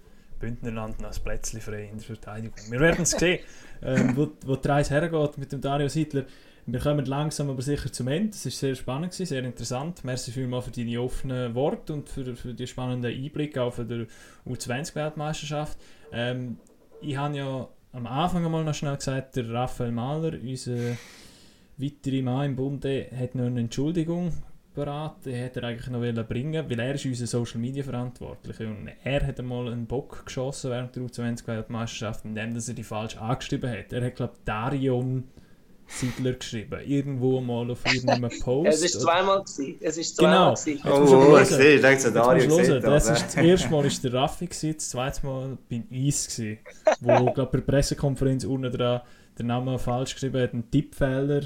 Bündnerland 0.44 1.00
noch 1.00 1.10
ein 1.10 1.22
Plätzchen 1.22 1.60
frei 1.60 1.88
in 1.90 1.96
der 1.96 2.06
Verteidigung. 2.06 2.58
Wir 2.68 2.80
werden 2.80 3.02
es 3.02 3.12
sehen, 3.12 3.40
ähm, 3.82 4.14
wo, 4.14 4.28
wo 4.44 4.56
die 4.56 4.68
Reise 4.68 4.90
hergeht 4.90 5.38
mit 5.38 5.52
dem 5.52 5.60
Dario 5.60 5.88
Siedler. 5.88 6.24
Wir 6.66 6.80
kommen 6.80 7.04
langsam 7.06 7.48
aber 7.50 7.62
sicher 7.62 7.90
zum 7.90 8.08
Ende. 8.08 8.30
Es 8.30 8.44
war 8.44 8.52
sehr 8.52 8.74
spannend, 8.74 9.12
gewesen, 9.12 9.26
sehr 9.26 9.44
interessant. 9.44 10.04
Merci 10.04 10.32
vielmals 10.32 10.66
für 10.66 10.70
deine 10.70 11.00
offenen 11.00 11.54
Worte 11.54 11.94
und 11.94 12.08
für, 12.08 12.36
für 12.36 12.54
die 12.54 12.66
spannenden 12.66 13.12
Einblicke 13.12 13.62
auch 13.62 13.72
für 13.72 13.84
die 13.84 14.06
U20-Weltmeisterschaft. 14.46 15.78
Ähm, 16.12 16.58
ich 17.00 17.16
habe 17.16 17.36
ja 17.36 17.68
am 17.92 18.06
Anfang 18.06 18.44
einmal 18.44 18.64
noch 18.64 18.74
schnell 18.74 18.96
gesagt, 18.96 19.36
der 19.36 19.50
Raphael 19.50 19.92
Mahler, 19.92 20.38
unser 20.42 20.96
weiterer 21.78 22.22
Mann 22.22 22.46
im 22.46 22.56
Bunde, 22.56 23.08
hat 23.18 23.34
noch 23.34 23.46
eine 23.46 23.60
Entschuldigung 23.60 24.32
beraten, 24.74 25.30
die 25.30 25.32
hätte 25.32 25.60
er 25.60 25.68
eigentlich 25.68 25.88
noch 25.88 26.26
bringen 26.26 26.68
weil 26.68 26.80
er 26.80 26.94
ist 26.94 27.06
unser 27.06 27.26
Social 27.26 27.60
Media 27.60 27.82
Verantwortlicher 27.82 28.66
und 28.66 28.90
er 29.02 29.26
hat 29.26 29.38
einmal 29.38 29.72
einen 29.72 29.86
Bock 29.86 30.24
geschossen 30.26 30.70
während 30.70 30.94
der 30.96 31.02
U20-Weltmeisterschaft, 31.04 32.24
indem 32.24 32.54
er 32.54 32.74
die 32.74 32.82
falsch 32.82 33.16
angeschrieben 33.16 33.70
hat. 33.70 33.92
Er 33.92 34.04
hat, 34.04 34.16
glaube 34.16 34.34
ich, 34.36 34.44
Darion 34.44 35.24
Siedler 35.86 36.32
geschrieben. 36.32 36.80
Irgendwo 36.84 37.40
mal 37.40 37.70
auf 37.70 37.84
irgendeinem 37.84 38.30
Post. 38.40 38.68
es 38.68 38.82
ist 38.82 39.00
zweimal 39.00 39.42
gewesen. 39.42 39.76
Es 39.80 39.98
ist 39.98 40.16
zweimal 40.16 40.54
genau. 40.64 40.80
Oh, 40.84 41.32
oh, 41.32 41.38
ich 41.38 41.48
sehe, 41.48 41.74
ich 41.76 41.82
denke, 41.82 42.12
Dario 42.12 42.56
gesehen. 42.56 42.82
Das, 42.82 43.06
das, 43.06 43.18
ist 43.18 43.26
das 43.26 43.36
erste 43.36 43.70
Mal 43.70 43.84
war 43.84 43.90
der 44.02 44.12
Raffi, 44.12 44.46
gewesen, 44.46 44.74
das 44.74 44.88
zweite 44.90 45.26
Mal 45.26 45.58
bin 45.68 45.86
ich 45.90 46.26
gewesen, 46.28 46.58
wo, 47.00 47.32
glaube 47.32 47.52
bei 47.52 47.58
der 47.58 47.72
Pressekonferenz 47.72 48.44
unten 48.44 48.72
dran 48.72 49.02
den 49.38 49.46
Namen 49.46 49.78
falsch 49.78 50.14
geschrieben 50.14 50.42
hat, 50.42 50.54
ein 50.54 50.70
Tippfehler. 50.70 51.42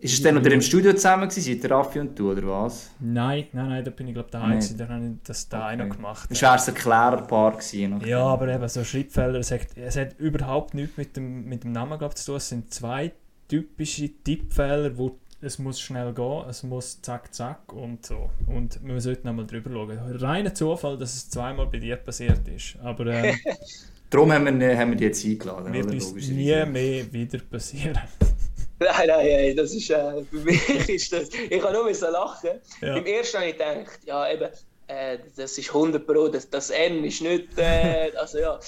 Ist 0.00 0.14
es 0.14 0.22
dann 0.22 0.36
noch 0.36 0.44
im 0.44 0.62
Studio 0.62 0.92
zusammen 0.94 1.28
gewesen, 1.28 1.60
der 1.60 1.70
Raffi 1.70 2.00
und 2.00 2.18
du, 2.18 2.32
oder 2.32 2.46
was? 2.46 2.90
Nein, 3.00 3.46
nein, 3.52 3.68
nein, 3.68 3.84
da 3.84 3.90
bin 3.90 4.08
ich 4.08 4.14
glaube 4.14 4.30
daheim 4.30 4.52
gewesen, 4.52 4.78
da 4.78 4.88
habe 4.88 5.04
ich 5.04 5.12
das 5.24 5.48
da 5.48 5.66
okay. 5.66 5.76
noch 5.76 5.96
gemacht. 5.96 6.30
Das 6.30 6.42
wäre 6.42 6.52
ein 6.54 6.74
Klärerpaar 6.74 7.52
gewesen. 7.52 8.00
Ja, 8.06 8.24
aber 8.24 8.48
eben 8.48 8.68
so 8.68 8.82
Schrittfehler, 8.82 9.38
es 9.38 9.50
hat, 9.50 9.66
es 9.76 9.96
hat 9.96 10.18
überhaupt 10.18 10.74
nichts 10.74 10.96
mit 10.96 11.16
dem, 11.16 11.44
mit 11.44 11.64
dem 11.64 11.72
Namen 11.72 11.98
glaub, 11.98 12.16
zu 12.16 12.26
tun, 12.26 12.36
es 12.36 12.48
sind 12.48 12.72
zwei 12.72 13.12
typische 13.48 14.08
Tippfehler, 14.24 14.96
wo 14.96 15.18
es 15.42 15.58
muss 15.58 15.80
schnell 15.80 16.12
gehen, 16.12 16.44
es 16.48 16.62
muss 16.62 17.00
zack, 17.02 17.34
zack 17.34 17.72
und 17.72 18.04
so. 18.04 18.30
Und 18.46 18.78
wir 18.82 19.00
sollten 19.00 19.28
einmal 19.28 19.46
drüber 19.46 19.70
schauen. 19.70 19.98
Reiner 20.16 20.54
Zufall, 20.54 20.98
dass 20.98 21.14
es 21.14 21.30
zweimal 21.30 21.66
bei 21.66 21.78
dir 21.78 21.96
passiert 21.96 22.46
ist. 22.48 22.76
Aber 22.82 23.06
ähm, 23.06 23.36
Darum 24.10 24.32
haben 24.32 24.60
wir, 24.60 24.76
haben 24.76 24.90
wir 24.90 24.96
die 24.96 25.04
jetzt 25.04 25.24
eingeladen. 25.24 25.72
Wird 25.72 25.86
uns 25.86 26.12
nie 26.12 26.64
mehr 26.66 27.12
wieder 27.12 27.38
passieren. 27.38 28.00
Nein, 28.80 29.08
nein, 29.08 29.26
nein, 29.26 29.56
das 29.56 29.74
ist, 29.74 29.90
äh, 29.90 30.24
für 30.24 30.38
mich 30.38 30.68
ist 30.88 31.12
das, 31.12 31.28
ich 31.28 31.60
kann 31.60 31.74
nur 31.74 31.92
so 31.94 32.10
lachen. 32.10 32.60
Ja. 32.80 32.96
Im 32.96 33.04
ersten 33.04 33.38
habe 33.38 33.50
ich 33.50 33.58
gedacht, 33.58 34.00
ja 34.06 34.32
eben, 34.32 34.48
äh, 34.86 35.18
das 35.36 35.58
ist 35.58 35.68
100 35.68 36.06
Pro, 36.06 36.28
das, 36.28 36.48
das 36.48 36.70
N 36.70 37.04
ist 37.04 37.20
nicht, 37.20 37.58
äh, 37.58 38.10
also 38.18 38.38
ja. 38.38 38.58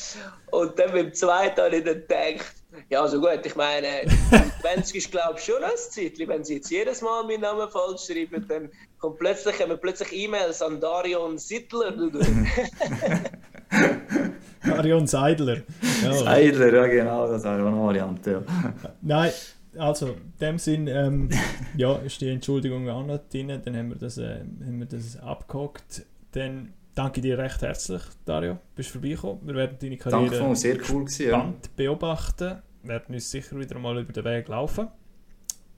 Und 0.51 0.79
dann 0.79 0.93
beim 0.93 1.15
zweiten 1.15 1.63
habe 1.63 1.77
ich 1.77 1.85
dann 1.85 2.03
gedacht, 2.03 2.55
ja, 2.91 3.01
also 3.01 3.21
gut, 3.21 3.41
ich 3.45 3.57
meine, 3.57 3.87
20 4.61 4.97
ist 4.97 5.11
glaube 5.11 5.39
ich 5.39 5.45
schon 5.45 5.65
ein 5.65 5.71
Zeitchen. 5.77 6.29
Wenn 6.29 6.45
sie 6.45 6.57
jetzt 6.57 6.71
jedes 6.71 7.01
Mal 7.01 7.25
meinen 7.25 7.41
Namen 7.41 7.71
falsch 7.71 8.07
schreiben, 8.07 8.47
dann 8.49 8.71
kommt 8.99 9.19
plötzlich, 9.19 9.59
kommen 9.59 9.79
plötzlich 9.81 10.13
E-Mails 10.13 10.61
an 10.61 10.79
Darion 10.79 11.39
Sittler. 11.39 11.95
Darion 14.63 15.07
Seidler. 15.07 15.63
Ja. 16.03 16.13
Seidler, 16.13 16.73
ja 16.73 16.87
genau, 16.87 17.29
das 17.29 17.39
ist 17.39 17.47
auch 17.47 17.53
eine 17.53 17.65
Variante. 17.65 18.31
Ja. 18.31 18.43
Nein, 19.01 19.33
also 19.77 20.09
in 20.09 20.33
dem 20.41 20.59
Sinn 20.59 20.87
ähm, 20.87 21.29
ja, 21.77 21.97
ist 21.97 22.21
die 22.21 22.29
Entschuldigung 22.29 22.89
auch 22.89 23.05
noch 23.05 23.21
drin, 23.29 23.49
dann 23.65 23.77
haben 23.77 23.91
wir 23.91 23.97
das, 23.97 24.19
äh, 24.19 24.41
haben 24.41 24.79
wir 24.79 24.87
das 24.87 25.17
abgehakt. 25.17 26.05
Dann 26.33 26.73
danke 26.95 27.21
dir 27.21 27.39
recht 27.39 27.63
herzlich, 27.63 28.03
Dario, 28.25 28.59
bist 28.75 28.91
vorbeigekommen. 28.91 29.47
Wir 29.47 29.55
werden 29.55 29.77
deine 29.81 29.97
Karriere 29.97 30.39
Danke, 30.39 30.57
sehr 30.57 30.77
cool 30.91 31.05
gewesen, 31.05 31.29
ja. 31.29 31.55
beobachten, 31.77 32.63
werden 32.83 33.15
uns 33.15 33.31
sicher 33.31 33.59
wieder 33.59 33.79
mal 33.79 33.99
über 33.99 34.13
den 34.13 34.25
Weg 34.25 34.49
laufen. 34.49 34.89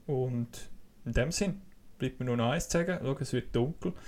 Und 0.05 0.69
in 1.05 1.13
dem 1.13 1.31
Sinn 1.31 1.61
bleibt 1.97 2.19
mir 2.19 2.25
nur 2.25 2.37
noch 2.37 2.51
eins 2.51 2.69
zu 2.69 2.77
sagen. 2.77 2.99
Schau, 3.01 3.17
es 3.19 3.33
wird 3.33 3.55
dunkel. 3.55 3.93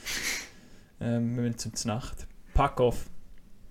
Ähm, 1.00 1.36
wir 1.36 1.44
müssen 1.44 1.76
zum 1.76 1.92
Nacht. 1.92 2.26
Pack 2.56 2.82
auf! 2.82 3.06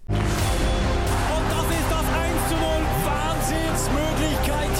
Und 0.07 0.17
das 0.17 1.71
ist 1.71 1.91
das 1.91 2.07
1 2.09 2.49
zu 2.49 2.55
0. 2.55 2.62
Wahnsinnsmöglichkeit. 3.05 4.76